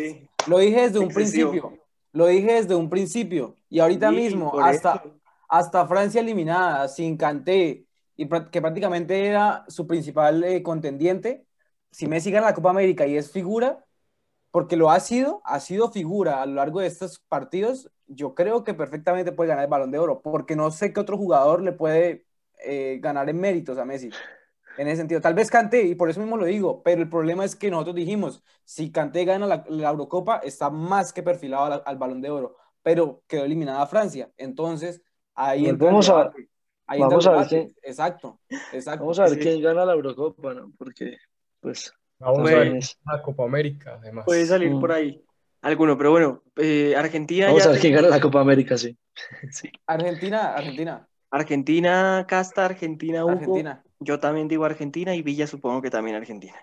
Lo 0.47 0.59
dije 0.59 0.83
desde 0.83 0.99
un 0.99 1.07
excesivo. 1.07 1.51
principio. 1.51 1.85
Lo 2.13 2.27
dije 2.27 2.53
desde 2.55 2.75
un 2.75 2.91
principio. 2.91 3.57
Y 3.71 3.81
ahorita 3.81 4.11
Sí, 4.11 4.17
mismo, 4.17 4.61
hasta, 4.61 5.03
hasta 5.49 5.87
Francia 5.87 6.21
eliminada, 6.21 6.87
sin 6.89 7.17
Kanté, 7.17 7.87
y 8.17 8.29
que 8.29 8.61
prácticamente 8.61 9.27
era 9.27 9.65
su 9.69 9.87
principal 9.87 10.45
eh, 10.45 10.63
contendiente, 10.63 11.45
si 11.91 12.07
Messi 12.07 12.31
gana 12.31 12.47
la 12.49 12.55
Copa 12.55 12.71
América 12.71 13.07
y 13.07 13.17
es 13.17 13.33
figura, 13.33 13.85
porque 14.53 14.77
lo 14.77 14.91
ha 14.91 15.01
sido, 15.01 15.41
ha 15.45 15.59
sido 15.59 15.91
figura 15.91 16.41
a 16.43 16.47
lo 16.47 16.55
largo 16.55 16.79
de 16.81 16.87
estos 16.87 17.19
partidos, 17.29 17.91
yo 18.07 18.35
creo 18.35 18.65
que 18.65 18.75
perfectamente 18.75 19.33
puede 19.33 19.49
ganar 19.49 19.65
el 19.65 19.71
Balón 19.71 19.91
de 19.91 19.99
Oro, 19.99 20.21
porque 20.23 20.57
no 20.57 20.71
sé 20.71 20.93
qué 20.93 21.01
otro 21.01 21.17
jugador 21.17 21.63
le 21.63 21.73
puede 21.73 22.27
eh, 22.65 22.99
ganar 23.03 23.29
en 23.31 23.41
méritos 23.41 23.79
a 23.79 23.85
Messi. 23.85 24.11
En 24.77 24.89
ese 24.89 24.97
sentido, 24.99 25.21
tal 25.21 25.35
vez 25.35 25.51
Kanté, 25.51 25.83
y 25.83 25.95
por 25.95 26.11
eso 26.11 26.21
mismo 26.21 26.37
lo 26.37 26.45
digo, 26.47 26.83
pero 26.83 27.01
el 27.01 27.09
problema 27.09 27.45
es 27.45 27.55
que 27.55 27.71
nosotros 27.71 27.95
dijimos, 27.95 28.43
si 28.65 28.91
Kanté 28.91 29.25
gana 29.25 29.47
la, 29.47 29.65
la 29.69 29.91
Eurocopa, 29.91 30.39
está 30.39 30.69
más 30.71 31.13
que 31.13 31.23
perfilado 31.23 31.65
al, 31.67 31.83
al 31.87 31.97
Balón 31.97 32.21
de 32.21 32.31
Oro, 32.31 32.57
pero 32.83 33.23
quedó 33.29 33.45
eliminada 33.45 33.87
Francia. 33.87 34.31
Entonces, 34.37 35.03
ahí 35.35 35.65
Pues 35.65 35.79
vamos 35.79 36.09
a- 36.09 36.13
debate. 36.15 36.49
Ahí 36.87 37.01
entra 37.01 37.09
vamos 37.17 37.27
a 37.27 37.31
ver 37.31 37.49
debate. 37.49 37.75
Exacto, 37.83 38.41
exacto. 38.73 39.01
Vamos 39.05 39.19
a 39.21 39.25
ver 39.25 39.33
Sí. 39.35 39.41
quién 39.41 39.63
gana 39.63 39.87
la 39.87 39.93
Eurocopa, 39.95 40.53
¿no? 40.55 40.73
Porque, 40.77 41.17
pues, 41.61 41.95
Vamos 42.19 42.41
a 42.51 42.55
ver 42.55 42.79
la 43.07 43.23
Copa 43.23 43.45
América, 43.45 43.99
además. 44.01 44.25
puede 44.25 44.45
salir 44.47 44.71
Mm. 44.71 44.81
por 44.81 44.93
ahí 44.93 45.25
alguno, 45.65 45.97
pero 45.99 46.11
bueno, 46.11 46.43
eh, 46.57 46.95
Argentina 46.97 47.47
vamos 47.47 47.63
ya 47.65 47.71
a 47.71 47.73
ver 47.73 47.81
quién 47.81 47.95
gana 47.95 48.09
la 48.09 48.21
Copa 48.21 48.41
América, 48.41 48.77
sí. 48.79 48.97
sí. 49.51 49.71
Argentina, 49.87 50.55
Argentina, 50.55 51.09
Argentina, 51.31 52.25
Casta, 52.29 52.65
Argentina, 52.67 53.25
Hugo. 53.25 53.33
Argentina. 53.33 53.83
Yo 53.99 54.21
también 54.21 54.49
digo 54.49 54.65
Argentina 54.65 55.15
y 55.15 55.23
Villa 55.23 55.47
supongo 55.47 55.83
que 55.83 55.91
también 55.91 56.17
Argentina. 56.17 56.55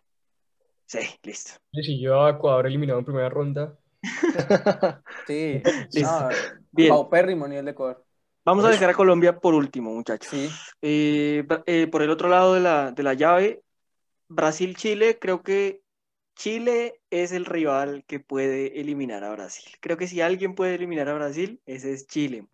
Sí, 0.86 1.00
listo. 1.24 1.54
Si 1.72 2.00
yo 2.02 2.24
a 2.24 2.32
Ecuador 2.32 2.68
eliminado 2.68 3.00
en 3.00 3.06
primera 3.06 3.30
ronda, 3.30 3.78
Sí, 5.28 5.62
Listo. 5.94 6.22
no, 6.22 6.30
Bien. 6.72 6.90
paupérrimo 6.90 7.48
nivel 7.48 7.66
de 7.66 7.72
Ecuador. 7.72 8.04
Vamos 8.44 8.66
a 8.66 8.70
dejar 8.70 8.90
a 8.90 8.94
Colombia 8.94 9.38
por 9.38 9.54
último, 9.54 9.94
muchachos. 9.94 10.30
Sí, 10.32 10.50
Eh, 10.82 11.46
eh, 11.68 11.88
por 11.88 12.02
el 12.02 12.10
otro 12.10 12.28
lado 12.28 12.56
de 12.56 12.60
la, 12.60 12.92
de 12.92 13.04
la 13.04 13.14
llave, 13.14 13.62
Brasil-Chile, 14.30 15.20
creo 15.20 15.44
que 15.44 15.81
Chile 16.42 17.00
es 17.12 17.32
el 17.34 17.46
rival 17.46 18.04
que 18.08 18.20
puede 18.20 18.80
eliminar 18.82 19.24
a 19.24 19.32
Brasil. 19.32 19.64
Creo 19.80 19.96
que 19.96 20.08
si 20.08 20.22
alguien 20.22 20.56
puede 20.56 20.74
eliminar 20.74 21.08
a 21.08 21.14
Brasil, 21.14 21.62
ese 21.68 21.94
es 21.94 22.08
Chile. 22.08 22.48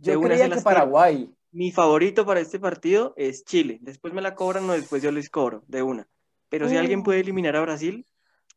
yo 0.00 0.18
una 0.18 0.30
creía 0.30 0.48
que. 0.48 0.62
Paraguay. 0.62 1.30
Mi 1.50 1.70
favorito 1.72 2.24
para 2.24 2.40
este 2.40 2.58
partido 2.58 3.12
es 3.18 3.44
Chile. 3.44 3.76
Después 3.82 4.14
me 4.14 4.22
la 4.22 4.34
cobran 4.34 4.64
o 4.70 4.72
después 4.72 5.02
yo 5.02 5.12
les 5.12 5.28
cobro, 5.28 5.62
de 5.68 5.82
una. 5.82 6.08
Pero 6.48 6.70
si 6.70 6.78
alguien 6.78 7.02
puede 7.02 7.20
eliminar 7.20 7.54
a 7.54 7.60
Brasil, 7.60 8.06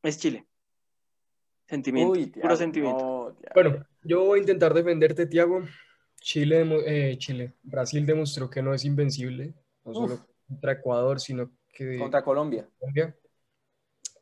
es 0.04 0.20
Chile. 0.20 0.46
Sentimiento, 1.68 2.14
Uy, 2.14 2.28
puro 2.28 2.56
sentimiento. 2.56 3.36
no. 3.38 3.38
Bueno, 3.54 3.86
yo 4.04 4.24
voy 4.24 4.40
a 4.40 4.42
intentar 4.42 4.74
defenderte, 4.74 5.26
Tiago. 5.28 5.66
Chile, 6.22 6.60
demo- 6.60 6.80
eh, 6.86 7.18
Chile, 7.18 7.56
Brasil 7.62 8.06
demostró 8.06 8.50
que 8.50 8.62
no 8.62 8.74
es 8.74 8.86
invencible, 8.86 9.54
no 9.84 9.92
Uf. 9.92 9.98
solo 9.98 10.28
contra 10.48 10.72
Ecuador, 10.72 11.20
sino 11.20 11.52
que 11.74 11.98
Contra 11.98 12.24
Colombia. 12.24 12.70
Colombia. 12.80 13.14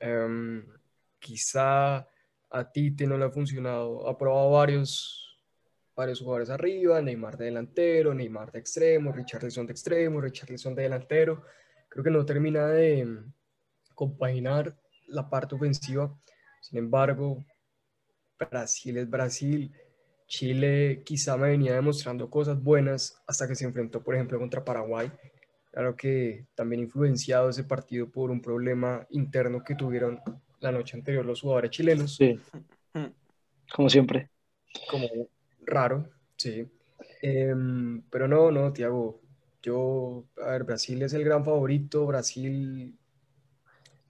Em, 0.04 0.66
quizá 1.18 2.06
a 2.52 2.72
Tite 2.72 3.08
no 3.08 3.18
le 3.18 3.26
ha 3.26 3.30
funcionado. 3.32 4.08
Ha 4.08 4.18
probado 4.18 4.52
varios, 4.52 5.40
varios 5.96 6.20
jugadores 6.20 6.50
arriba, 6.50 7.02
Neymar 7.02 7.38
de 7.38 7.46
delantero, 7.46 8.14
Neymar 8.14 8.52
de 8.52 8.60
extremo, 8.60 9.14
Richarlison 9.14 9.66
de 9.66 9.72
extremo, 9.72 10.20
Richarlison 10.20 10.76
de 10.76 10.84
delantero. 10.84 11.44
Creo 11.88 12.04
que 12.04 12.12
no 12.12 12.26
termina 12.26 12.68
de 12.68 13.00
em, 13.00 13.34
compaginar 13.96 14.76
la 15.08 15.30
parte 15.30 15.56
ofensiva. 15.56 16.14
Sin 16.62 16.80
embargo, 16.80 17.46
Brasil 18.38 18.98
es 18.98 19.10
Brasil. 19.10 19.72
Chile 20.28 21.02
quizá 21.06 21.38
me 21.38 21.50
venía 21.50 21.76
demostrando 21.76 22.30
cosas 22.30 22.62
buenas 22.62 23.22
hasta 23.26 23.48
que 23.48 23.56
se 23.56 23.64
enfrentó, 23.66 24.04
por 24.04 24.16
ejemplo, 24.16 24.38
contra 24.38 24.66
Paraguay. 24.66 25.10
Claro 25.74 25.96
que 25.98 26.46
también 26.54 26.82
influenciado 26.82 27.50
ese 27.50 27.64
partido 27.64 28.08
por 28.08 28.30
un 28.30 28.44
problema 28.44 29.08
interno 29.10 29.64
que 29.64 29.74
tuvieron 29.74 30.20
la 30.60 30.72
noche 30.72 30.96
anterior 30.96 31.26
los 31.26 31.42
jugadores 31.42 31.72
chilenos, 31.72 32.16
Sí, 32.16 32.40
como 33.74 33.90
siempre. 33.90 34.30
como 34.88 35.08
raro, 35.66 36.08
sí. 36.38 36.72
Em, 37.24 38.04
pero 38.12 38.28
no, 38.28 38.52
no, 38.52 38.72
Tiago, 38.72 39.20
yo, 39.64 40.26
a 40.46 40.52
ver, 40.52 40.64
Brasil 40.64 41.02
es 41.02 41.14
el 41.14 41.24
gran 41.24 41.44
favorito, 41.44 42.06
Brasil 42.06 42.96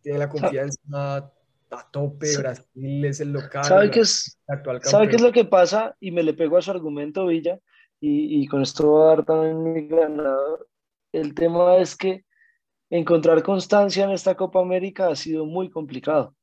tiene 0.02 0.20
la 0.20 0.28
confianza 0.28 1.32
a 1.72 1.92
tope, 1.92 2.38
Brasil 2.40 3.06
es 3.06 3.22
el 3.22 3.32
local, 3.32 3.64
¿Sabe 3.64 3.90
qué 3.90 4.02
es, 4.02 4.38
¿Sabe 4.82 5.08
qué 5.08 5.16
es 5.16 5.22
lo 5.22 5.32
que 5.32 5.46
pasa? 5.46 5.96
Y 6.02 6.12
me 6.12 6.24
le 6.24 6.34
pego 6.34 6.58
a 6.58 6.62
su 6.62 6.72
argumento, 6.72 7.26
Villa, 7.26 7.58
y, 8.02 8.42
y 8.42 8.48
con 8.48 8.64
esto 8.64 8.86
voy 8.86 9.04
a 9.04 9.16
dar 9.16 9.24
también 9.24 9.64
mi 9.64 9.88
ganador. 9.88 10.68
El 11.14 11.36
tema 11.36 11.78
es 11.78 11.96
que 11.96 12.26
encontrar 12.90 13.44
constancia 13.44 14.04
en 14.04 14.12
esta 14.12 14.36
Copa 14.36 14.60
América 14.60 15.08
ha 15.08 15.16
sido 15.16 15.46
muy 15.46 15.70
complicado. 15.70 16.36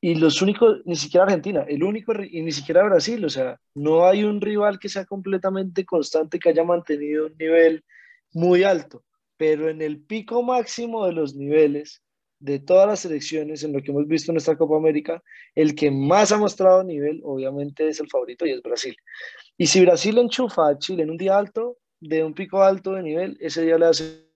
Y 0.00 0.14
los 0.14 0.40
únicos, 0.40 0.78
ni 0.86 0.96
siquiera 0.96 1.24
Argentina, 1.24 1.66
el 1.68 1.82
único, 1.82 2.14
y 2.14 2.40
ni 2.40 2.52
siquiera 2.52 2.84
Brasil, 2.84 3.22
o 3.22 3.28
sea, 3.28 3.60
no 3.74 4.06
hay 4.06 4.24
un 4.24 4.40
rival 4.40 4.78
que 4.78 4.88
sea 4.88 5.04
completamente 5.04 5.84
constante, 5.84 6.38
que 6.38 6.48
haya 6.48 6.64
mantenido 6.64 7.26
un 7.26 7.36
nivel 7.38 7.84
muy 8.32 8.62
alto, 8.62 9.04
pero 9.36 9.68
en 9.68 9.82
el 9.82 10.00
pico 10.00 10.42
máximo 10.42 11.04
de 11.04 11.12
los 11.12 11.34
niveles 11.34 12.02
de 12.38 12.58
todas 12.58 12.86
las 12.86 13.00
selecciones, 13.00 13.62
en 13.62 13.74
lo 13.74 13.82
que 13.82 13.90
hemos 13.90 14.06
visto 14.06 14.32
en 14.32 14.38
esta 14.38 14.56
Copa 14.56 14.76
América, 14.76 15.22
el 15.54 15.74
que 15.74 15.90
más 15.90 16.32
ha 16.32 16.38
mostrado 16.38 16.82
nivel, 16.82 17.20
obviamente, 17.22 17.86
es 17.88 18.00
el 18.00 18.08
favorito 18.08 18.46
y 18.46 18.52
es 18.52 18.62
Brasil. 18.62 18.96
Y 19.58 19.66
si 19.66 19.82
Brasil 19.84 20.16
enchufa 20.16 20.68
a 20.68 20.78
Chile 20.78 21.02
en 21.02 21.10
un 21.10 21.18
día 21.18 21.36
alto, 21.36 21.76
de 22.00 22.24
un 22.24 22.34
pico 22.34 22.62
alto 22.62 22.92
de 22.92 23.02
nivel, 23.02 23.36
ese 23.40 23.62
día 23.62 23.78
le 23.78 23.86
hace 23.86 24.26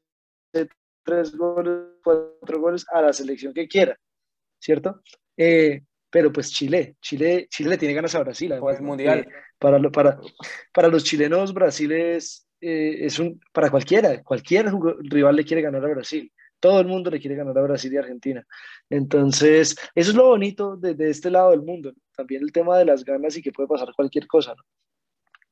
tres 1.03 1.35
goles, 1.37 1.81
cuatro 2.03 2.61
goles 2.61 2.87
a 2.93 3.03
la 3.03 3.13
selección 3.13 3.53
que 3.53 3.69
quiera, 3.69 3.99
¿cierto? 4.59 5.03
Eh, 5.37 5.83
pero 6.11 6.33
pues 6.33 6.51
Chile, 6.53 6.97
Chile, 7.01 7.47
Chile 7.51 7.71
le 7.71 7.79
tiene 7.79 7.95
ganas 7.95 8.15
a 8.15 8.21
Brasil. 8.21 8.55
Pues 8.61 8.81
mundial. 8.81 9.21
Eh, 9.21 9.29
para, 9.59 9.79
lo- 9.79 9.91
para, 9.91 10.19
para 10.73 10.89
los 10.89 11.05
chilenos, 11.05 11.53
Brasil 11.53 11.91
es, 11.93 12.47
eh, 12.61 12.99
es 13.05 13.19
un, 13.19 13.41
para 13.53 13.71
cualquiera, 13.71 14.23
cualquier 14.23 14.67
rival 15.11 15.37
le 15.37 15.45
quiere 15.45 15.63
ganar 15.63 15.85
a 15.85 15.89
Brasil. 15.89 16.31
Todo 16.61 16.81
el 16.81 16.87
mundo 16.87 17.11
le 17.11 17.21
quiere 17.21 17.37
ganar 17.37 17.59
a 17.59 17.63
Brasil 17.63 17.93
y 17.93 17.97
Argentina. 17.99 18.47
Entonces, 18.89 19.77
eso 19.95 20.11
es 20.11 20.17
lo 20.17 20.29
bonito 20.29 20.77
de, 20.77 20.95
de 20.95 21.11
este 21.11 21.31
lado 21.31 21.51
del 21.51 21.63
mundo. 21.63 21.91
¿no? 21.93 21.99
También 22.17 22.43
el 22.43 22.53
tema 22.53 22.79
de 22.79 22.85
las 22.87 23.05
ganas 23.05 23.37
y 23.37 23.43
que 23.43 23.53
puede 23.53 23.69
pasar 23.69 23.89
cualquier 23.95 24.27
cosa. 24.27 24.55
¿no? 24.55 24.63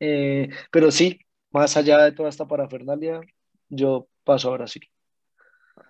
Eh, 0.00 0.48
pero 0.70 0.90
sí, 0.90 1.18
más 1.53 1.76
allá 1.76 1.98
de 2.03 2.12
toda 2.12 2.28
esta 2.28 2.46
parafernalia, 2.48 3.20
yo 3.68 4.09
paso 4.24 4.50
a 4.50 4.55
Brasil. 4.59 4.82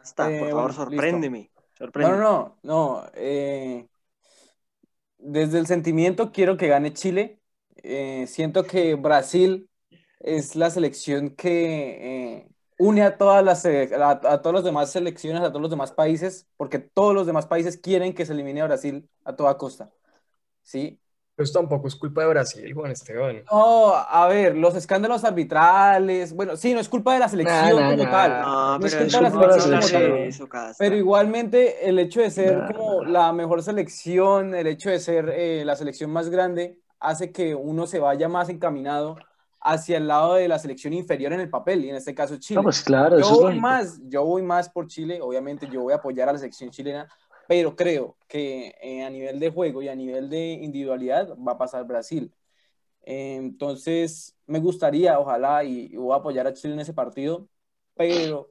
Hasta, 0.02 0.24
Eh, 0.24 0.36
por 0.36 0.50
favor, 0.50 0.72
bueno, 0.72 0.84
listo. 0.86 1.30
sorpréndeme. 1.30 1.50
No, 1.96 2.16
sorpréndeme. 2.18 2.18
no, 2.18 2.58
no, 2.62 2.62
no. 2.62 3.10
eh, 3.14 3.88
desde 5.18 5.58
el 5.58 5.66
sentimiento 5.66 6.32
quiero 6.32 6.56
que 6.56 6.68
gane 6.68 6.92
Chile. 6.92 7.40
Eh, 7.82 8.26
siento 8.28 8.64
que 8.64 8.94
Brasil 8.94 9.68
es 10.20 10.56
la 10.56 10.70
selección 10.70 11.30
que 11.36 12.36
eh, 12.38 12.48
une 12.78 13.02
a 13.02 13.18
todas 13.18 13.44
las 13.44 13.64
a, 13.66 14.10
a 14.10 14.42
todas 14.42 14.54
las 14.54 14.64
demás 14.64 14.90
selecciones, 14.92 15.42
a 15.42 15.48
todos 15.50 15.62
los 15.62 15.70
demás 15.70 15.92
países, 15.92 16.48
porque 16.56 16.78
todos 16.78 17.14
los 17.14 17.26
demás 17.26 17.46
países 17.46 17.78
quieren 17.78 18.14
que 18.14 18.26
se 18.26 18.32
elimine 18.32 18.60
a 18.62 18.66
Brasil 18.66 19.08
a 19.24 19.36
toda 19.36 19.58
costa. 19.58 19.92
¿Sí? 20.62 21.01
Pues 21.42 21.52
tampoco 21.52 21.88
es 21.88 21.96
culpa 21.96 22.20
de 22.22 22.28
Brasil, 22.28 22.72
Juan 22.72 22.92
Esteban. 22.92 23.42
No, 23.50 23.94
a 23.96 24.28
ver, 24.28 24.56
los 24.56 24.76
escándalos 24.76 25.24
arbitrales, 25.24 26.32
bueno, 26.34 26.56
sí, 26.56 26.72
no 26.72 26.78
es 26.78 26.88
culpa 26.88 27.14
de 27.14 27.18
la 27.18 27.28
selección 27.28 27.74
Nah, 27.76 27.80
nah, 27.80 27.90
como 27.90 28.04
nah. 28.04 28.10
tal. 28.10 28.40
No, 28.42 28.78
No 28.78 28.86
es 28.86 28.94
pero 28.94 29.04
culpa 29.04 29.18
de 29.18 29.22
la 29.22 29.28
es 29.28 29.32
culpa 29.34 29.46
de 29.48 29.56
la 29.56 29.60
selección 29.60 30.02
como 30.02 30.14
tal. 30.14 30.28
eso. 30.28 30.48
Pero 30.78 30.96
igualmente 30.96 31.88
el 31.88 31.98
hecho 31.98 32.20
de 32.20 32.30
ser 32.30 32.58
Nah. 32.58 32.72
como 32.72 33.02
la 33.04 33.32
mejor 33.32 33.60
selección, 33.62 34.54
el 34.54 34.68
hecho 34.68 34.90
de 34.90 35.00
ser 35.00 35.28
eh, 35.34 35.64
la 35.64 35.74
selección 35.74 36.10
más 36.12 36.28
grande, 36.30 36.78
hace 37.00 37.32
que 37.32 37.56
uno 37.56 37.88
se 37.88 37.98
vaya 37.98 38.28
más 38.28 38.48
encaminado 38.48 39.16
hacia 39.60 39.96
el 39.96 40.08
lado 40.08 40.34
de 40.34 40.48
la 40.48 40.58
selección 40.58 40.92
inferior 40.92 41.32
en 41.32 41.40
el 41.40 41.50
papel, 41.50 41.84
y 41.84 41.90
en 41.90 41.96
este 41.96 42.14
caso 42.14 42.36
Chile. 42.36 42.56
No, 42.58 42.62
pues 42.62 42.82
claro, 42.82 43.18
eso 43.18 43.28
yo 43.28 43.34
es 43.34 43.40
voy 43.40 43.44
lógico. 43.54 43.60
más, 43.62 44.00
yo 44.04 44.24
voy 44.24 44.42
más 44.42 44.68
por 44.68 44.86
Chile, 44.88 45.20
obviamente 45.22 45.68
yo 45.68 45.82
voy 45.82 45.92
a 45.92 45.96
apoyar 45.96 46.28
a 46.28 46.32
la 46.32 46.38
selección 46.38 46.70
chilena, 46.70 47.08
pero 47.48 47.76
creo 47.76 48.16
que 48.28 48.74
eh, 48.80 49.02
a 49.02 49.10
nivel 49.10 49.38
de 49.40 49.50
juego 49.50 49.82
y 49.82 49.88
a 49.88 49.94
nivel 49.94 50.28
de 50.28 50.52
individualidad 50.52 51.36
va 51.36 51.52
a 51.52 51.58
pasar 51.58 51.86
Brasil. 51.86 52.32
Eh, 53.02 53.36
entonces, 53.36 54.36
me 54.46 54.60
gustaría, 54.60 55.18
ojalá, 55.18 55.64
y, 55.64 55.92
y 55.92 55.96
voy 55.96 56.12
a 56.12 56.16
apoyar 56.16 56.46
a 56.46 56.52
Chile 56.52 56.74
en 56.74 56.80
ese 56.80 56.94
partido, 56.94 57.48
pero 57.94 58.50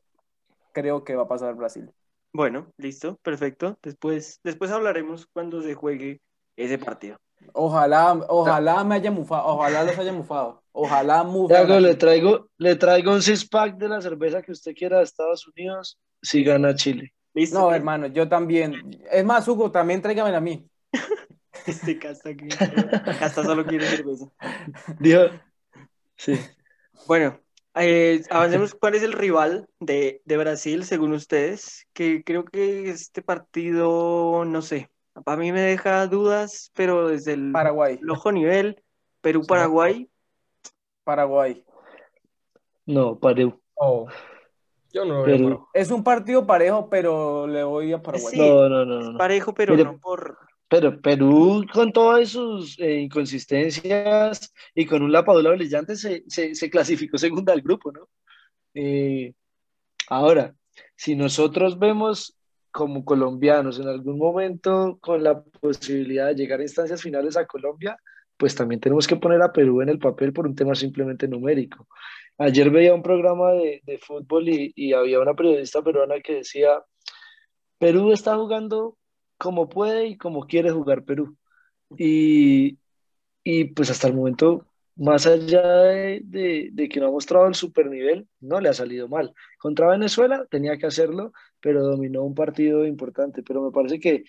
creo 0.74 1.04
que 1.04 1.16
va 1.16 1.24
a 1.24 1.28
pasar 1.28 1.56
Brasil. 1.56 1.90
Bueno, 2.34 2.72
listo, 2.78 3.18
perfecto. 3.22 3.78
Después, 3.82 4.40
después 4.44 4.72
hablaremos 4.72 5.28
cuando 5.34 5.62
se 5.62 5.74
juegue 5.74 6.22
ese 6.56 6.78
partido. 6.78 7.18
Ojalá, 7.54 8.14
ojalá 8.30 8.84
me 8.84 8.96
haya 8.96 9.12
mufado, 9.12 9.48
ojalá 9.48 9.84
los 9.84 9.98
haya 9.98 10.14
mufado, 10.14 10.62
ojalá. 10.72 11.28
Tiago, 11.48 11.80
le 11.80 11.96
traigo, 11.96 12.50
le 12.58 12.76
traigo 12.76 13.12
un 13.12 13.22
six 13.22 13.48
pack 13.48 13.78
de 13.78 13.90
la 13.90 14.00
cerveza 14.00 14.42
que 14.42 14.52
usted 14.52 14.74
quiera 14.76 15.00
de 15.00 15.04
Estados 15.04 15.48
Unidos 15.48 16.00
si 16.22 16.44
gana 16.44 16.76
Chile. 16.76 17.14
¿Listo? 17.34 17.60
No, 17.60 17.74
hermano, 17.74 18.08
yo 18.08 18.28
también. 18.28 19.02
Es 19.12 19.24
más, 19.24 19.48
Hugo, 19.48 19.72
también 19.72 20.02
tráigamela 20.02 20.38
a 20.38 20.42
mí. 20.42 20.68
Este 21.68 22.00
Casta, 22.00 22.34
que... 22.34 22.48
Casta 22.48 23.44
solo 23.44 23.64
quiere 23.66 23.86
cerveza. 23.86 24.26
Dijo, 25.00 25.26
sí. 26.16 26.40
Bueno, 27.06 27.40
eh, 27.76 28.24
avancemos. 28.32 28.74
¿Cuál 28.74 28.96
es 28.96 29.04
el 29.04 29.14
rival 29.14 29.70
de, 29.80 30.22
de 30.26 30.38
Brasil, 30.38 30.84
según 30.86 31.14
ustedes? 31.14 31.88
Que 31.94 32.24
creo 32.24 32.46
que 32.46 32.90
este 32.90 33.22
partido, 33.22 34.44
no 34.46 34.62
sé, 34.62 34.90
para 35.24 35.38
mí 35.38 35.52
me 35.52 35.62
deja 35.62 36.08
dudas, 36.08 36.72
pero 36.74 37.10
desde 37.10 37.34
el, 37.34 37.52
Paraguay, 37.52 38.00
el 38.02 38.10
ojo 38.10 38.32
nivel, 38.32 38.82
Perú-Paraguay, 39.22 40.10
Paraguay. 41.04 41.66
No, 42.86 43.20
Perú. 43.20 43.62
Oh, 43.76 44.08
yo 44.94 45.06
no 45.06 45.16
lo 45.16 45.24
veo. 45.24 45.70
Es 45.74 45.92
un 45.92 46.04
partido 46.04 46.46
parejo, 46.46 46.90
pero 46.90 47.48
le 47.48 47.64
voy 47.64 47.94
a 47.94 48.02
Paraguay. 48.02 48.34
Sí. 48.34 48.40
No, 48.40 48.70
no, 48.70 48.86
no, 48.86 49.12
no. 49.12 49.18
parejo, 49.18 49.54
pero 49.54 49.74
Mire, 49.74 49.86
no 49.86 50.00
por... 50.00 50.38
Pero 50.68 51.02
Perú, 51.02 51.66
con 51.74 51.92
todas 51.92 52.30
sus 52.30 52.80
eh, 52.80 53.02
inconsistencias 53.02 54.54
y 54.74 54.86
con 54.86 55.02
un 55.02 55.12
Lapadula 55.12 55.52
brillante, 55.52 55.98
se, 55.98 56.24
se, 56.28 56.56
se 56.56 56.70
clasificó 56.70 57.18
segunda 57.18 57.52
al 57.52 57.62
grupo, 57.62 57.92
¿no? 57.92 58.08
Eh, 58.74 59.34
ahora, 60.08 60.56
si 60.96 61.16
nosotros 61.16 61.78
vemos 61.78 62.38
como 62.72 63.04
colombianos 63.04 63.80
en 63.80 63.88
algún 63.90 64.18
momento 64.18 64.98
con 65.02 65.24
la 65.24 65.44
posibilidad 65.44 66.28
de 66.28 66.36
llegar 66.36 66.62
a 66.62 66.64
instancias 66.64 67.02
finales 67.02 67.36
a 67.36 67.46
Colombia, 67.46 67.98
pues 68.38 68.56
también 68.56 68.80
tenemos 68.82 69.06
que 69.08 69.18
poner 69.18 69.42
a 69.42 69.52
Perú 69.52 69.82
en 69.82 69.90
el 69.90 70.00
papel 70.00 70.34
por 70.34 70.48
un 70.48 70.56
tema 70.56 70.74
simplemente 70.74 71.28
numérico. 71.28 71.88
Ayer 72.42 72.72
veía 72.72 72.96
un 72.96 73.04
programa 73.04 73.52
de, 73.54 73.82
de 73.86 73.98
fútbol 74.00 74.50
y, 74.50 74.74
y 74.76 74.94
había 74.94 75.20
una 75.20 75.36
periodista 75.36 75.84
peruana 75.84 76.20
que 76.22 76.38
decía, 76.38 76.84
Perú 77.78 78.12
está 78.12 78.36
jugando 78.36 78.98
como 79.38 79.70
puede 79.70 80.08
y 80.08 80.18
como 80.18 80.48
quiere 80.48 80.72
jugar 80.72 81.04
Perú. 81.06 81.38
Y, 81.98 82.80
y 83.44 83.66
pues 83.66 83.92
hasta 83.92 84.08
el 84.08 84.16
momento, 84.16 84.66
más 84.96 85.28
allá 85.28 85.62
de, 85.84 86.70
de, 86.72 86.90
que 86.90 87.00
no 87.00 87.08
ha 87.08 87.12
mostrado 87.12 87.48
el 87.48 87.54
super 87.56 87.88
nivel, 87.88 88.28
no 88.40 88.60
le 88.60 88.70
ha 88.70 88.74
salido 88.74 89.08
mal. 89.08 89.34
Contra 89.60 89.90
Venezuela 89.90 90.48
tenía 90.50 90.78
que 90.78 90.88
hacerlo, 90.88 91.34
pero 91.60 91.84
dominó 91.84 92.24
un 92.24 92.34
partido 92.34 92.88
importante. 92.88 93.44
Pero 93.44 93.62
me 93.62 93.72
parece 93.72 94.00
que 94.00 94.24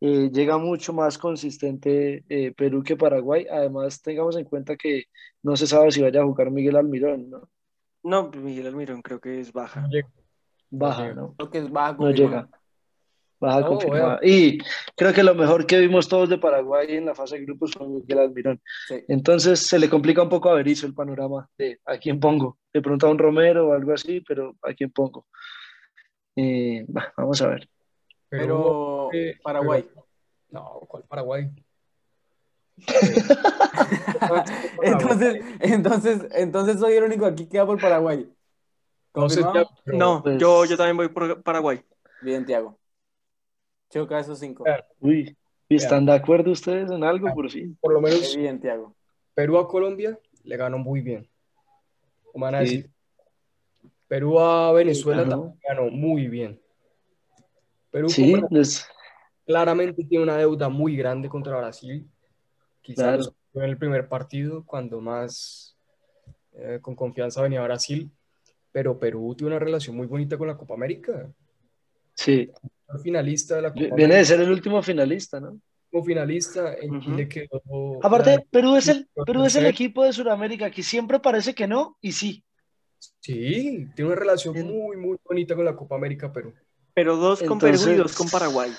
eh, 0.00 0.30
llega 0.32 0.58
mucho 0.58 0.92
más 0.92 1.16
consistente 1.18 2.24
eh, 2.28 2.52
Perú 2.52 2.82
que 2.82 2.96
Paraguay. 2.96 3.46
Además, 3.50 4.02
tengamos 4.02 4.36
en 4.36 4.44
cuenta 4.44 4.76
que 4.76 5.04
no 5.42 5.56
se 5.56 5.66
sabe 5.66 5.90
si 5.92 6.02
vaya 6.02 6.20
a 6.20 6.26
jugar 6.26 6.50
Miguel 6.50 6.76
Almirón, 6.76 7.30
¿no? 7.30 7.50
No, 8.04 8.30
Miguel 8.30 8.66
Almirón 8.66 9.02
creo 9.02 9.18
que 9.18 9.40
es 9.40 9.52
baja. 9.52 9.88
Baja. 10.70 11.14
¿no? 11.14 11.34
Creo 11.36 11.50
que 11.50 11.58
es 11.58 11.70
baja 11.70 11.96
No 11.98 12.10
llega. 12.10 12.48
Baja 13.40 13.60
No, 13.60 13.66
confirmada. 13.66 14.20
Y 14.22 14.58
creo 14.94 15.12
que 15.12 15.22
lo 15.22 15.34
mejor 15.34 15.66
que 15.66 15.80
vimos 15.80 16.06
todos 16.06 16.28
de 16.28 16.38
Paraguay 16.38 16.86
en 16.90 17.06
la 17.06 17.14
fase 17.14 17.38
de 17.38 17.46
grupos 17.46 17.72
fue 17.72 17.88
Miguel 17.88 18.18
Almirón. 18.18 18.60
Sí. 18.86 19.02
Entonces 19.08 19.66
se 19.66 19.78
le 19.78 19.88
complica 19.88 20.22
un 20.22 20.28
poco 20.28 20.50
a 20.50 20.54
Berizzo 20.54 20.86
el 20.86 20.94
panorama 20.94 21.48
de 21.56 21.80
a 21.86 21.96
quién 21.96 22.20
pongo. 22.20 22.58
De 22.72 22.82
pronto 22.82 23.06
a 23.06 23.10
un 23.10 23.18
Romero 23.18 23.68
o 23.68 23.72
algo 23.72 23.94
así, 23.94 24.20
pero 24.20 24.54
a 24.62 24.74
quién 24.74 24.90
pongo. 24.90 25.26
Eh, 26.36 26.84
bah, 26.86 27.12
vamos 27.16 27.40
a 27.40 27.48
ver. 27.48 27.68
Pero 28.28 29.08
eh, 29.12 29.38
Paraguay. 29.42 29.88
No, 30.50 30.80
¿cuál 30.86 31.04
Paraguay? 31.04 31.48
Entonces, 34.82 35.44
entonces, 35.60 36.26
entonces 36.32 36.78
soy 36.80 36.94
el 36.94 37.04
único 37.04 37.26
aquí 37.26 37.46
que 37.46 37.58
va 37.58 37.66
por 37.66 37.80
Paraguay. 37.80 38.28
No 39.14 40.22
pues- 40.22 40.38
yo, 40.40 40.64
yo 40.64 40.76
también 40.76 40.96
voy 40.96 41.08
por 41.08 41.42
Paraguay. 41.42 41.80
Bien, 42.22 42.44
Tiago. 42.44 42.78
Choca 43.90 44.18
esos 44.18 44.38
cinco. 44.38 44.64
Uy, 45.00 45.36
¿y 45.68 45.76
¿están 45.76 46.06
de 46.06 46.12
acuerdo 46.12 46.50
ustedes 46.50 46.90
en 46.90 47.04
algo 47.04 47.32
por 47.32 47.48
fin? 47.50 47.76
por 47.80 47.92
lo 47.92 48.00
Qué 48.00 48.06
menos 48.10 48.36
bien, 48.36 48.60
Tiago. 48.60 48.94
Perú 49.34 49.58
a 49.58 49.68
Colombia 49.68 50.18
le 50.42 50.56
ganó 50.56 50.78
muy 50.78 51.00
bien. 51.00 51.28
¿Cómo 52.32 52.44
van 52.46 52.56
a 52.56 52.58
Sí. 52.60 52.64
decir? 52.64 52.90
Perú 54.08 54.38
a 54.40 54.72
Venezuela 54.72 55.26
también 55.28 55.58
ganó 55.66 55.90
muy 55.90 56.28
bien. 56.28 56.60
Perú 57.90 58.08
Sí, 58.08 58.34
les- 58.50 58.86
claramente 59.46 60.02
tiene 60.04 60.24
una 60.24 60.36
deuda 60.36 60.68
muy 60.68 60.96
grande 60.96 61.28
contra 61.28 61.56
Brasil. 61.56 62.08
Quizás 62.84 63.16
Claro. 63.16 63.34
en 63.54 63.62
el 63.62 63.78
primer 63.78 64.08
partido, 64.08 64.62
cuando 64.64 65.00
más 65.00 65.74
eh, 66.52 66.78
con 66.82 66.94
confianza 66.94 67.40
venía 67.42 67.62
Brasil. 67.62 68.10
Pero 68.70 68.98
Perú 68.98 69.34
tiene 69.36 69.52
una 69.54 69.58
relación 69.58 69.96
muy 69.96 70.06
bonita 70.06 70.36
con 70.36 70.46
la 70.48 70.56
Copa 70.56 70.74
América. 70.74 71.28
sí. 72.14 72.50
Fue 72.86 73.00
finalista 73.00 73.56
de 73.56 73.62
la 73.62 73.72
Copa 73.72 73.96
Viene 73.96 74.16
de 74.16 74.24
ser 74.26 74.40
el 74.42 74.50
último 74.52 74.82
finalista, 74.82 75.40
¿no? 75.40 75.58
como 75.90 76.04
finalista 76.04 76.74
en. 76.74 77.00
Chile 77.00 77.28
quedó. 77.28 77.98
Aparte, 78.02 78.46
Perú 78.50 78.76
es 78.76 78.88
el, 78.88 79.08
Perú 79.24 79.44
es 79.44 79.56
el 79.56 79.64
equipo 79.66 80.04
de 80.04 80.12
Sudamérica 80.12 80.70
que 80.70 80.82
siempre 80.82 81.18
parece 81.18 81.54
que 81.54 81.66
no 81.66 81.96
y 82.02 82.12
sí. 82.12 82.44
Sí, 83.20 83.88
tiene 83.94 84.10
una 84.10 84.20
relación 84.20 84.56
En- 84.56 84.66
muy, 84.66 84.96
muy 84.96 85.16
bonita 85.24 85.54
con 85.56 85.64
la 85.64 85.74
Copa 85.74 85.94
América, 85.96 86.30
Perú. 86.32 86.52
Pero 86.92 87.16
dos 87.16 87.42
con 87.42 87.58
Perú 87.58 87.78
y 87.90 87.94
dos 87.94 88.14
con 88.14 88.28
Paraguay. 88.28 88.70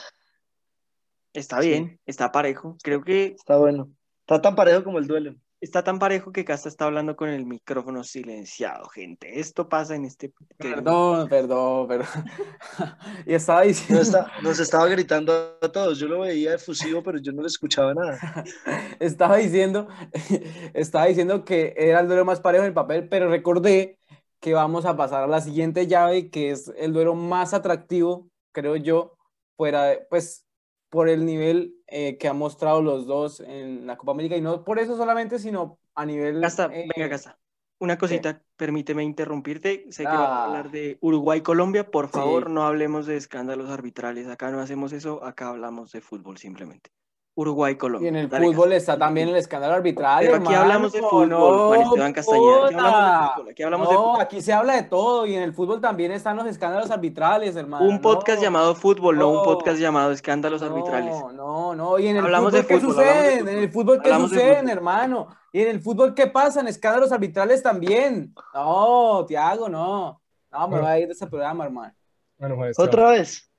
Está 1.35 1.61
Sí. 1.61 1.67
bien, 1.69 1.99
está 2.05 2.31
parejo. 2.31 2.77
Creo 2.83 3.03
que 3.03 3.27
Está 3.37 3.57
bueno. 3.57 3.89
Está 4.21 4.41
tan 4.41 4.55
parejo 4.55 4.83
como 4.83 4.97
el 4.97 5.05
duelo. 5.07 5.35
está 5.61 5.83
tan 5.83 5.97
parejo 5.99 6.31
que 6.31 6.45
Casta 6.45 6.69
está 6.69 6.85
hablando 6.85 7.15
con 7.15 7.29
el 7.29 7.45
micrófono 7.45 8.03
silenciado, 8.03 8.87
gente. 8.89 9.39
Esto 9.39 9.67
pasa 9.67 9.95
en 9.95 10.05
este... 10.05 10.31
Perdón, 10.57 11.27
perdón, 11.27 11.87
perdón. 11.87 12.07
y 13.25 13.33
estaba 13.33 13.61
diciendo, 13.61 13.99
Nos, 13.99 14.07
está- 14.07 14.31
nos 14.43 14.59
estaba 14.59 14.85
gritando 14.87 15.57
a 15.61 15.69
todos. 15.71 15.97
Yo 15.99 16.07
lo 16.07 16.19
veía 16.21 16.55
efusivo, 16.55 17.01
pero 17.03 17.17
yo 17.19 17.31
no 17.31 17.41
le 17.41 17.47
escuchaba 17.47 17.93
nada. 17.93 18.19
estaba 18.99 19.37
diciendo, 19.37 19.87
estaba 20.73 21.05
diciendo 21.05 21.43
que 21.45 21.73
era 21.77 21.99
el 21.99 22.07
duelo 22.07 22.25
más 22.25 22.39
parejo 22.41 22.63
en 22.63 22.69
el 22.69 22.73
papel, 22.73 23.07
pero 23.09 23.29
recordé 23.29 23.97
que 24.39 24.53
vamos 24.53 24.85
a 24.85 24.95
pasar 24.95 25.23
a 25.23 25.27
la 25.27 25.41
siguiente 25.41 25.87
llave, 25.87 26.29
que 26.29 26.51
es 26.51 26.71
el 26.77 26.93
duelo 26.93 27.15
más 27.15 27.53
atractivo, 27.55 28.29
creo 28.51 28.75
yo, 28.75 29.13
fuera 29.57 29.85
de, 29.85 30.05
pues, 30.09 30.44
por 30.89 31.09
el 31.09 31.25
nivel 31.25 31.75
eh, 31.87 32.17
que 32.17 32.27
han 32.27 32.37
mostrado 32.37 32.81
los 32.81 33.05
dos 33.07 33.39
en 33.39 33.85
la 33.87 33.97
Copa 33.97 34.11
América, 34.13 34.35
y 34.37 34.41
no 34.41 34.63
por 34.63 34.79
eso 34.79 34.95
solamente, 34.97 35.39
sino 35.39 35.79
a 35.95 36.05
nivel... 36.05 36.41
Casta, 36.41 36.69
eh, 36.73 36.87
venga, 36.95 37.09
Casta. 37.09 37.37
Una 37.77 37.97
cosita, 37.97 38.41
permíteme 38.55 39.03
interrumpirte. 39.03 39.85
Sé 39.91 40.03
que 40.03 40.07
vamos 40.09 40.27
a 40.29 40.43
Ah. 40.43 40.45
hablar 40.45 40.71
de 40.71 40.97
Uruguay-Colombia. 41.01 41.91
Por 41.91 42.05
Sí. 42.07 42.13
favor, 42.13 42.49
no 42.49 42.63
hablemos 42.63 43.05
de 43.05 43.17
escándalos 43.17 43.69
arbitrales. 43.69 44.27
Acá 44.27 44.49
no 44.49 44.61
hacemos 44.61 44.93
eso, 44.93 45.21
acá 45.25 45.49
hablamos 45.49 45.91
de 45.91 45.99
fútbol 45.99 46.37
simplemente. 46.37 46.91
Uruguay-Colombia. 47.37 48.05
Y 48.05 48.09
en 48.09 48.15
el 48.15 48.29
Dale, 48.29 48.45
fútbol 48.47 48.71
está 48.73 48.97
también 48.97 49.27
el 49.29 49.35
escándalo 49.35 49.73
arbitral. 49.73 50.23
Pero 50.25 50.37
aquí 50.37 50.53
hablamos 50.53 50.93
de 50.93 51.01
fútbol, 51.01 51.29
no, 51.29 51.67
Juan 51.67 51.81
Esteban 51.81 52.13
Castañeda. 52.13 52.65
Aquí 52.65 52.73
hablamos 52.73 52.79
de 52.79 52.85
joda. 52.85 53.33
fútbol, 53.35 53.49
aquí 53.49 53.63
hablamos 53.63 53.89
de 53.89 53.93
No, 53.95 54.03
fútbol. 54.03 54.21
aquí 54.21 54.41
se 54.41 54.53
habla 54.53 54.75
de 54.75 54.83
todo 54.83 55.25
y 55.25 55.35
en 55.35 55.43
el 55.43 55.53
fútbol 55.53 55.81
también 55.81 56.11
están 56.13 56.37
los 56.37 56.45
escándalos 56.47 56.89
arbitrales, 56.91 57.55
hermano. 57.57 57.85
Un 57.85 57.99
podcast 58.01 58.37
no. 58.37 58.43
llamado 58.43 58.73
Fútbol, 58.75 59.17
no 59.17 59.29
un 59.29 59.43
podcast 59.43 59.77
llamado 59.79 60.11
Escándalos 60.11 60.61
Arbitrales. 60.61 61.13
No, 61.13 61.31
no, 61.33 61.75
no. 61.75 61.99
Y 61.99 62.07
en 62.07 62.17
el 62.17 62.23
Hablamos 62.25 62.51
fútbol, 62.53 62.61
de 62.61 62.67
¿qué 62.67 62.79
fútbol, 62.79 62.95
sucede? 62.95 63.39
En 63.39 63.47
el 63.49 63.69
fútbol, 63.71 64.01
¿qué 64.01 64.07
Hablamos 64.09 64.31
de 64.31 64.37
suceden, 64.37 64.57
fútbol. 64.59 64.71
hermano? 64.71 65.27
Y 65.51 65.61
en 65.61 65.67
el 65.69 65.79
fútbol, 65.81 66.13
¿qué 66.13 66.27
pasan? 66.27 66.67
Escándalos 66.69 67.11
arbitrales 67.11 67.61
también. 67.61 68.33
No, 68.53 69.25
Tiago, 69.27 69.67
no. 69.67 70.21
No, 70.51 70.67
me 70.69 70.79
voy 70.79 70.87
a 70.87 70.99
ir 70.99 71.07
de 71.07 71.13
ese 71.13 71.27
programa, 71.27 71.65
hermano. 71.65 71.93
Bueno, 72.37 72.55
Juan 72.55 72.69
Esteban, 72.69 72.89
Otra 72.89 73.09
vez. 73.11 73.51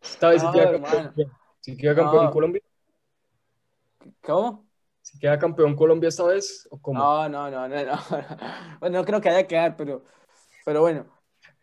Esta 0.00 0.28
vez 0.30 0.40
sí 0.40 0.46
No, 0.46 0.52
queda 0.52 0.70
hermano. 0.70 0.94
campeón. 1.94 2.24
No. 2.24 2.30
Colombia. 2.30 2.62
¿Cómo? 4.22 4.66
¿Si 5.00 5.18
queda 5.18 5.38
campeón 5.38 5.74
Colombia 5.74 6.08
esta 6.08 6.24
vez 6.24 6.68
o 6.70 6.78
cómo? 6.80 6.98
No, 6.98 7.28
no, 7.28 7.50
no, 7.50 7.68
no, 7.68 7.84
no. 7.84 7.98
Bueno, 8.80 8.98
no 8.98 9.04
creo 9.04 9.20
que 9.20 9.28
haya 9.30 9.42
que 9.42 9.48
quedar, 9.48 9.76
pero, 9.76 10.04
pero 10.64 10.80
bueno. 10.82 11.06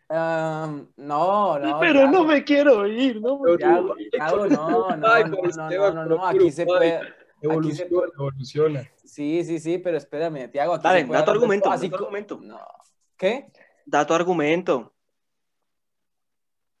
Am, 0.08 0.88
no, 0.96 1.58
no. 1.58 1.80
Pero 1.80 2.08
no 2.08 2.24
me 2.24 2.44
quiero 2.44 2.86
ir, 2.86 3.20
no 3.20 3.38
me 3.38 3.56
Thiago, 3.56 3.94
quiero 3.94 4.00
ir. 4.00 4.10
Thiago, 4.10 4.46
no, 4.46 4.96
no, 4.96 5.06
Ay, 5.12 5.24
no, 5.24 5.36
no, 5.42 5.92
no, 5.92 6.04
no, 6.06 6.26
aquí 6.26 6.50
se 6.50 6.64
puede. 6.64 7.00
Se 7.00 7.46
Evoluciona, 7.46 7.90
puede. 7.90 8.12
evoluciona. 8.14 8.90
Sí, 9.04 9.44
sí, 9.44 9.58
sí, 9.60 9.78
pero 9.78 9.96
espérame, 9.96 10.50
Tiago, 10.50 10.74
aquí 10.74 10.84
Dale, 10.84 11.04
da 11.04 11.24
tu 11.24 11.30
argumento, 11.30 11.68
da 11.68 11.74
así 11.74 11.88
tu 11.88 11.96
argumento. 11.96 12.38
No. 12.42 12.58
¿Qué? 13.16 13.50
Da 13.84 14.06
tu 14.06 14.14
argumento. 14.14 14.92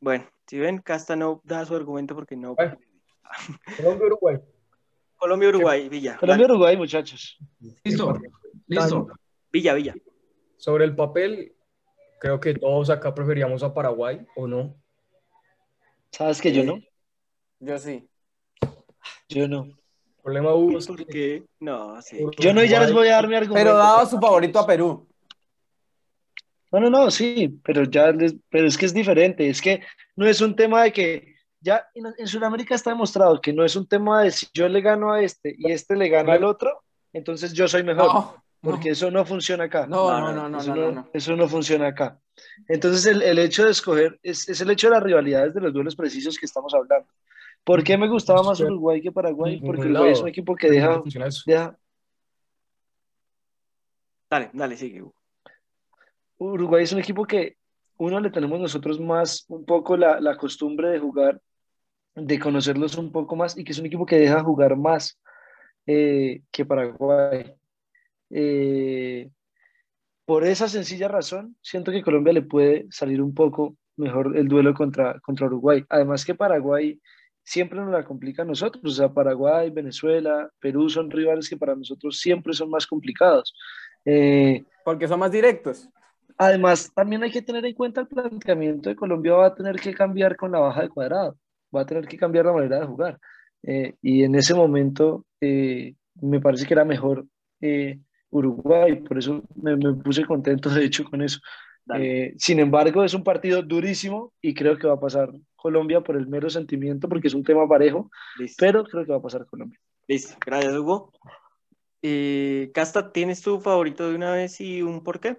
Bueno, 0.00 0.24
si 0.46 0.58
ven, 0.58 0.78
Casta 0.78 1.16
no 1.16 1.40
da 1.44 1.64
su 1.64 1.74
argumento 1.74 2.14
porque 2.14 2.36
no. 2.36 2.54
Bueno. 2.54 2.78
Colombia, 3.76 4.06
Uruguay. 4.06 4.38
Colombia, 5.16 5.48
Uruguay, 5.48 5.88
Villa. 5.88 6.16
Colombia, 6.18 6.44
Dale. 6.46 6.54
Uruguay, 6.54 6.76
muchachos. 6.76 7.38
Listo, 7.84 8.18
listo. 8.66 9.08
Villa, 9.52 9.74
Villa. 9.74 9.94
Sobre 10.56 10.84
el 10.84 10.94
papel, 10.94 11.54
creo 12.20 12.38
que 12.40 12.54
todos 12.54 12.90
acá 12.90 13.14
preferíamos 13.14 13.62
a 13.62 13.72
Paraguay, 13.72 14.26
¿o 14.36 14.46
no? 14.46 14.74
¿Sabes 16.10 16.40
que 16.40 16.52
yo 16.52 16.64
no? 16.64 16.80
Yo 17.60 17.78
sí. 17.78 18.08
Yo 19.28 19.48
no. 19.48 19.64
El 19.64 20.22
problema 20.22 20.54
Hugo 20.54 20.78
es 20.78 20.86
¿Por 20.86 20.96
que 20.96 21.04
qué? 21.06 21.42
No, 21.60 22.00
sí. 22.02 22.18
Yo 22.38 22.52
no 22.52 22.64
y 22.64 22.68
ya 22.68 22.80
les 22.80 22.92
voy 22.92 23.08
a 23.08 23.12
dar 23.12 23.28
mi 23.28 23.34
argumento. 23.36 23.64
Pero 23.68 23.76
daba 23.76 24.04
su 24.06 24.18
favorito 24.18 24.58
a 24.58 24.66
Perú. 24.66 25.06
No, 26.72 26.80
no, 26.80 26.90
no, 26.90 27.10
sí, 27.10 27.58
pero 27.64 27.84
ya 27.84 28.10
les- 28.10 28.34
pero 28.50 28.66
es 28.66 28.76
que 28.76 28.86
es 28.86 28.92
diferente, 28.94 29.48
es 29.48 29.62
que 29.62 29.82
no 30.16 30.26
es 30.26 30.40
un 30.40 30.56
tema 30.56 30.82
de 30.82 30.92
que 30.92 31.35
ya 31.66 31.88
en, 31.94 32.06
en 32.16 32.28
Sudamérica 32.28 32.76
está 32.76 32.90
demostrado 32.90 33.40
que 33.40 33.52
no 33.52 33.64
es 33.64 33.74
un 33.74 33.86
tema 33.88 34.22
de 34.22 34.30
si 34.30 34.46
yo 34.54 34.68
le 34.68 34.80
gano 34.80 35.12
a 35.12 35.20
este 35.20 35.54
y 35.58 35.72
este 35.72 35.96
le 35.96 36.08
gana 36.08 36.34
al 36.34 36.44
otro, 36.44 36.84
entonces 37.12 37.52
yo 37.52 37.66
soy 37.66 37.82
mejor, 37.82 38.06
No, 38.06 38.44
porque 38.60 38.90
eso 38.90 39.10
no 39.10 39.24
funciona 39.24 39.64
acá. 39.64 39.86
no, 39.88 40.08
No, 40.08 40.32
no, 40.32 40.48
no, 40.48 40.58
eso, 40.58 40.74
no, 40.74 40.76
no, 40.76 40.86
no, 40.86 40.92
no. 41.02 41.10
eso 41.12 41.34
no 41.34 41.48
funciona 41.48 41.88
acá. 41.88 42.20
Entonces 42.68 43.04
el, 43.06 43.20
el 43.22 43.38
hecho 43.40 43.64
de 43.64 43.72
escoger 43.72 44.18
es, 44.22 44.48
es 44.48 44.60
el 44.60 44.70
hecho 44.70 44.86
de 44.86 44.94
las 44.94 45.02
rivalidades 45.02 45.54
de 45.54 45.60
los 45.60 45.72
duelos 45.72 45.96
precisos 45.96 46.38
que 46.38 46.46
estamos 46.46 46.72
hablando. 46.72 47.08
¿Por 47.64 47.82
qué 47.82 47.98
me 47.98 48.08
gustaba 48.08 48.44
más 48.44 48.60
Uruguay 48.60 49.02
que 49.02 49.10
Paraguay? 49.10 49.60
Porque 49.60 49.82
Uruguay 49.88 50.12
es 50.12 50.20
un 50.20 50.28
equipo 50.28 50.54
que 50.54 50.70
deja, 50.70 51.02
deja 51.46 51.76
Dale, 54.30 54.50
dale, 54.52 54.76
sigue. 54.76 55.02
Uruguay 56.38 56.84
es 56.84 56.92
un 56.92 57.00
equipo 57.00 57.24
que 57.24 57.56
uno 57.98 58.20
le 58.20 58.30
tenemos 58.30 58.60
nosotros 58.60 59.00
más 59.00 59.44
un 59.48 59.64
poco 59.64 59.96
la, 59.96 60.20
la 60.20 60.36
costumbre 60.36 60.90
de 60.90 60.98
jugar, 60.98 61.40
de 62.16 62.38
conocerlos 62.38 62.96
un 62.96 63.12
poco 63.12 63.36
más 63.36 63.56
y 63.56 63.64
que 63.64 63.72
es 63.72 63.78
un 63.78 63.86
equipo 63.86 64.06
que 64.06 64.18
deja 64.18 64.42
jugar 64.42 64.76
más 64.76 65.20
eh, 65.86 66.42
que 66.50 66.64
Paraguay. 66.64 67.54
Eh, 68.30 69.30
por 70.24 70.44
esa 70.44 70.68
sencilla 70.68 71.06
razón, 71.06 71.56
siento 71.62 71.92
que 71.92 72.02
Colombia 72.02 72.32
le 72.32 72.42
puede 72.42 72.86
salir 72.90 73.22
un 73.22 73.32
poco 73.32 73.76
mejor 73.96 74.36
el 74.36 74.48
duelo 74.48 74.74
contra, 74.74 75.20
contra 75.20 75.46
Uruguay. 75.46 75.84
Además 75.88 76.24
que 76.24 76.34
Paraguay 76.34 77.00
siempre 77.44 77.78
nos 77.78 77.92
la 77.92 78.04
complica 78.04 78.42
a 78.42 78.46
nosotros. 78.46 78.84
O 78.84 78.96
sea, 78.96 79.12
Paraguay, 79.12 79.70
Venezuela, 79.70 80.50
Perú 80.58 80.88
son 80.90 81.10
rivales 81.10 81.48
que 81.48 81.56
para 81.56 81.76
nosotros 81.76 82.18
siempre 82.18 82.52
son 82.54 82.70
más 82.70 82.86
complicados. 82.86 83.54
Eh, 84.04 84.64
Porque 84.84 85.06
son 85.06 85.20
más 85.20 85.30
directos. 85.30 85.88
Además, 86.38 86.92
también 86.94 87.22
hay 87.22 87.30
que 87.30 87.42
tener 87.42 87.64
en 87.64 87.74
cuenta 87.74 88.00
el 88.00 88.08
planteamiento 88.08 88.88
de 88.88 88.96
Colombia 88.96 89.34
va 89.34 89.46
a 89.46 89.54
tener 89.54 89.76
que 89.76 89.94
cambiar 89.94 90.36
con 90.36 90.52
la 90.52 90.58
baja 90.58 90.82
de 90.82 90.88
cuadrado, 90.90 91.36
va 91.76 91.82
a 91.82 91.86
tener 91.86 92.06
que 92.06 92.16
cambiar 92.16 92.46
la 92.46 92.52
manera 92.52 92.80
de 92.80 92.86
jugar. 92.86 93.18
Eh, 93.62 93.94
y 94.02 94.24
en 94.24 94.34
ese 94.34 94.54
momento 94.54 95.26
eh, 95.40 95.94
me 96.20 96.40
parece 96.40 96.66
que 96.66 96.74
era 96.74 96.84
mejor 96.84 97.26
eh, 97.60 97.98
Uruguay, 98.30 98.96
por 98.96 99.18
eso 99.18 99.42
me, 99.54 99.76
me 99.76 99.94
puse 99.94 100.24
contento 100.24 100.70
de 100.74 100.84
hecho 100.84 101.04
con 101.04 101.22
eso. 101.22 101.40
Eh, 101.94 102.34
sin 102.36 102.58
embargo, 102.58 103.04
es 103.04 103.14
un 103.14 103.22
partido 103.22 103.62
durísimo 103.62 104.32
y 104.42 104.54
creo 104.54 104.76
que 104.76 104.88
va 104.88 104.94
a 104.94 105.00
pasar 105.00 105.30
Colombia 105.54 106.00
por 106.00 106.16
el 106.16 106.26
mero 106.26 106.50
sentimiento, 106.50 107.08
porque 107.08 107.28
es 107.28 107.34
un 107.34 107.44
tema 107.44 107.68
parejo, 107.68 108.10
Listo. 108.38 108.56
pero 108.58 108.84
creo 108.84 109.04
que 109.04 109.12
va 109.12 109.18
a 109.18 109.22
pasar 109.22 109.46
Colombia. 109.46 109.78
Listo. 110.08 110.36
Gracias, 110.44 110.74
Hugo. 110.74 111.12
Eh, 112.02 112.70
Casta, 112.74 113.12
¿tienes 113.12 113.40
tu 113.40 113.60
favorito 113.60 114.08
de 114.08 114.16
una 114.16 114.32
vez 114.32 114.60
y 114.60 114.82
un 114.82 115.02
por 115.02 115.20
qué? 115.20 115.38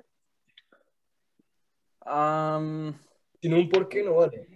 Am, 2.02 2.94
Tiene 3.40 3.60
un 3.60 3.70
porqué, 3.70 4.04
no 4.04 4.16
vale. 4.16 4.48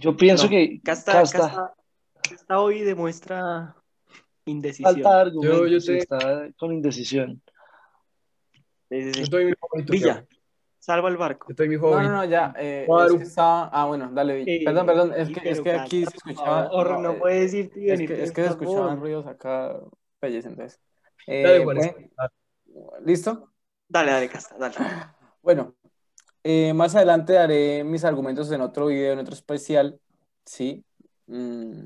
Yo 0.00 0.16
pienso 0.16 0.44
No, 0.44 0.50
que 0.50 0.80
Casta, 0.82 1.12
Casta. 1.12 1.38
Casta, 1.38 1.74
Casta 2.28 2.58
hoy 2.60 2.80
demuestra 2.80 3.76
indecisión. 4.46 4.94
falta 4.94 5.14
de 5.16 5.20
argumentos, 5.22 5.58
Yo- 5.70 5.78
yo 5.78 5.84
te- 5.84 5.98
está 5.98 6.48
con 6.58 6.72
indecisión. 6.72 7.42
Yo 8.90 8.96
estoy 9.22 9.44
mi 9.44 9.52
favorito. 9.54 9.92
Villa, 9.92 10.14
Thiago. 10.14 10.28
salva 10.78 11.08
el 11.10 11.16
barco. 11.18 11.48
Yo 11.48 11.52
estoy 11.52 11.68
mi 11.68 11.76
no, 11.76 11.82
favorito. 11.82 12.10
no, 12.10 12.16
no, 12.16 12.24
ya. 12.24 12.54
eh, 12.58 12.88
es 13.06 13.12
que 13.12 13.22
estaba. 13.22 13.68
Ah, 13.72 13.84
bueno, 13.84 14.10
dale, 14.12 14.36
Villa. 14.36 14.52
Eh, 14.52 14.64
Perdón, 14.64 14.86
perdón. 14.86 15.12
Es 15.14 15.28
que, 15.28 15.50
es 15.50 15.60
que 15.60 15.72
aquí 15.72 16.00
se 16.06 16.12
Casta, 16.12 16.20
por 16.24 16.32
escuchaba. 16.32 16.64
favor, 16.64 16.90
no, 16.90 16.98
no 17.02 17.12
eh, 17.12 17.16
puedes 17.20 17.54
irte 17.54 17.80
y 17.80 17.90
es 17.90 17.98
que, 18.00 18.22
es 18.22 18.32
que 18.32 18.42
se 18.42 18.48
escuchaban 18.48 18.98
ruidos 19.00 19.26
acá. 19.26 19.78
Pelles, 20.18 20.44
entonces. 20.46 20.80
Dale, 21.26 21.56
Eh, 21.58 21.64
bueno, 21.64 21.80
¿Listo? 23.04 23.52
Dale, 23.88 24.12
dale, 24.12 24.28
Casta, 24.28 24.56
dale. 24.58 24.74
Bueno, 25.42 25.74
eh, 26.44 26.72
más 26.74 26.94
adelante 26.94 27.34
daré 27.34 27.84
mis 27.84 28.04
argumentos 28.04 28.50
en 28.50 28.60
otro 28.62 28.86
video, 28.86 29.12
en 29.12 29.18
otro 29.18 29.34
especial, 29.34 30.00
¿sí? 30.44 30.84
Mm, 31.26 31.82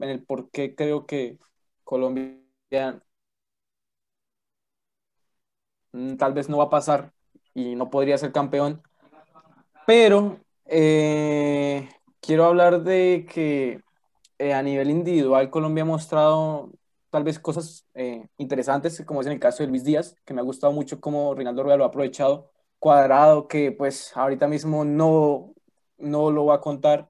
en 0.00 0.08
el 0.10 0.24
por 0.24 0.50
qué 0.50 0.74
creo 0.74 1.06
que 1.06 1.38
Colombia 1.84 2.38
mm, 5.92 6.16
tal 6.16 6.32
vez 6.34 6.48
no 6.48 6.58
va 6.58 6.64
a 6.64 6.70
pasar 6.70 7.12
y 7.54 7.74
no 7.74 7.90
podría 7.90 8.18
ser 8.18 8.32
campeón. 8.32 8.82
Pero 9.86 10.40
eh, 10.66 11.88
quiero 12.20 12.44
hablar 12.46 12.82
de 12.82 13.26
que 13.32 13.80
eh, 14.38 14.54
a 14.54 14.62
nivel 14.62 14.90
individual 14.90 15.50
Colombia 15.50 15.82
ha 15.82 15.86
mostrado 15.86 16.70
tal 17.10 17.24
vez 17.24 17.38
cosas 17.38 17.86
interesantes, 18.38 19.02
como 19.06 19.20
es 19.20 19.26
en 19.26 19.34
el 19.34 19.40
caso 19.40 19.62
de 19.62 19.68
Luis 19.68 19.84
Díaz, 19.84 20.16
que 20.24 20.34
me 20.34 20.40
ha 20.40 20.44
gustado 20.44 20.72
mucho 20.72 21.00
cómo 21.00 21.34
Reinaldo 21.34 21.62
Rueda 21.62 21.76
lo 21.78 21.84
ha 21.84 21.88
aprovechado. 21.88 22.52
Cuadrado, 22.82 23.46
que 23.46 23.70
pues 23.70 24.10
ahorita 24.16 24.48
mismo 24.48 24.84
no, 24.84 25.54
no 25.98 26.32
lo 26.32 26.46
va 26.46 26.56
a 26.56 26.60
contar 26.60 27.08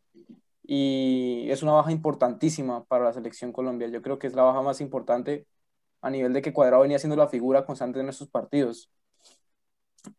y 0.63 1.47
es 1.51 1.63
una 1.63 1.73
baja 1.73 1.91
importantísima 1.91 2.85
para 2.85 3.05
la 3.05 3.13
selección 3.15 3.53
Colombia. 3.55 3.89
Yo 3.89 4.03
creo 4.03 4.19
que 4.19 4.27
es 4.27 4.35
la 4.35 4.43
baja 4.43 4.61
más 4.61 4.83
importante 4.83 5.47
a 6.03 6.11
nivel 6.11 6.35
de 6.35 6.43
que 6.43 6.53
Cuadrado 6.53 6.83
venía 6.83 6.99
siendo 6.99 7.17
la 7.17 7.27
figura 7.27 7.65
constante 7.65 8.01
en 8.01 8.11
estos 8.11 8.29
partidos. 8.29 8.91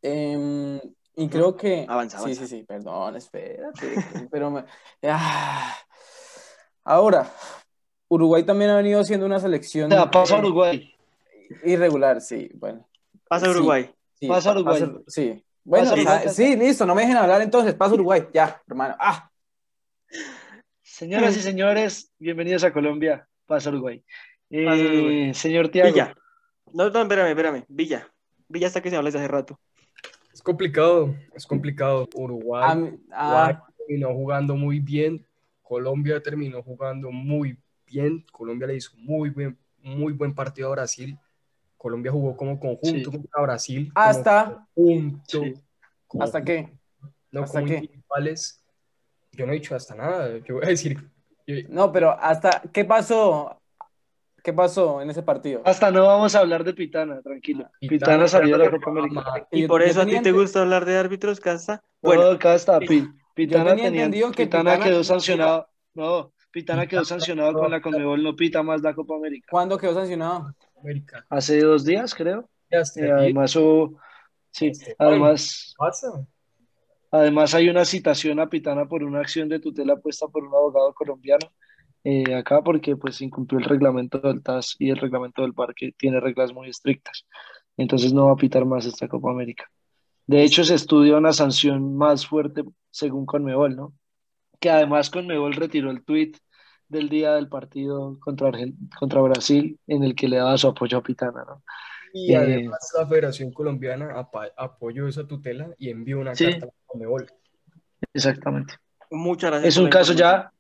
Em, 0.02 0.80
y 1.16 1.30
creo 1.30 1.56
que... 1.56 1.86
Avanza, 1.88 2.18
Sí, 2.18 2.24
avanza. 2.24 2.48
sí, 2.48 2.48
sí, 2.48 2.64
perdón, 2.64 3.16
espérate. 3.16 3.74
pero 4.32 4.50
me- 4.50 4.66
ah. 5.04 5.76
Ahora, 6.84 7.32
Uruguay 8.08 8.42
también 8.44 8.72
ha 8.72 8.78
venido 8.78 9.04
siendo 9.04 9.28
una 9.28 9.40
selección 9.40 9.94
O 9.94 9.96
sea, 9.96 10.10
pasa 10.10 10.36
eh, 10.38 10.40
Uruguay. 10.40 10.94
irregular, 11.64 12.22
sí, 12.22 12.50
bueno. 12.56 12.88
Pasa 13.30 13.46
Sí. 13.46 13.52
Uruguay. 13.52 13.84
Sí, 13.84 13.94
Pasa 14.28 14.54
pa- 14.54 14.60
Uruguay. 14.60 14.80
pasa- 14.82 15.02
sí. 15.08 15.44
Bueno, 15.66 15.86
Pasa 15.86 15.94
Uruguay, 15.96 16.18
pasa. 16.24 16.30
sí, 16.30 16.56
listo, 16.56 16.86
no 16.86 16.96
me 16.96 17.02
dejen 17.04 17.18
hablar 17.18 17.42
entonces, 17.42 17.74
pasa 17.74 17.94
Uruguay, 17.94 18.24
ya, 18.34 18.62
hermano. 18.68 18.96
Ah, 19.00 19.30
Señoras 20.82 21.36
y 21.38 21.42
señores, 21.42 22.12
bienvenidos 22.20 22.64
a 22.64 22.72
Colombia. 22.72 23.28
Pasa 23.46 23.70
Uruguay. 23.70 24.04
Eh, 24.50 24.66
Pasa 24.66 24.84
Uruguay. 24.84 25.34
Señor 25.34 25.70
Tiago. 25.70 25.92
Villa. 25.92 26.16
No, 26.72 26.90
no, 26.90 27.02
espérame, 27.02 27.30
espérame. 27.30 27.66
Villa. 27.68 28.08
Villa 28.48 28.68
hasta 28.68 28.82
que 28.82 28.90
se 28.90 28.96
habla 28.96 29.08
desde 29.08 29.20
hace 29.20 29.28
rato. 29.28 29.60
Es 30.32 30.42
complicado, 30.42 31.16
es 31.34 31.46
complicado. 31.48 32.08
Uruguay, 32.16 32.64
ah, 33.12 33.28
Uruguay 33.28 33.56
terminó 33.78 34.14
jugando 34.14 34.56
muy 34.56 34.80
bien. 34.80 35.26
Colombia 35.62 36.22
terminó 36.22 36.62
jugando 36.62 37.12
muy 37.12 37.58
bien. 37.88 38.24
Colombia 38.32 38.68
le 38.68 38.76
hizo 38.76 38.92
muy 38.98 39.30
buen, 39.30 39.58
muy 39.82 40.14
buen 40.14 40.34
partido 40.36 40.68
a 40.70 40.72
Brasil. 40.72 41.18
Colombia 41.84 42.14
jugó 42.14 42.38
como 42.38 42.58
conjunto 42.58 43.12
Sí. 43.12 43.18
contra 43.18 43.42
Brasil. 43.42 43.92
hasta, 43.94 44.66
conjunto, 44.74 45.44
Sí. 45.44 45.54
como 46.08 46.24
¿hasta 46.24 46.42
qué? 46.42 46.70
no 47.30 47.44
¿Hasta 47.44 47.60
como 47.60 47.68
qué? 47.72 47.78
individuales. 47.80 48.64
Yo 49.34 49.46
no 49.46 49.52
he 49.52 49.56
dicho 49.56 49.76
hasta 49.76 49.94
nada. 49.94 50.38
Yo 50.38 50.56
voy 50.56 50.64
a 50.64 50.68
decir, 50.70 50.98
yo- 51.46 51.56
No, 51.68 51.92
pero 51.92 52.18
hasta, 52.18 52.62
¿qué 52.72 52.86
pasó? 52.86 53.60
¿Qué 54.42 54.54
pasó 54.54 55.02
en 55.02 55.10
ese 55.10 55.24
partido? 55.24 55.62
Hasta 55.66 55.92
no 55.92 56.06
vamos 56.06 56.36
a 56.36 56.40
hablar 56.40 56.64
de 56.64 56.74
Pitana, 56.74 57.22
tranquilo. 57.22 57.70
Pitana 57.82 58.28
salió 58.28 58.58
de 58.58 58.66
la 58.66 58.72
Copa 58.72 58.90
América. 58.92 59.48
Y 59.52 59.68
por 59.68 59.82
eso 59.82 60.02
a 60.02 60.06
ti 60.06 60.22
te 60.22 60.32
gusta 60.32 60.62
hablar 60.62 60.86
de 60.86 60.98
árbitros, 60.98 61.40
Casta. 61.42 61.82
Bueno, 62.02 62.24
No, 62.24 62.32
acá 62.32 62.54
está. 62.56 62.80
Pi- 62.80 63.08
Pitana, 63.34 63.72
tenía 63.72 63.86
tenía- 63.86 64.04
entendido 64.06 64.32
que 64.32 64.46
Pitana 64.46 64.72
Pitana- 64.76 64.86
quedó 64.86 65.04
sancionado. 65.04 65.68
No, 65.96 66.32
Pitana 66.52 66.88
quedó 66.88 67.04
sancionado 67.06 67.54
con 67.54 67.72
la 67.72 67.82
Conmebol, 67.82 68.22
no 68.22 68.36
pita 68.36 68.62
más 68.64 68.82
la 68.82 68.94
Copa 68.94 69.16
América. 69.16 69.48
¿Cuándo 69.50 69.78
quedó 69.78 69.94
sancionado? 69.96 70.54
Hace 71.30 71.60
dos 71.62 71.84
días, 71.86 72.14
creo. 72.14 72.50
Y 73.02 73.04
ahí, 73.06 73.12
además 73.12 73.56
hubo- 73.56 73.98
sí, 74.52 74.68
Este, 74.68 74.96
además. 74.98 75.74
Además 77.12 77.54
hay 77.54 77.70
una 77.70 77.86
citación 77.86 78.40
a 78.40 78.50
Pitana 78.50 78.88
por 78.88 79.04
una 79.04 79.20
acción 79.20 79.48
de 79.48 79.60
tutela 79.60 79.98
puesta 79.98 80.28
por 80.28 80.44
un 80.44 80.54
abogado 80.54 80.94
colombiano 80.96 81.52
eh, 82.04 82.34
acá 82.36 82.62
porque 82.64 82.96
pues 82.98 83.22
incumplió 83.22 83.60
el 83.60 83.66
reglamento 83.66 84.18
del 84.20 84.42
TAS 84.42 84.76
y 84.80 84.90
el 84.90 84.98
reglamento 84.98 85.42
del 85.44 85.52
VAR 85.54 85.74
que 85.76 85.92
tiene 85.94 86.20
reglas 86.20 86.52
muy 86.54 86.70
estrictas. 86.70 87.26
Entonces 87.78 88.14
no 88.14 88.26
va 88.26 88.34
a 88.34 88.36
pitar 88.36 88.66
más 88.66 88.86
esta 88.86 89.08
Copa 89.08 89.30
América. 89.32 89.70
De 90.26 90.44
hecho 90.44 90.64
se 90.64 90.76
estudia 90.76 91.18
una 91.18 91.34
sanción 91.34 91.96
más 91.96 92.26
fuerte 92.26 92.64
según 92.90 93.26
Conmebol, 93.26 93.76
¿no? 93.76 93.94
Que 94.60 94.70
además 94.70 95.10
Conmebol 95.10 95.54
retiró 95.54 95.92
el 95.92 96.04
tuit 96.04 96.38
del 96.94 97.10
día 97.10 97.34
del 97.34 97.50
partido 97.50 98.18
contra, 98.22 98.52
contra 98.98 99.20
Brasil 99.22 99.78
en 99.88 100.04
el 100.04 100.16
que 100.16 100.30
le 100.30 100.38
daba 100.38 100.58
su 100.58 100.68
apoyo 100.70 101.00
a 101.00 101.04
Pitana, 101.04 101.44
¿no? 101.46 101.64
Y 102.14 102.32
Eh, 102.34 102.38
además 102.38 102.94
la 102.98 103.08
Federación 103.08 103.52
Colombiana 103.52 104.18
apa- 104.18 104.52
apoyó 104.56 105.08
esa 105.08 105.28
tutela 105.28 105.74
y 105.78 105.90
envió 105.90 106.20
una 106.20 106.36
Sí. 106.36 106.46
carta 106.46 106.68
a 106.68 106.70
Conmebol. 106.86 107.26
Exactamente. 108.14 108.76
Muchas 109.12 109.52
gracias. 109.52 109.74
Es 109.74 109.78
un 109.78 109.90
caso 109.90 110.14
ya 110.14 110.52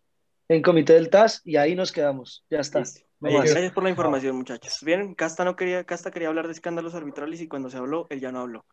en 0.49 0.61
comité 0.61 0.93
del 0.93 1.09
TAS 1.09 1.41
y 1.45 1.55
ahí 1.57 1.75
nos 1.75 1.91
quedamos. 1.91 2.43
Ya 2.49 2.59
está. 2.59 2.79
Eh, 2.79 2.83
gracias 3.21 3.71
por 3.71 3.83
la 3.83 3.89
información, 3.89 4.35
muchachos. 4.35 4.79
Bien, 4.83 5.15
Casta 5.15 5.45
no 5.45 5.55
quería, 5.55 5.83
Casta 5.85 6.11
quería 6.11 6.27
hablar 6.27 6.47
de 6.47 6.53
escándalos 6.53 6.93
arbitrales 6.95 7.39
y 7.41 7.47
cuando 7.47 7.69
se 7.69 7.77
habló, 7.77 8.07
él 8.09 8.19
ya 8.19 8.31
no 8.31 8.39
habló. 8.41 8.65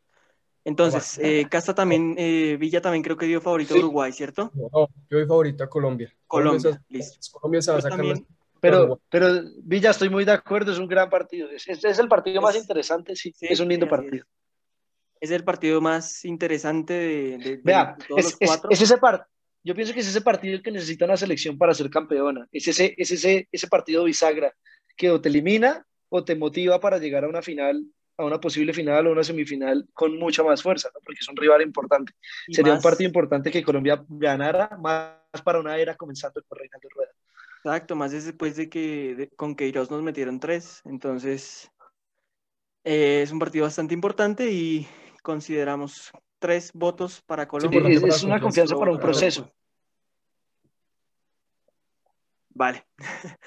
Entonces, 0.64 1.18
eh, 1.22 1.46
Casta 1.50 1.74
también, 1.74 2.14
eh, 2.18 2.56
Villa 2.58 2.80
también 2.82 3.02
creo 3.02 3.16
que 3.16 3.26
dio 3.26 3.40
favorito 3.40 3.74
a 3.74 3.76
Sí. 3.78 3.82
Uruguay, 3.82 4.12
¿cierto? 4.12 4.50
No, 4.54 4.70
yo 5.08 5.18
doy 5.18 5.26
favorita 5.26 5.64
a 5.64 5.68
Colombia. 5.68 6.12
Colombia, 6.26 6.72
se- 6.72 6.80
listo. 6.94 7.18
Colombia 7.38 7.62
se 7.62 7.70
va 7.72 7.78
a 7.78 7.80
sacar 7.80 7.96
también. 7.98 8.18
las- 8.18 8.38
Pero, 8.60 9.00
pero 9.08 9.26
Villa, 9.62 9.90
estoy 9.90 10.10
muy 10.10 10.26
de 10.26 10.32
acuerdo, 10.32 10.70
es 10.70 10.78
un 10.78 10.86
gran 10.86 11.08
partido. 11.08 11.48
Es, 11.50 11.66
es- 11.66 11.82
es 11.82 11.98
el 11.98 12.08
partido 12.08 12.42
más 12.42 12.54
Es- 12.56 12.60
interesante, 12.62 13.16
sí, 13.16 13.32
sí, 13.34 13.46
es 13.48 13.58
un 13.58 13.68
lindo 13.68 13.88
partido. 13.88 14.24
Es 15.18 15.30
el 15.30 15.44
partido 15.44 15.80
más 15.80 16.24
interesante 16.26 16.92
de, 16.94 17.38
de- 17.38 17.56
de- 17.56 17.60
Vea, 17.64 17.96
todos 18.06 18.18
es, 18.18 18.24
los 18.26 18.36
es- 18.40 18.48
cuatro. 18.48 18.70
es 18.70 18.80
ese 18.82 18.98
par, 18.98 19.26
yo 19.64 19.74
pienso 19.74 19.94
que 19.94 20.00
es 20.00 20.08
ese 20.08 20.20
partido 20.20 20.60
que 20.62 20.70
necesita 20.70 21.06
una 21.06 21.16
selección 21.16 21.56
para 21.56 21.72
ser 21.74 21.88
campeona. 21.90 22.46
Es 22.52 22.68
ese, 22.68 22.94
es 22.98 23.10
ese, 23.10 23.48
ese 23.50 23.66
partido 23.66 24.04
bisagra 24.04 24.54
que 24.96 25.10
o 25.10 25.20
te 25.20 25.30
elimina 25.30 25.86
o 26.10 26.22
te 26.24 26.34
motiva 26.36 26.80
para 26.80 26.98
llegar 26.98 27.24
a 27.24 27.28
una 27.28 27.40
final, 27.42 27.84
a 28.20 28.24
una 28.26 28.40
posible 28.40 28.72
final 28.72 29.06
o 29.06 29.12
una 29.12 29.24
semifinal 29.24 29.88
con 29.92 30.18
mucha 30.18 30.42
más 30.42 30.62
fuerza, 30.62 30.90
¿no? 30.94 31.00
porque 31.04 31.18
es 31.20 31.28
un 31.28 31.36
rival 31.36 31.62
importante. 31.62 32.12
Sería 32.50 32.74
un 32.74 32.80
partido 32.82 33.08
importante 33.08 33.50
que 33.50 33.62
Colombia 33.62 34.04
ganara 34.08 34.76
más 34.80 35.16
para 35.44 35.60
una 35.60 35.76
era 35.78 35.96
comenzando 35.96 36.42
con 36.46 36.58
Reinaldo 36.58 36.88
Rueda. 36.94 37.10
Exacto, 37.64 37.94
más 37.96 38.12
después 38.12 38.56
de 38.56 38.68
que 38.68 39.14
de- 39.14 39.28
con 39.30 39.54
Queiroz 39.54 39.90
nos 39.90 40.02
metieron 40.02 40.40
tres. 40.40 40.80
Entonces, 40.84 41.70
eh, 42.84 43.20
es 43.22 43.32
un 43.32 43.38
partido 43.38 43.64
bastante 43.64 43.94
importante 43.94 44.50
y 44.50 44.86
consideramos 45.22 46.10
tres 46.38 46.70
votos 46.72 47.22
para 47.26 47.46
Colombia. 47.46 47.80
es, 47.88 48.02
es 48.02 48.22
una 48.22 48.40
confianza 48.40 48.76
para 48.76 48.92
un 48.92 48.98
proceso. 49.00 49.50
Vale. 52.50 52.86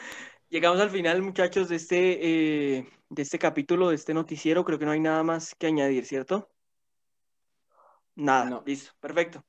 Llegamos 0.50 0.80
al 0.80 0.92
final, 0.92 1.22
muchachos, 1.24 1.70
de 1.70 1.76
este, 1.78 2.78
eh, 2.78 2.88
de 3.14 3.22
este 3.22 3.40
capítulo, 3.40 3.90
de 3.90 3.96
este 3.96 4.14
noticiero. 4.14 4.66
Creo 4.66 4.80
que 4.80 4.86
no 4.86 4.92
hay 4.92 5.00
nada 5.00 5.24
más 5.24 5.56
que 5.56 5.68
añadir, 5.68 6.06
¿cierto? 6.06 6.50
Nada, 8.16 8.50
No. 8.50 8.64
listo, 8.66 8.92
perfecto. 9.00 9.44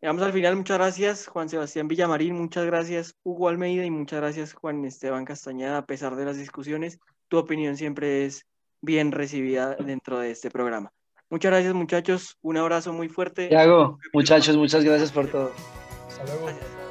Llegamos 0.00 0.22
al 0.22 0.32
final, 0.32 0.56
muchas 0.56 0.78
gracias 0.78 1.26
Juan 1.28 1.48
Sebastián 1.48 1.86
Villamarín, 1.86 2.34
muchas 2.34 2.66
gracias 2.66 3.14
Hugo 3.22 3.48
Almeida 3.48 3.84
y 3.84 3.90
muchas 3.90 4.20
gracias 4.20 4.52
Juan 4.52 4.84
Esteban 4.84 5.24
Castañeda. 5.24 5.78
A 5.78 5.86
pesar 5.86 6.16
de 6.16 6.24
las 6.24 6.36
discusiones, 6.36 6.98
tu 7.28 7.38
opinión 7.38 7.76
siempre 7.76 8.24
es 8.26 8.44
bien 8.80 9.12
recibida 9.12 9.76
dentro 9.76 10.18
de 10.18 10.32
este 10.32 10.50
programa. 10.50 10.92
Muchas 11.30 11.52
gracias 11.52 11.72
muchachos, 11.72 12.36
un 12.42 12.56
abrazo 12.56 12.92
muy 12.92 13.08
fuerte. 13.08 13.46
Tiago, 13.46 13.98
muchachos, 14.12 14.56
muchas 14.56 14.84
gracias 14.84 15.12
por 15.12 15.28
todo. 15.28 15.52
Hasta 16.08 16.24
luego. 16.24 16.46
Gracias. 16.46 16.81